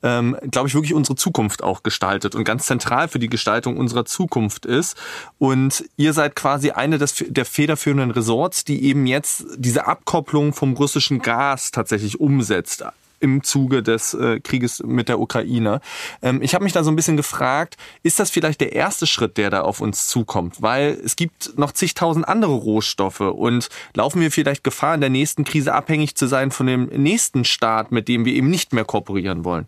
ähm, 0.03 0.37
glaube 0.51 0.69
ich, 0.69 0.75
wirklich 0.75 0.93
unsere 0.93 1.17
Zukunft 1.17 1.63
auch 1.63 1.83
gestaltet 1.83 2.35
und 2.35 2.45
ganz 2.45 2.67
zentral 2.67 3.09
für 3.09 3.19
die 3.19 3.31
Gestaltung 3.31 3.79
unserer 3.79 4.05
Zukunft 4.05 4.67
ist. 4.67 4.97
Und 5.39 5.85
ihr 5.97 6.13
seid 6.13 6.37
quasi 6.37 6.73
eine 6.73 6.99
des, 6.99 7.25
der 7.27 7.47
federführenden 7.47 8.11
Resorts, 8.11 8.65
die 8.65 8.85
eben 8.85 9.07
jetzt 9.07 9.47
diese 9.57 9.87
Abkopplung 9.87 10.53
vom 10.53 10.75
russischen 10.75 11.21
Gas 11.21 11.71
tatsächlich 11.71 12.21
umsetzt 12.21 12.85
im 13.23 13.43
Zuge 13.43 13.83
des 13.83 14.15
äh, 14.15 14.41
Krieges 14.41 14.83
mit 14.85 15.09
der 15.09 15.21
Ukraine. 15.21 15.81
Ähm, 16.21 16.43
ich 16.43 16.55
habe 16.55 16.65
mich 16.65 16.73
da 16.73 16.85
so 16.85 16.91
ein 16.91 16.97
bisschen 16.97 17.17
gefragt, 17.17 17.77
ist 18.03 18.19
das 18.19 18.31
vielleicht 18.31 18.61
der 18.61 18.73
erste 18.73 19.07
Schritt, 19.07 19.37
der 19.37 19.51
da 19.51 19.63
auf 19.63 19.81
uns 19.81 20.09
zukommt? 20.09 20.61
Weil 20.61 20.99
es 21.05 21.17
gibt 21.17 21.57
noch 21.57 21.73
zigtausend 21.73 22.29
andere 22.29 22.53
Rohstoffe 22.53 23.21
und 23.21 23.69
laufen 23.95 24.21
wir 24.21 24.31
vielleicht 24.31 24.65
Gefahr, 24.65 24.95
in 24.95 25.01
der 25.01 25.11
nächsten 25.11 25.45
Krise 25.45 25.73
abhängig 25.73 26.17
zu 26.17 26.27
sein 26.27 26.51
von 26.51 26.67
dem 26.67 26.87
nächsten 26.87 27.45
Staat, 27.45 27.93
mit 27.93 28.09
dem 28.09 28.25
wir 28.25 28.35
eben 28.35 28.51
nicht 28.51 28.73
mehr 28.73 28.85
kooperieren 28.85 29.45
wollen? 29.45 29.67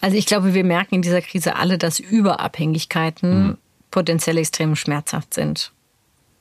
Also 0.00 0.16
ich 0.16 0.26
glaube, 0.26 0.54
wir 0.54 0.64
merken 0.64 0.96
in 0.96 1.02
dieser 1.02 1.20
Krise 1.20 1.56
alle, 1.56 1.78
dass 1.78 2.00
Überabhängigkeiten 2.00 3.42
mhm. 3.42 3.58
potenziell 3.90 4.38
extrem 4.38 4.76
schmerzhaft 4.76 5.34
sind. 5.34 5.72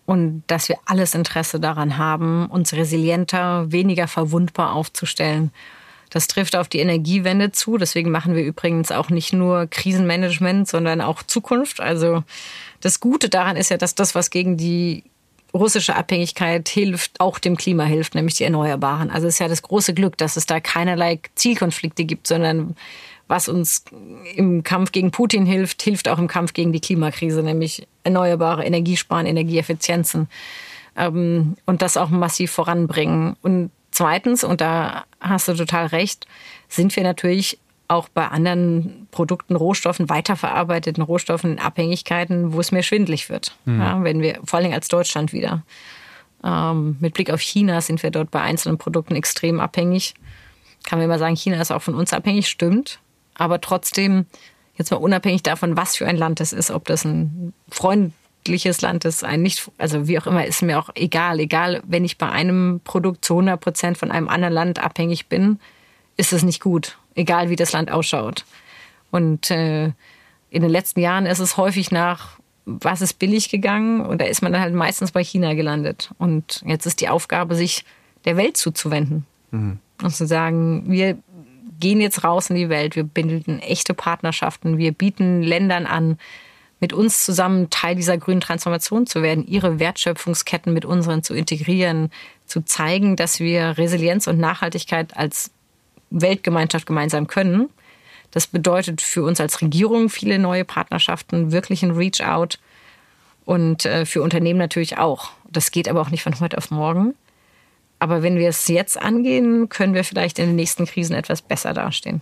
Und 0.06 0.44
dass 0.48 0.70
wir 0.70 0.78
alles 0.86 1.14
Interesse 1.14 1.60
daran 1.60 1.98
haben, 1.98 2.48
uns 2.48 2.74
resilienter, 2.74 3.72
weniger 3.72 4.08
verwundbar 4.08 4.74
aufzustellen. 4.74 5.52
Das 6.10 6.28
trifft 6.28 6.56
auf 6.56 6.68
die 6.68 6.80
Energiewende 6.80 7.52
zu. 7.52 7.78
Deswegen 7.78 8.12
machen 8.12 8.36
wir 8.36 8.44
übrigens 8.44 8.92
auch 8.92 9.10
nicht 9.10 9.34
nur 9.34 9.68
Krisenmanagement, 9.68 10.68
sondern 10.68 11.02
auch 11.02 11.24
Zukunft. 11.24 11.80
Also 11.80 12.24
das 12.82 13.00
Gute 13.00 13.30
daran 13.30 13.58
ist 13.58 13.70
ja, 13.70 13.78
dass 13.78 13.96
das, 13.96 14.16
was 14.16 14.30
gegen 14.30 14.58
die 14.58 15.04
russische 15.54 15.96
Abhängigkeit 15.96 16.70
hilft, 16.70 17.20
auch 17.20 17.40
dem 17.40 17.58
Klima 17.58 17.84
hilft, 17.84 18.16
nämlich 18.16 18.36
die 18.36 18.44
Erneuerbaren. 18.44 19.10
Also 19.10 19.28
es 19.28 19.36
ist 19.36 19.40
ja 19.40 19.48
das 19.48 19.62
große 19.62 19.94
Glück, 19.94 20.18
dass 20.18 20.38
es 20.38 20.46
da 20.46 20.60
keinerlei 20.60 21.20
Zielkonflikte 21.36 22.06
gibt, 22.06 22.28
sondern 22.28 22.76
was 23.28 23.48
uns 23.48 23.84
im 24.36 24.64
Kampf 24.64 24.92
gegen 24.92 25.12
Putin 25.12 25.46
hilft, 25.46 25.82
hilft 25.82 26.08
auch 26.08 26.18
im 26.18 26.28
Kampf 26.28 26.54
gegen 26.54 26.74
die 26.74 26.80
Klimakrise, 26.80 27.44
nämlich 27.44 27.88
erneuerbare 28.04 28.66
Energiesparen, 28.66 29.28
Energieeffizienzen 29.28 30.28
ähm, 30.98 31.56
und 31.66 31.82
das 31.82 31.98
auch 31.98 32.10
massiv 32.10 32.52
voranbringen. 32.52 33.36
Und 33.42 33.70
zweitens, 33.92 34.44
und 34.44 34.62
da 34.62 35.06
hast 35.20 35.48
du 35.48 35.54
total 35.54 35.88
recht, 35.88 36.28
sind 36.68 36.96
wir 36.96 37.04
natürlich 37.04 37.60
auch 37.88 38.08
bei 38.08 38.28
anderen 38.28 39.08
Produkten, 39.12 39.56
Rohstoffen, 39.56 40.10
weiterverarbeiteten 40.10 41.02
Rohstoffen 41.02 41.54
in 41.54 41.60
Abhängigkeiten, 41.60 42.54
wo 42.54 42.60
es 42.60 42.72
mehr 42.72 42.84
schwindlig 42.84 43.30
wird. 43.30 43.56
Mhm. 43.66 43.82
Ja, 43.82 44.04
wenn 44.04 44.22
wir, 44.22 44.40
vor 44.46 44.60
allem 44.60 44.72
als 44.72 44.88
Deutschland 44.88 45.34
wieder. 45.34 45.64
Ähm, 46.44 46.98
mit 47.00 47.16
Blick 47.16 47.32
auf 47.32 47.42
China 47.42 47.82
sind 47.82 48.02
wir 48.04 48.12
dort 48.12 48.30
bei 48.32 48.42
einzelnen 48.42 48.78
Produkten 48.78 49.16
extrem 49.16 49.60
abhängig. 49.60 50.14
Kann 50.84 51.00
man 51.00 51.06
immer 51.06 51.20
sagen, 51.20 51.36
China 51.36 51.60
ist 51.60 51.72
auch 51.72 51.82
von 51.82 51.96
uns 51.96 52.14
abhängig, 52.14 52.48
stimmt. 52.48 53.00
Aber 53.34 53.60
trotzdem, 53.60 54.28
jetzt 54.76 54.92
mal 54.92 54.98
unabhängig 54.98 55.44
davon, 55.44 55.76
was 55.76 55.98
für 55.98 56.08
ein 56.08 56.16
Land 56.16 56.40
es 56.42 56.54
ist, 56.54 56.70
ob 56.70 56.86
das 56.86 57.06
ein 57.06 57.54
freundliches 58.50 58.82
Land 58.82 59.06
ist, 59.06 59.24
ein 59.24 59.44
nicht, 59.44 59.70
also 59.78 60.08
wie 60.08 60.18
auch 60.18 60.26
immer, 60.26 60.44
ist 60.46 60.64
mir 60.64 60.80
auch 60.80 60.90
egal. 60.96 61.40
Egal, 61.40 61.84
wenn 61.86 62.04
ich 62.04 62.18
bei 62.18 62.30
einem 62.30 62.82
Produkt 62.84 63.24
zu 63.24 63.36
100 63.36 63.62
Prozent 63.62 63.98
von 63.98 64.10
einem 64.10 64.28
anderen 64.28 64.54
Land 64.54 64.80
abhängig 64.80 65.28
bin, 65.28 65.60
ist 66.18 66.34
es 66.34 66.42
nicht 66.42 66.60
gut. 66.60 66.98
Egal, 67.14 67.50
wie 67.50 67.56
das 67.56 67.74
Land 67.74 67.92
ausschaut. 67.92 68.46
Und 69.12 69.52
äh, 69.52 69.92
in 70.50 70.62
den 70.62 70.70
letzten 70.70 71.00
Jahren 71.00 71.28
ist 71.28 71.40
es 71.40 71.58
häufig 71.58 71.92
nach, 71.92 72.40
was 72.66 73.02
ist 73.02 73.20
billig 73.20 73.50
gegangen? 73.50 74.02
Und 74.02 74.20
da 74.20 74.26
ist 74.26 74.42
man 74.42 74.52
dann 74.52 74.62
halt 74.62 74.74
meistens 74.74 75.12
bei 75.12 75.24
China 75.24 75.54
gelandet. 75.54 76.10
Und 76.18 76.64
jetzt 76.66 76.88
ist 76.88 77.02
die 77.02 77.10
Aufgabe, 77.10 77.54
sich 77.54 77.86
der 78.26 78.36
Welt 78.36 78.58
zuzuwenden. 78.58 79.28
Mhm. 79.52 79.78
Und 80.02 80.16
zu 80.16 80.26
sagen, 80.26 80.86
wir 80.88 81.20
gehen 81.80 82.02
jetzt 82.02 82.24
raus 82.24 82.50
in 82.50 82.56
die 82.56 82.70
Welt, 82.70 82.96
wir 82.96 83.04
bilden 83.04 83.60
echte 83.60 83.94
Partnerschaften, 83.94 84.80
wir 84.80 84.92
bieten 84.92 85.44
Ländern 85.44 85.86
an, 85.86 86.18
mit 86.80 86.94
uns 86.94 87.26
zusammen 87.26 87.70
Teil 87.70 87.96
dieser 87.96 88.18
grünen 88.18 88.42
Transformation 88.42 89.06
zu 89.06 89.22
werden, 89.22 89.46
ihre 89.46 89.80
Wertschöpfungsketten 89.80 90.74
mit 90.74 90.86
unseren 90.86 91.24
zu 91.24 91.34
integrieren, 91.34 92.12
zu 92.46 92.62
zeigen, 92.62 93.16
dass 93.16 93.40
wir 93.40 93.78
Resilienz 93.78 94.28
und 94.28 94.40
Nachhaltigkeit 94.40 95.16
als 95.18 95.52
Weltgemeinschaft 96.10 96.86
gemeinsam 96.86 97.28
können. 97.28 97.70
Das 98.32 98.48
bedeutet 98.48 99.02
für 99.02 99.24
uns 99.24 99.42
als 99.42 99.62
Regierung 99.62 100.10
viele 100.10 100.40
neue 100.40 100.66
Partnerschaften, 100.66 101.52
wirklich 101.52 101.84
ein 101.84 101.92
Reach-out 101.92 102.60
und 103.46 103.86
äh, 103.86 104.06
für 104.06 104.22
Unternehmen 104.22 104.60
natürlich 104.60 104.98
auch. 104.98 105.32
Das 105.52 105.72
geht 105.72 105.90
aber 105.90 106.02
auch 106.02 106.12
nicht 106.12 106.24
von 106.24 106.40
heute 106.40 106.58
auf 106.58 106.72
morgen. 106.72 107.16
Aber 107.98 108.24
wenn 108.24 108.38
wir 108.38 108.48
es 108.48 108.68
jetzt 108.68 109.02
angehen, 109.02 109.68
können 109.68 109.94
wir 109.94 110.04
vielleicht 110.04 110.40
in 110.40 110.48
den 110.48 110.56
nächsten 110.56 110.86
Krisen 110.86 111.16
etwas 111.16 111.42
besser 111.42 111.74
dastehen. 111.74 112.22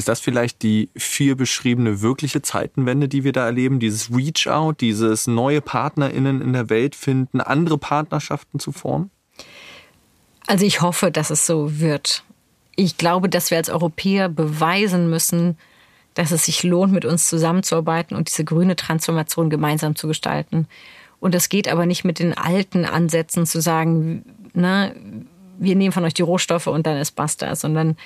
Ist 0.00 0.08
das 0.08 0.20
vielleicht 0.20 0.62
die 0.62 0.88
viel 0.96 1.36
beschriebene 1.36 2.00
wirkliche 2.00 2.40
Zeitenwende, 2.40 3.06
die 3.06 3.22
wir 3.22 3.32
da 3.34 3.44
erleben? 3.44 3.80
Dieses 3.80 4.10
Reach-out, 4.10 4.80
dieses 4.80 5.26
neue 5.26 5.60
PartnerInnen 5.60 6.40
in 6.40 6.54
der 6.54 6.70
Welt 6.70 6.96
finden, 6.96 7.42
andere 7.42 7.76
Partnerschaften 7.76 8.58
zu 8.58 8.72
formen? 8.72 9.10
Also 10.46 10.64
ich 10.64 10.80
hoffe, 10.80 11.10
dass 11.10 11.28
es 11.28 11.44
so 11.44 11.80
wird. 11.80 12.24
Ich 12.76 12.96
glaube, 12.96 13.28
dass 13.28 13.50
wir 13.50 13.58
als 13.58 13.68
Europäer 13.68 14.30
beweisen 14.30 15.10
müssen, 15.10 15.58
dass 16.14 16.30
es 16.30 16.46
sich 16.46 16.62
lohnt, 16.62 16.94
mit 16.94 17.04
uns 17.04 17.28
zusammenzuarbeiten 17.28 18.16
und 18.16 18.30
diese 18.30 18.46
grüne 18.46 18.76
Transformation 18.76 19.50
gemeinsam 19.50 19.96
zu 19.96 20.08
gestalten. 20.08 20.66
Und 21.20 21.34
das 21.34 21.50
geht 21.50 21.68
aber 21.68 21.84
nicht 21.84 22.04
mit 22.04 22.20
den 22.20 22.32
alten 22.32 22.86
Ansätzen 22.86 23.44
zu 23.44 23.60
sagen, 23.60 24.24
ne, 24.54 24.94
wir 25.58 25.76
nehmen 25.76 25.92
von 25.92 26.04
euch 26.04 26.14
die 26.14 26.22
Rohstoffe 26.22 26.68
und 26.68 26.86
dann 26.86 26.96
ist 26.96 27.10
basta, 27.10 27.54
sondern 27.54 27.98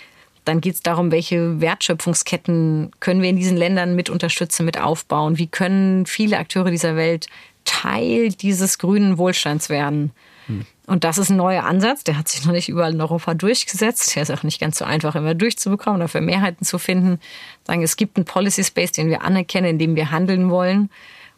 dann 0.45 0.61
geht 0.61 0.75
es 0.75 0.83
darum, 0.83 1.11
welche 1.11 1.61
Wertschöpfungsketten 1.61 2.91
können 3.01 3.23
wir 3.23 3.31
in 3.31 3.37
diesen 3.37 3.57
Ländern 3.57 3.95
mit 3.95 4.11
unterstützen, 4.11 4.67
mit 4.67 4.81
aufbauen. 4.81 5.39
Wie 5.39 5.47
können 5.47 6.07
viele 6.07 6.39
Akteure 6.39 6.71
dieser 6.71 6.97
Welt 6.97 7.29
Teil 7.65 8.31
dieses 8.31 8.79
grünen 8.79 9.17
Wohlstands 9.17 9.69
werden? 9.69 10.13
Hm. 10.47 10.67
Und 10.87 11.05
das 11.05 11.17
ist 11.17 11.31
ein 11.31 11.37
neuer 11.37 11.65
Ansatz, 11.65 12.05
der 12.05 12.19
hat 12.19 12.29
sich 12.29 12.45
noch 12.45 12.53
nicht 12.53 12.69
überall 12.69 12.93
in 12.93 13.01
Europa 13.01 13.33
durchgesetzt. 13.33 14.15
Der 14.15 14.23
ist 14.23 14.31
auch 14.31 14.43
nicht 14.43 14.61
ganz 14.61 14.79
so 14.79 14.85
einfach 14.85 15.15
immer 15.15 15.35
durchzubekommen, 15.35 16.01
dafür 16.01 16.21
Mehrheiten 16.21 16.67
zu 16.67 16.79
finden. 16.79 17.21
Sagen, 17.67 17.83
es 17.83 17.97
gibt 17.97 18.19
einen 18.19 18.27
Policy 18.27 18.65
Space, 18.65 18.93
den 18.93 19.09
wir 19.09 19.23
anerkennen, 19.23 19.71
in 19.71 19.79
dem 19.79 19.97
wir 19.97 20.11
handeln 20.11 20.51
wollen 20.51 20.91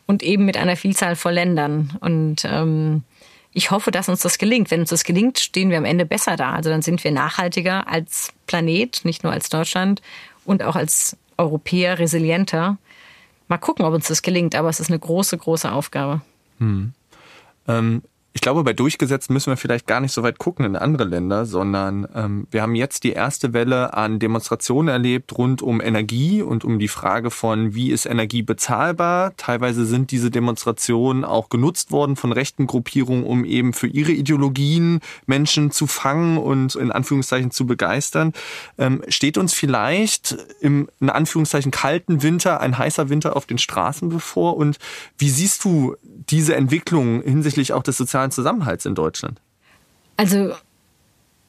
und 0.07 0.25
eben 0.25 0.45
mit 0.45 0.57
einer 0.57 0.77
Vielzahl 0.77 1.14
von 1.14 1.33
Ländern. 1.33 1.97
Und 2.01 2.45
ähm, 2.45 3.05
ich 3.57 3.71
hoffe, 3.71 3.90
dass 3.90 4.11
uns 4.11 4.21
das 4.21 4.37
gelingt. 4.37 4.71
Wenn 4.71 4.81
uns 4.81 4.90
das 4.90 5.03
gelingt, 5.03 5.38
stehen 5.38 5.71
wir 5.71 5.79
am 5.79 5.87
Ende 5.87 6.05
besser 6.05 6.37
da. 6.37 6.53
Also 6.53 6.69
dann 6.69 6.83
sind 6.83 7.03
wir 7.05 7.11
nachhaltiger 7.11 7.88
als 7.88 8.31
Planet, 8.47 9.01
nicht 9.05 9.25
nur 9.25 9.33
als 9.33 9.49
Deutschland 9.49 10.03
und 10.45 10.62
auch 10.62 10.77
als 10.77 11.16
Europäer 11.38 11.99
resilienter. 11.99 12.77
Mal 13.49 13.57
gucken, 13.57 13.87
ob 13.87 13.95
uns 13.95 14.09
das 14.09 14.21
gelingt, 14.21 14.55
aber 14.55 14.69
es 14.69 14.79
ist 14.79 14.90
eine 14.90 14.99
große, 14.99 15.38
große 15.38 15.73
Aufgabe. 15.73 16.21
Hm. 16.59 16.92
Ähm, 17.66 18.03
ich 18.37 18.42
glaube, 18.42 18.64
bei 18.64 18.75
durchgesetzt 18.75 19.31
müssen 19.31 19.51
wir 19.51 19.57
vielleicht 19.57 19.87
gar 19.87 20.03
nicht 20.03 20.12
so 20.12 20.22
weit 20.22 20.38
gucken 20.38 20.66
in 20.66 20.77
andere 20.77 21.05
Länder, 21.05 21.46
sondern 21.46 22.07
ähm, 22.14 22.46
wir 22.51 22.61
haben 22.61 22.75
jetzt 22.75 23.03
die 23.03 23.12
erste 23.12 23.55
Welle 23.55 23.94
an 23.94 24.18
Demonstrationen 24.18 24.88
erlebt 24.88 25.38
rund 25.38 25.62
um 25.62 25.81
Energie 25.81 26.42
und 26.42 26.62
um 26.62 26.79
die 26.79 26.88
Frage 26.88 27.31
von, 27.31 27.75
wie 27.75 27.90
ist 27.90 28.05
Energie 28.05 28.42
bezahlbar. 28.42 29.35
Teilweise 29.38 29.87
sind 29.87 30.11
diese 30.11 30.31
Demonstrationen 30.31 31.25
auch 31.25 31.49
genutzt 31.49 31.92
worden 31.92 32.14
von 32.14 32.31
rechten 32.31 32.66
Gruppierungen, 32.66 33.25
um 33.25 33.46
eben 33.46 33.72
für 33.72 33.87
ihre 33.87 34.12
Ideologien 34.12 35.01
Menschen 35.25 35.70
zu 35.70 35.87
fangen 35.87 36.37
und 36.37 36.75
in 36.75 36.92
Anführungszeichen 36.92 37.53
zu 37.53 37.64
begeistern. 37.64 38.35
Ähm, 38.77 39.01
steht 39.09 39.38
uns 39.38 39.55
vielleicht 39.55 40.37
im 40.61 40.90
in 41.01 41.09
Anführungszeichen 41.09 41.70
kalten 41.70 42.22
Winter 42.22 42.61
ein 42.61 42.77
heißer 42.77 43.09
Winter 43.09 43.35
auf 43.35 43.46
den 43.46 43.57
Straßen 43.57 44.11
bevor? 44.11 44.59
Und 44.59 44.77
wie 45.16 45.31
siehst 45.31 45.64
du 45.64 45.96
diese 46.29 46.55
Entwicklung 46.55 47.22
hinsichtlich 47.22 47.72
auch 47.72 47.83
des 47.83 47.96
sozialen 47.96 48.26
Zusammenhalts 48.31 48.87
in 48.87 48.95
Deutschland? 48.95 49.41
Also 50.17 50.53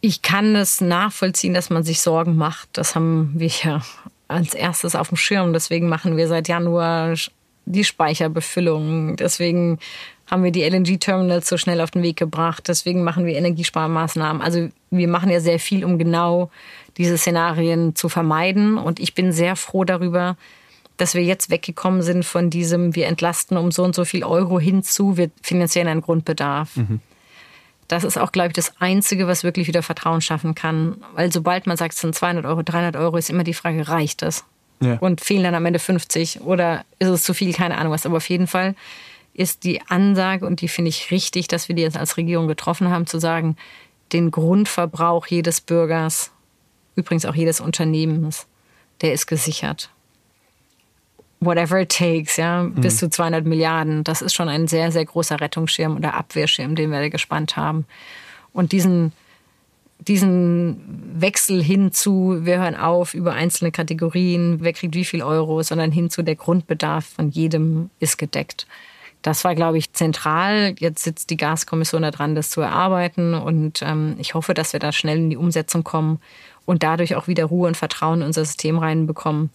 ich 0.02 0.22
kann 0.22 0.56
es 0.56 0.82
nachvollziehen, 0.82 1.54
dass 1.54 1.70
man 1.70 1.84
sich 1.84 2.02
Sorgen 2.02 2.36
macht. 2.36 2.70
Das 2.74 2.96
haben 2.96 3.34
wir 3.36 3.50
ja 3.64 3.82
als 4.28 4.54
erstes 4.54 4.96
auf 4.96 5.10
dem 5.10 5.18
Schirm. 5.18 5.54
Deswegen 5.54 5.90
machen 5.90 6.18
wir 6.18 6.28
seit 6.28 6.48
Januar 6.48 7.16
die 7.66 7.84
Speicherbefüllung. 7.84 9.16
Deswegen 9.16 9.80
haben 10.30 10.44
wir 10.44 10.52
die 10.52 10.64
LNG-Terminals 10.64 11.48
so 11.48 11.58
schnell 11.58 11.82
auf 11.82 11.92
den 11.92 12.04
Weg 12.04 12.18
gebracht. 12.18 12.68
Deswegen 12.68 13.04
machen 13.04 13.26
wir 13.26 13.36
Energiesparmaßnahmen. 13.36 14.42
Also 14.42 14.70
wir 14.92 15.08
machen 15.08 15.30
ja 15.30 15.40
sehr 15.40 15.60
viel, 15.60 15.86
um 15.86 15.98
genau 15.98 16.52
diese 16.98 17.18
Szenarien 17.18 17.96
zu 17.96 18.10
vermeiden. 18.10 18.78
Und 18.78 19.00
ich 19.00 19.14
bin 19.14 19.32
sehr 19.32 19.56
froh 19.56 19.84
darüber, 19.84 20.38
dass 20.98 21.14
wir 21.14 21.24
jetzt 21.24 21.50
weggekommen 21.50 22.02
sind 22.02 22.26
von 22.26 22.50
diesem, 22.50 22.96
wir 22.96 23.08
entlasten 23.08 23.56
um 23.56 23.72
so 23.72 23.84
und 23.84 23.96
so 23.96 24.04
viel 24.04 24.24
Euro 24.24 24.60
hinzu, 24.60 25.16
wir 25.16 25.30
finanzieren 25.42 25.88
einen 25.88 26.02
Grundbedarf. 26.02 26.76
Mhm. 26.76 27.00
Das 27.88 28.04
ist 28.04 28.18
auch, 28.18 28.32
glaube 28.32 28.50
ich, 28.50 28.54
das 28.54 28.74
Einzige, 28.80 29.28
was 29.28 29.44
wirklich 29.44 29.68
wieder 29.68 29.82
Vertrauen 29.82 30.20
schaffen 30.20 30.56
kann. 30.56 30.98
Weil 31.16 31.32
sobald 31.32 31.68
man 31.68 31.78
sagt, 31.78 31.94
es 31.94 32.02
sind 32.02 32.16
200 32.16 32.46
Euro, 32.46 32.62
300 32.64 32.98
Euro, 32.98 33.16
ist 33.16 33.30
immer 33.30 33.46
die 33.46 33.54
Frage, 33.54 33.88
reicht 33.88 34.24
das? 34.24 34.44
Ja. 34.82 34.98
Und 34.98 35.22
fehlen 35.22 35.44
dann 35.44 35.56
am 35.56 35.66
Ende 35.66 35.80
50 35.80 36.42
oder 36.42 36.84
ist 37.00 37.08
es 37.08 37.24
zu 37.24 37.34
viel? 37.34 37.54
Keine 37.54 37.78
Ahnung 37.78 37.94
was. 37.94 38.06
Aber 38.06 38.18
auf 38.18 38.30
jeden 38.30 38.48
Fall 38.48 38.76
ist 39.34 39.64
die 39.64 39.82
Ansage, 39.88 40.46
und 40.46 40.62
die 40.62 40.68
finde 40.68 40.90
ich 40.90 41.12
richtig, 41.12 41.48
dass 41.48 41.70
wir 41.70 41.76
die 41.76 41.84
jetzt 41.84 41.98
als 41.98 42.18
Regierung 42.18 42.48
getroffen 42.48 42.90
haben, 42.90 43.08
zu 43.08 43.20
sagen, 43.20 43.56
den 44.12 44.32
Grundverbrauch 44.32 45.28
jedes 45.28 45.62
Bürgers, 45.62 46.32
übrigens 46.96 47.26
auch 47.26 47.36
jedes 47.36 47.62
Unternehmens, 47.62 48.48
der 49.02 49.14
ist 49.14 49.28
gesichert 49.28 49.92
whatever 51.40 51.80
it 51.80 51.90
takes, 51.90 52.38
ja, 52.38 52.64
mhm. 52.64 52.76
bis 52.76 52.98
zu 52.98 53.10
200 53.10 53.46
Milliarden. 53.46 54.04
Das 54.04 54.22
ist 54.22 54.34
schon 54.34 54.50
ein 54.50 54.68
sehr, 54.68 54.92
sehr 54.92 55.06
großer 55.06 55.40
Rettungsschirm 55.40 55.96
oder 55.96 56.14
Abwehrschirm, 56.14 56.76
den 56.76 56.92
wir 56.92 57.10
gespannt 57.10 57.56
haben. 57.58 57.86
Und 58.54 58.72
diesen, 58.72 59.12
diesen 60.00 60.82
Wechsel 61.16 61.64
hin 61.64 61.92
zu, 61.92 62.40
wir 62.42 62.60
hören 62.60 62.76
auf 62.76 63.14
über 63.14 63.34
einzelne 63.34 63.72
Kategorien, 63.72 64.58
wer 64.62 64.74
kriegt 64.74 64.96
wie 64.96 65.06
viel 65.06 65.22
Euro, 65.22 65.62
sondern 65.62 65.92
hin 65.92 66.10
zu 66.10 66.24
der 66.24 66.36
Grundbedarf 66.36 67.06
von 67.06 67.30
jedem 67.30 67.90
ist 68.00 68.18
gedeckt. 68.18 68.68
Das 69.22 69.44
war, 69.44 69.56
glaube 69.56 69.78
ich, 69.78 69.94
zentral. 69.94 70.76
Jetzt 70.80 71.04
sitzt 71.04 71.30
die 71.30 71.38
Gaskommission 71.38 72.04
da 72.04 72.12
dran, 72.12 72.36
das 72.36 72.50
zu 72.50 72.62
erarbeiten. 72.62 73.34
Und 73.34 73.82
ähm, 73.82 74.16
ich 74.20 74.36
hoffe, 74.36 74.54
dass 74.54 74.74
wir 74.74 74.80
da 74.80 74.92
schnell 74.92 75.18
in 75.18 75.30
die 75.30 75.38
Umsetzung 75.38 75.84
kommen 75.84 76.20
und 76.66 76.84
dadurch 76.84 77.16
auch 77.16 77.28
wieder 77.28 77.46
Ruhe 77.46 77.68
und 77.68 77.78
Vertrauen 77.78 78.22
in 78.22 78.28
unser 78.28 78.46
System 78.46 78.78
reinbekommen. 78.78 79.50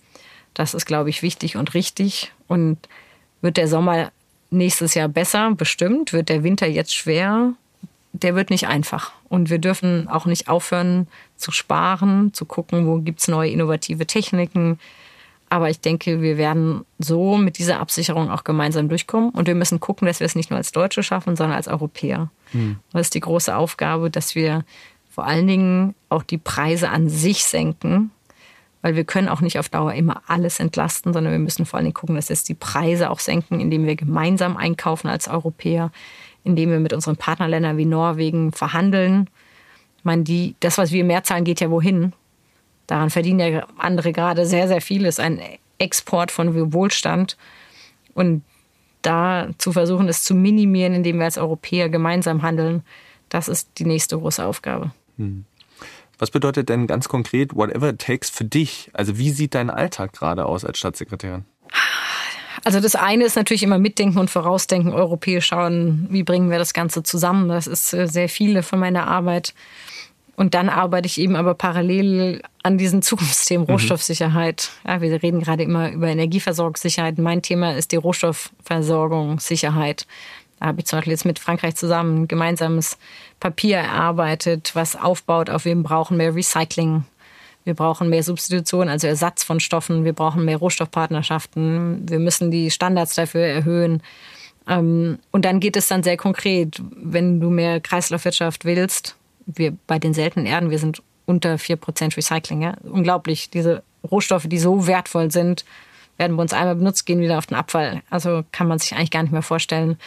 Das 0.54 0.74
ist, 0.74 0.86
glaube 0.86 1.10
ich, 1.10 1.22
wichtig 1.22 1.56
und 1.56 1.74
richtig. 1.74 2.32
Und 2.48 2.78
wird 3.40 3.56
der 3.56 3.68
Sommer 3.68 4.12
nächstes 4.50 4.94
Jahr 4.94 5.08
besser? 5.08 5.52
Bestimmt. 5.54 6.12
Wird 6.12 6.28
der 6.28 6.44
Winter 6.44 6.66
jetzt 6.66 6.94
schwer? 6.94 7.52
Der 8.12 8.34
wird 8.34 8.50
nicht 8.50 8.68
einfach. 8.68 9.12
Und 9.28 9.50
wir 9.50 9.58
dürfen 9.58 10.08
auch 10.08 10.26
nicht 10.26 10.48
aufhören 10.48 11.08
zu 11.36 11.50
sparen, 11.50 12.34
zu 12.34 12.44
gucken, 12.44 12.86
wo 12.86 12.98
gibt 12.98 13.20
es 13.20 13.28
neue 13.28 13.50
innovative 13.50 14.06
Techniken. 14.06 14.78
Aber 15.48 15.70
ich 15.70 15.80
denke, 15.80 16.22
wir 16.22 16.36
werden 16.36 16.84
so 16.98 17.36
mit 17.36 17.58
dieser 17.58 17.80
Absicherung 17.80 18.30
auch 18.30 18.44
gemeinsam 18.44 18.88
durchkommen. 18.88 19.30
Und 19.30 19.48
wir 19.48 19.54
müssen 19.54 19.80
gucken, 19.80 20.06
dass 20.06 20.20
wir 20.20 20.26
es 20.26 20.34
nicht 20.34 20.50
nur 20.50 20.58
als 20.58 20.72
Deutsche 20.72 21.02
schaffen, 21.02 21.36
sondern 21.36 21.56
als 21.56 21.68
Europäer. 21.68 22.30
Hm. 22.52 22.76
Das 22.92 23.02
ist 23.02 23.14
die 23.14 23.20
große 23.20 23.54
Aufgabe, 23.54 24.10
dass 24.10 24.34
wir 24.34 24.64
vor 25.10 25.26
allen 25.26 25.46
Dingen 25.46 25.94
auch 26.08 26.22
die 26.22 26.38
Preise 26.38 26.88
an 26.88 27.10
sich 27.10 27.44
senken. 27.44 28.10
Weil 28.82 28.96
wir 28.96 29.04
können 29.04 29.28
auch 29.28 29.40
nicht 29.40 29.58
auf 29.58 29.68
Dauer 29.68 29.94
immer 29.94 30.22
alles 30.26 30.60
entlasten, 30.60 31.12
sondern 31.12 31.32
wir 31.32 31.38
müssen 31.38 31.64
vor 31.66 31.78
allen 31.78 31.84
Dingen 31.84 31.94
gucken, 31.94 32.16
dass 32.16 32.28
wir 32.28 32.36
die 32.36 32.54
Preise 32.54 33.10
auch 33.10 33.20
senken, 33.20 33.60
indem 33.60 33.86
wir 33.86 33.96
gemeinsam 33.96 34.56
einkaufen 34.56 35.08
als 35.08 35.28
Europäer, 35.28 35.92
indem 36.44 36.70
wir 36.70 36.80
mit 36.80 36.92
unseren 36.92 37.16
Partnerländern 37.16 37.76
wie 37.76 37.84
Norwegen 37.84 38.52
verhandeln. 38.52 39.30
Ich 39.98 40.04
meine, 40.04 40.24
die, 40.24 40.56
das, 40.60 40.78
was 40.78 40.90
wir 40.90 41.04
mehr 41.04 41.22
zahlen, 41.22 41.44
geht 41.44 41.60
ja 41.60 41.70
wohin? 41.70 42.12
Daran 42.88 43.10
verdienen 43.10 43.38
ja 43.38 43.66
andere 43.78 44.12
gerade 44.12 44.46
sehr, 44.46 44.66
sehr 44.66 44.80
viel. 44.80 45.06
Es 45.06 45.18
ist 45.18 45.24
ein 45.24 45.40
Export 45.78 46.30
von 46.30 46.72
Wohlstand. 46.72 47.36
Und 48.14 48.42
da 49.02 49.48
zu 49.58 49.72
versuchen, 49.72 50.08
es 50.08 50.22
zu 50.22 50.34
minimieren, 50.34 50.94
indem 50.94 51.18
wir 51.18 51.24
als 51.24 51.38
Europäer 51.38 51.88
gemeinsam 51.88 52.42
handeln, 52.42 52.82
das 53.28 53.48
ist 53.48 53.70
die 53.78 53.84
nächste 53.84 54.18
große 54.18 54.44
Aufgabe. 54.44 54.92
Hm. 55.18 55.44
Was 56.22 56.30
bedeutet 56.30 56.68
denn 56.68 56.86
ganz 56.86 57.08
konkret 57.08 57.56
whatever 57.56 57.88
it 57.88 57.98
takes 57.98 58.30
für 58.30 58.44
dich? 58.44 58.92
Also 58.92 59.18
wie 59.18 59.30
sieht 59.30 59.56
dein 59.56 59.70
Alltag 59.70 60.12
gerade 60.12 60.46
aus 60.46 60.64
als 60.64 60.78
Staatssekretärin? 60.78 61.44
Also 62.62 62.78
das 62.78 62.94
eine 62.94 63.24
ist 63.24 63.34
natürlich 63.34 63.64
immer 63.64 63.80
mitdenken 63.80 64.18
und 64.18 64.30
vorausdenken, 64.30 64.92
europäisch 64.92 65.46
schauen, 65.46 66.06
wie 66.10 66.22
bringen 66.22 66.48
wir 66.48 66.60
das 66.60 66.74
Ganze 66.74 67.02
zusammen. 67.02 67.48
Das 67.48 67.66
ist 67.66 67.92
äh, 67.92 68.06
sehr 68.06 68.28
viele 68.28 68.62
von 68.62 68.78
meiner 68.78 69.08
Arbeit. 69.08 69.52
Und 70.36 70.54
dann 70.54 70.68
arbeite 70.68 71.06
ich 71.06 71.18
eben 71.18 71.34
aber 71.34 71.54
parallel 71.54 72.42
an 72.62 72.78
diesen 72.78 73.02
Zukunftsthemen 73.02 73.66
mhm. 73.66 73.72
Rohstoffsicherheit. 73.72 74.70
Ja, 74.86 75.00
wir 75.00 75.20
reden 75.24 75.40
gerade 75.40 75.64
immer 75.64 75.90
über 75.90 76.06
Energieversorgungssicherheit. 76.06 77.18
Mein 77.18 77.42
Thema 77.42 77.74
ist 77.74 77.90
die 77.90 77.96
Rohstoffversorgungssicherheit. 77.96 80.06
Da 80.62 80.68
habe 80.68 80.78
ich 80.78 80.86
zum 80.86 80.98
Beispiel 80.98 81.10
jetzt 81.10 81.24
mit 81.24 81.40
Frankreich 81.40 81.74
zusammen 81.74 82.22
ein 82.22 82.28
gemeinsames 82.28 82.96
Papier 83.40 83.78
erarbeitet, 83.78 84.70
was 84.74 84.94
aufbaut 84.94 85.50
auf, 85.50 85.64
wir 85.64 85.74
brauchen 85.74 86.16
mehr 86.16 86.36
Recycling. 86.36 87.02
Wir 87.64 87.74
brauchen 87.74 88.08
mehr 88.08 88.22
Substitution, 88.22 88.88
also 88.88 89.08
Ersatz 89.08 89.42
von 89.42 89.58
Stoffen. 89.58 90.04
Wir 90.04 90.12
brauchen 90.12 90.44
mehr 90.44 90.58
Rohstoffpartnerschaften. 90.58 92.08
Wir 92.08 92.20
müssen 92.20 92.52
die 92.52 92.70
Standards 92.70 93.16
dafür 93.16 93.40
erhöhen. 93.40 94.04
Ähm, 94.68 95.18
und 95.32 95.44
dann 95.44 95.58
geht 95.58 95.76
es 95.76 95.88
dann 95.88 96.04
sehr 96.04 96.16
konkret, 96.16 96.80
wenn 96.94 97.40
du 97.40 97.50
mehr 97.50 97.80
Kreislaufwirtschaft 97.80 98.64
willst, 98.64 99.16
wir 99.46 99.76
bei 99.88 99.98
den 99.98 100.14
seltenen 100.14 100.46
Erden, 100.46 100.70
wir 100.70 100.78
sind 100.78 101.02
unter 101.26 101.56
4% 101.56 102.16
Recycling. 102.16 102.62
Ja? 102.62 102.76
Unglaublich, 102.84 103.50
diese 103.50 103.82
Rohstoffe, 104.08 104.46
die 104.46 104.58
so 104.60 104.86
wertvoll 104.86 105.32
sind, 105.32 105.64
werden 106.18 106.36
bei 106.36 106.42
uns 106.42 106.52
einmal 106.52 106.76
benutzt, 106.76 107.04
gehen 107.04 107.18
wieder 107.18 107.38
auf 107.38 107.46
den 107.46 107.56
Abfall. 107.56 108.02
Also 108.10 108.44
kann 108.52 108.68
man 108.68 108.78
sich 108.78 108.94
eigentlich 108.94 109.10
gar 109.10 109.22
nicht 109.22 109.32
mehr 109.32 109.42
vorstellen. 109.42 109.98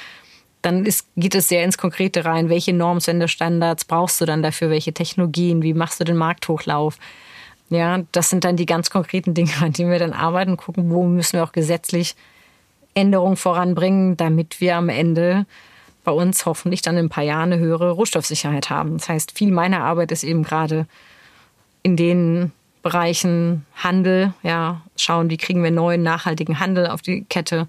Dann 0.65 0.83
ist, 0.83 1.07
geht 1.15 1.35
es 1.35 1.47
sehr 1.47 1.63
ins 1.63 1.77
Konkrete 1.77 2.25
rein. 2.25 2.49
Welche 2.49 2.73
Normsenderstandards 2.73 3.85
brauchst 3.85 4.19
du 4.19 4.25
dann 4.25 4.41
dafür? 4.41 4.71
Welche 4.71 4.93
Technologien? 4.93 5.61
Wie 5.61 5.75
machst 5.75 5.99
du 5.99 6.05
den 6.05 6.15
Markthochlauf? 6.15 6.97
Ja, 7.69 7.99
das 8.11 8.31
sind 8.31 8.43
dann 8.45 8.57
die 8.57 8.65
ganz 8.65 8.89
konkreten 8.89 9.35
Dinge, 9.35 9.51
an 9.61 9.73
denen 9.73 9.91
wir 9.91 9.99
dann 9.99 10.13
arbeiten 10.13 10.51
und 10.51 10.57
gucken, 10.57 10.89
wo 10.89 11.03
müssen 11.03 11.33
wir 11.33 11.43
auch 11.43 11.51
gesetzlich 11.51 12.15
Änderungen 12.95 13.37
voranbringen, 13.37 14.17
damit 14.17 14.59
wir 14.59 14.75
am 14.75 14.89
Ende 14.89 15.45
bei 16.03 16.11
uns 16.11 16.47
hoffentlich 16.47 16.81
dann 16.81 16.97
in 16.97 17.05
ein 17.05 17.09
paar 17.09 17.23
Jahren 17.23 17.53
eine 17.53 17.61
höhere 17.61 17.91
Rohstoffsicherheit 17.91 18.71
haben. 18.71 18.97
Das 18.97 19.07
heißt, 19.07 19.37
viel 19.37 19.51
meiner 19.51 19.83
Arbeit 19.83 20.11
ist 20.11 20.23
eben 20.23 20.41
gerade 20.41 20.87
in 21.83 21.95
den 21.95 22.51
Bereichen 22.81 23.67
Handel, 23.75 24.33
ja, 24.41 24.81
schauen, 24.97 25.29
wie 25.29 25.37
kriegen 25.37 25.63
wir 25.63 25.69
neuen 25.69 26.01
nachhaltigen 26.01 26.59
Handel 26.59 26.87
auf 26.87 27.03
die 27.03 27.23
Kette 27.25 27.67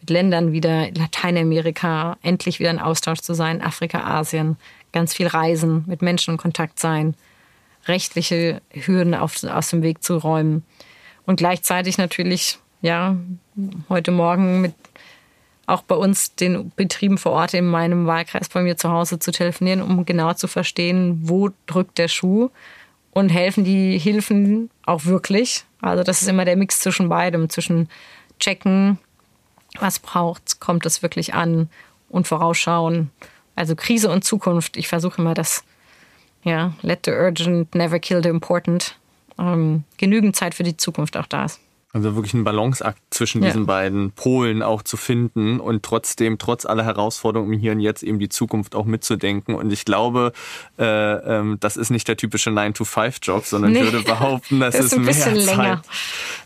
mit 0.00 0.10
Ländern 0.10 0.52
wieder 0.52 0.90
Lateinamerika, 0.92 2.16
endlich 2.22 2.60
wieder 2.60 2.70
in 2.70 2.78
Austausch 2.78 3.20
zu 3.20 3.34
sein, 3.34 3.62
Afrika, 3.62 4.00
Asien, 4.00 4.56
ganz 4.92 5.14
viel 5.14 5.26
reisen, 5.26 5.84
mit 5.86 6.02
Menschen 6.02 6.32
in 6.32 6.38
Kontakt 6.38 6.80
sein, 6.80 7.14
rechtliche 7.86 8.60
Hürden 8.70 9.14
auf, 9.14 9.42
aus 9.44 9.70
dem 9.70 9.82
Weg 9.82 10.02
zu 10.02 10.16
räumen 10.16 10.64
und 11.26 11.36
gleichzeitig 11.36 11.98
natürlich, 11.98 12.58
ja, 12.80 13.16
heute 13.88 14.12
Morgen 14.12 14.60
mit 14.60 14.74
auch 15.66 15.82
bei 15.82 15.94
uns 15.94 16.34
den 16.34 16.72
Betrieben 16.74 17.18
vor 17.18 17.32
Ort 17.32 17.52
in 17.52 17.66
meinem 17.66 18.06
Wahlkreis 18.06 18.48
bei 18.48 18.62
mir 18.62 18.78
zu 18.78 18.90
Hause 18.90 19.18
zu 19.18 19.30
telefonieren, 19.30 19.82
um 19.82 20.06
genauer 20.06 20.36
zu 20.36 20.48
verstehen, 20.48 21.20
wo 21.24 21.50
drückt 21.66 21.98
der 21.98 22.08
Schuh 22.08 22.48
und 23.10 23.28
helfen 23.28 23.64
die 23.64 23.98
Hilfen 23.98 24.70
auch 24.86 25.04
wirklich. 25.04 25.64
Also 25.82 26.02
das 26.02 26.22
ist 26.22 26.28
immer 26.28 26.46
der 26.46 26.56
Mix 26.56 26.80
zwischen 26.80 27.10
beidem, 27.10 27.50
zwischen 27.50 27.90
checken, 28.40 28.98
was 29.78 29.98
braucht, 29.98 30.60
kommt 30.60 30.86
es 30.86 31.02
wirklich 31.02 31.34
an 31.34 31.68
und 32.08 32.26
vorausschauen. 32.26 33.10
Also 33.54 33.74
Krise 33.76 34.10
und 34.10 34.24
Zukunft. 34.24 34.76
Ich 34.76 34.88
versuche 34.88 35.20
immer 35.20 35.34
das, 35.34 35.64
ja, 36.44 36.72
let 36.82 37.00
the 37.04 37.12
urgent 37.12 37.74
never 37.74 37.98
kill 37.98 38.22
the 38.22 38.28
important. 38.28 38.96
Ähm, 39.38 39.84
genügend 39.98 40.36
Zeit 40.36 40.54
für 40.54 40.62
die 40.62 40.76
Zukunft 40.76 41.16
auch 41.16 41.26
da 41.26 41.44
ist. 41.44 41.60
Also 41.94 42.14
wirklich 42.14 42.34
ein 42.34 42.44
Balanceakt 42.44 43.00
zwischen 43.08 43.42
ja. 43.42 43.48
diesen 43.48 43.64
beiden 43.64 44.12
Polen 44.12 44.62
auch 44.62 44.82
zu 44.82 44.98
finden 44.98 45.58
und 45.58 45.82
trotzdem, 45.82 46.36
trotz 46.36 46.66
aller 46.66 46.84
Herausforderungen 46.84 47.58
hier 47.58 47.72
und 47.72 47.80
jetzt 47.80 48.02
eben 48.02 48.18
die 48.18 48.28
Zukunft 48.28 48.74
auch 48.74 48.84
mitzudenken. 48.84 49.54
Und 49.54 49.72
ich 49.72 49.86
glaube, 49.86 50.32
äh, 50.78 50.84
ähm, 50.84 51.56
das 51.60 51.78
ist 51.78 51.88
nicht 51.88 52.06
der 52.06 52.18
typische 52.18 52.50
9-to-5-Job, 52.50 53.46
sondern 53.46 53.72
nee. 53.72 53.78
ich 53.78 53.84
würde 53.84 54.04
behaupten, 54.04 54.60
das, 54.60 54.76
das 54.76 54.86
ist, 54.86 54.92
ist 54.92 54.98
mehr 54.98 55.14
Zeit. 55.14 55.36
Länger. 55.46 55.82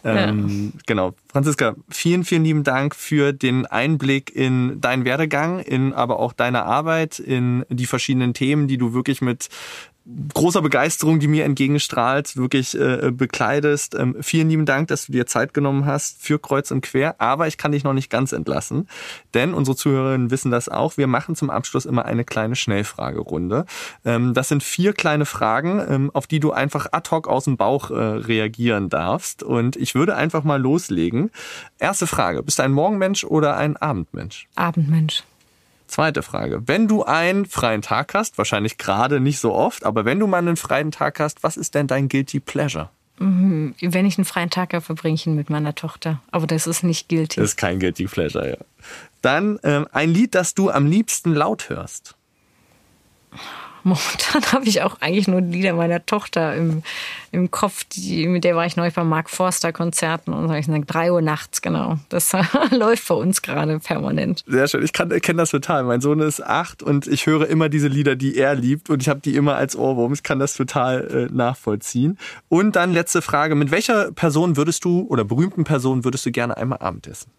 Ähm, 0.04 0.72
ja. 0.74 0.80
Genau. 0.86 1.14
Franziska, 1.32 1.74
vielen, 1.88 2.22
vielen 2.22 2.44
lieben 2.44 2.62
Dank 2.62 2.94
für 2.94 3.32
den 3.32 3.66
Einblick 3.66 4.34
in 4.34 4.80
deinen 4.80 5.04
Werdegang, 5.04 5.58
in 5.58 5.92
aber 5.92 6.20
auch 6.20 6.32
deine 6.32 6.66
Arbeit, 6.66 7.18
in 7.18 7.64
die 7.68 7.86
verschiedenen 7.86 8.32
Themen, 8.32 8.68
die 8.68 8.78
du 8.78 8.94
wirklich 8.94 9.20
mit 9.20 9.48
großer 10.34 10.62
Begeisterung, 10.62 11.20
die 11.20 11.28
mir 11.28 11.44
entgegenstrahlt, 11.44 12.36
wirklich 12.36 12.78
äh, 12.78 13.10
bekleidest. 13.12 13.94
Ähm, 13.94 14.16
vielen 14.20 14.50
lieben 14.50 14.66
Dank, 14.66 14.88
dass 14.88 15.06
du 15.06 15.12
dir 15.12 15.26
Zeit 15.26 15.54
genommen 15.54 15.86
hast 15.86 16.20
für 16.20 16.38
Kreuz 16.38 16.70
und 16.70 16.80
Quer. 16.80 17.20
Aber 17.20 17.46
ich 17.46 17.56
kann 17.56 17.72
dich 17.72 17.84
noch 17.84 17.92
nicht 17.92 18.10
ganz 18.10 18.32
entlassen, 18.32 18.88
denn 19.34 19.54
unsere 19.54 19.76
Zuhörerinnen 19.76 20.30
wissen 20.30 20.50
das 20.50 20.68
auch. 20.68 20.96
Wir 20.96 21.06
machen 21.06 21.36
zum 21.36 21.50
Abschluss 21.50 21.86
immer 21.86 22.04
eine 22.04 22.24
kleine 22.24 22.56
Schnellfragerunde. 22.56 23.64
Ähm, 24.04 24.34
das 24.34 24.48
sind 24.48 24.62
vier 24.62 24.92
kleine 24.92 25.24
Fragen, 25.24 25.80
ähm, 25.88 26.10
auf 26.12 26.26
die 26.26 26.40
du 26.40 26.52
einfach 26.52 26.86
ad 26.90 27.10
hoc 27.10 27.28
aus 27.28 27.44
dem 27.44 27.56
Bauch 27.56 27.90
äh, 27.90 27.94
reagieren 27.94 28.88
darfst. 28.88 29.42
Und 29.42 29.76
ich 29.76 29.94
würde 29.94 30.16
einfach 30.16 30.42
mal 30.42 30.60
loslegen. 30.60 31.30
Erste 31.78 32.06
Frage. 32.06 32.42
Bist 32.42 32.58
du 32.58 32.64
ein 32.64 32.72
Morgenmensch 32.72 33.24
oder 33.24 33.56
ein 33.56 33.76
Abendmensch? 33.76 34.48
Abendmensch. 34.56 35.22
Zweite 35.92 36.22
Frage. 36.22 36.62
Wenn 36.66 36.88
du 36.88 37.04
einen 37.04 37.44
freien 37.44 37.82
Tag 37.82 38.14
hast, 38.14 38.38
wahrscheinlich 38.38 38.78
gerade 38.78 39.20
nicht 39.20 39.38
so 39.38 39.52
oft, 39.52 39.84
aber 39.84 40.06
wenn 40.06 40.18
du 40.18 40.26
mal 40.26 40.38
einen 40.38 40.56
freien 40.56 40.90
Tag 40.90 41.20
hast, 41.20 41.42
was 41.42 41.58
ist 41.58 41.74
denn 41.74 41.86
dein 41.86 42.08
Guilty 42.08 42.40
Pleasure? 42.40 42.88
Mhm. 43.18 43.74
Wenn 43.78 44.06
ich 44.06 44.16
einen 44.16 44.24
freien 44.24 44.48
Tag 44.48 44.72
habe, 44.72 44.82
verbringe 44.82 45.16
ich 45.16 45.26
ihn 45.26 45.34
mit 45.34 45.50
meiner 45.50 45.74
Tochter. 45.74 46.22
Aber 46.30 46.46
das 46.46 46.66
ist 46.66 46.82
nicht 46.82 47.10
guilty. 47.10 47.40
Das 47.40 47.50
ist 47.50 47.56
kein 47.58 47.78
Guilty 47.78 48.06
Pleasure, 48.06 48.48
ja. 48.48 48.56
Dann 49.20 49.58
ähm, 49.64 49.86
ein 49.92 50.08
Lied, 50.08 50.34
das 50.34 50.54
du 50.54 50.70
am 50.70 50.86
liebsten 50.86 51.34
laut 51.34 51.68
hörst. 51.68 52.16
Momentan 53.84 54.42
habe 54.52 54.66
ich 54.66 54.82
auch 54.82 55.00
eigentlich 55.00 55.28
nur 55.28 55.40
Lieder 55.40 55.72
meiner 55.74 56.04
Tochter 56.04 56.54
im, 56.54 56.82
im 57.32 57.50
Kopf. 57.50 57.84
Die, 57.84 58.26
mit 58.26 58.44
der 58.44 58.54
war 58.54 58.66
ich 58.66 58.76
neulich 58.76 58.94
bei 58.94 59.04
Mark 59.04 59.30
Forster 59.30 59.72
Konzerten 59.72 60.32
und 60.32 60.52
ich 60.54 60.66
gesagt, 60.66 60.84
drei 60.86 61.12
Uhr 61.12 61.22
nachts, 61.22 61.62
genau. 61.62 61.98
Das 62.08 62.32
läuft 62.70 63.08
bei 63.08 63.14
uns 63.14 63.42
gerade 63.42 63.78
permanent. 63.80 64.44
Sehr 64.46 64.68
schön. 64.68 64.84
Ich 64.84 64.92
kenne 64.92 65.18
das 65.36 65.50
total. 65.50 65.84
Mein 65.84 66.00
Sohn 66.00 66.20
ist 66.20 66.42
acht 66.42 66.82
und 66.82 67.06
ich 67.06 67.26
höre 67.26 67.48
immer 67.48 67.68
diese 67.68 67.88
Lieder, 67.88 68.16
die 68.16 68.36
er 68.36 68.54
liebt 68.54 68.90
und 68.90 69.02
ich 69.02 69.08
habe 69.08 69.20
die 69.20 69.34
immer 69.34 69.56
als 69.56 69.76
Ohrwurm. 69.76 70.12
Ich 70.12 70.22
kann 70.22 70.38
das 70.38 70.54
total 70.54 71.28
äh, 71.30 71.34
nachvollziehen. 71.34 72.18
Und 72.48 72.76
dann 72.76 72.92
letzte 72.92 73.22
Frage. 73.22 73.54
Mit 73.54 73.70
welcher 73.70 74.12
Person 74.12 74.56
würdest 74.56 74.84
du 74.84 75.06
oder 75.08 75.24
berühmten 75.24 75.64
Person 75.64 76.04
würdest 76.04 76.24
du 76.26 76.30
gerne 76.30 76.56
einmal 76.56 76.78
Abendessen? 76.78 77.30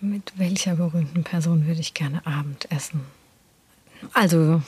Mit 0.00 0.32
welcher 0.36 0.74
berühmten 0.74 1.24
Person 1.24 1.66
würde 1.66 1.80
ich 1.80 1.94
gerne 1.94 2.26
Abendessen? 2.26 3.00
Also 4.12 4.60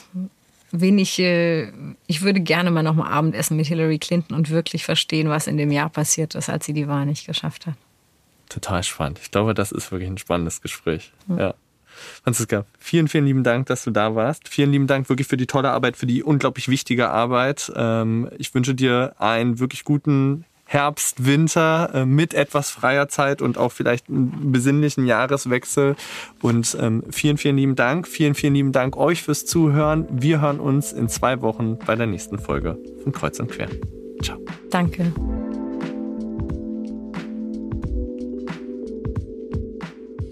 wen 0.71 0.97
ich, 0.99 1.19
äh, 1.19 1.71
ich 2.07 2.21
würde 2.21 2.39
gerne 2.39 2.71
mal 2.71 2.83
nochmal 2.83 3.11
Abendessen 3.11 3.57
mit 3.57 3.67
Hillary 3.67 3.99
Clinton 3.99 4.35
und 4.35 4.49
wirklich 4.49 4.83
verstehen, 4.83 5.29
was 5.29 5.47
in 5.47 5.57
dem 5.57 5.71
Jahr 5.71 5.89
passiert 5.89 6.35
ist, 6.35 6.49
als 6.49 6.65
sie 6.65 6.73
die 6.73 6.87
Wahl 6.87 7.05
nicht 7.05 7.25
geschafft 7.25 7.65
hat. 7.65 7.75
Total 8.49 8.83
spannend. 8.83 9.19
Ich 9.21 9.31
glaube, 9.31 9.53
das 9.53 9.71
ist 9.71 9.91
wirklich 9.91 10.09
ein 10.09 10.17
spannendes 10.17 10.61
Gespräch. 10.61 11.11
Mhm. 11.27 11.39
Ja. 11.39 11.53
Franziska, 12.23 12.65
vielen, 12.77 13.07
vielen 13.07 13.25
lieben 13.25 13.43
Dank, 13.43 13.65
dass 13.67 13.83
du 13.83 13.91
da 13.91 14.15
warst. 14.15 14.47
Vielen 14.47 14.71
lieben 14.71 14.87
Dank 14.87 15.09
wirklich 15.09 15.27
für 15.27 15.37
die 15.37 15.47
tolle 15.47 15.71
Arbeit, 15.71 15.97
für 15.97 16.05
die 16.05 16.23
unglaublich 16.23 16.67
wichtige 16.67 17.09
Arbeit. 17.09 17.71
Ähm, 17.75 18.29
ich 18.37 18.53
wünsche 18.53 18.75
dir 18.75 19.15
einen 19.17 19.59
wirklich 19.59 19.83
guten 19.83 20.45
Herbst, 20.67 21.25
Winter 21.25 21.91
äh, 21.93 22.05
mit 22.05 22.33
etwas 22.33 22.69
freier 22.69 23.07
Zeit 23.07 23.41
und 23.41 23.57
auch 23.57 23.71
vielleicht 23.71 24.09
einen 24.09 24.51
besinnlichen 24.51 25.05
Jahreswechsel. 25.05 25.95
Und 26.41 26.77
ähm, 26.79 27.03
vielen, 27.09 27.37
vielen 27.37 27.57
lieben 27.57 27.75
Dank. 27.75 28.07
Vielen, 28.07 28.35
vielen 28.35 28.53
lieben 28.53 28.71
Dank 28.73 28.97
euch 28.97 29.23
fürs 29.23 29.45
Zuhören. 29.45 30.05
Wir 30.11 30.41
hören 30.41 30.59
uns 30.59 30.91
in 30.91 31.07
zwei 31.07 31.41
Wochen 31.41 31.79
bei 31.85 31.95
der 31.95 32.05
nächsten 32.05 32.37
Folge 32.37 32.77
von 33.01 33.13
Kreuz 33.13 33.39
und 33.39 33.49
Quer. 33.49 33.69
Ciao. 34.21 34.37
Danke. 34.69 35.13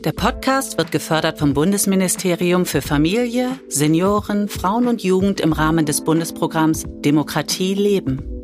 Der 0.03 0.11
Podcast 0.11 0.77
wird 0.77 0.91
gefördert 0.91 1.39
vom 1.39 1.55
Bundesministerium 1.55 2.67
für 2.67 2.83
Familie, 2.83 3.59
Senioren, 3.69 4.49
Frauen 4.49 4.87
und 4.87 5.01
Jugend 5.01 5.39
im 5.39 5.51
Rahmen 5.51 5.87
des 5.87 6.03
Bundesprogramms 6.03 6.85
Demokratie 7.03 7.73
leben. 7.73 8.34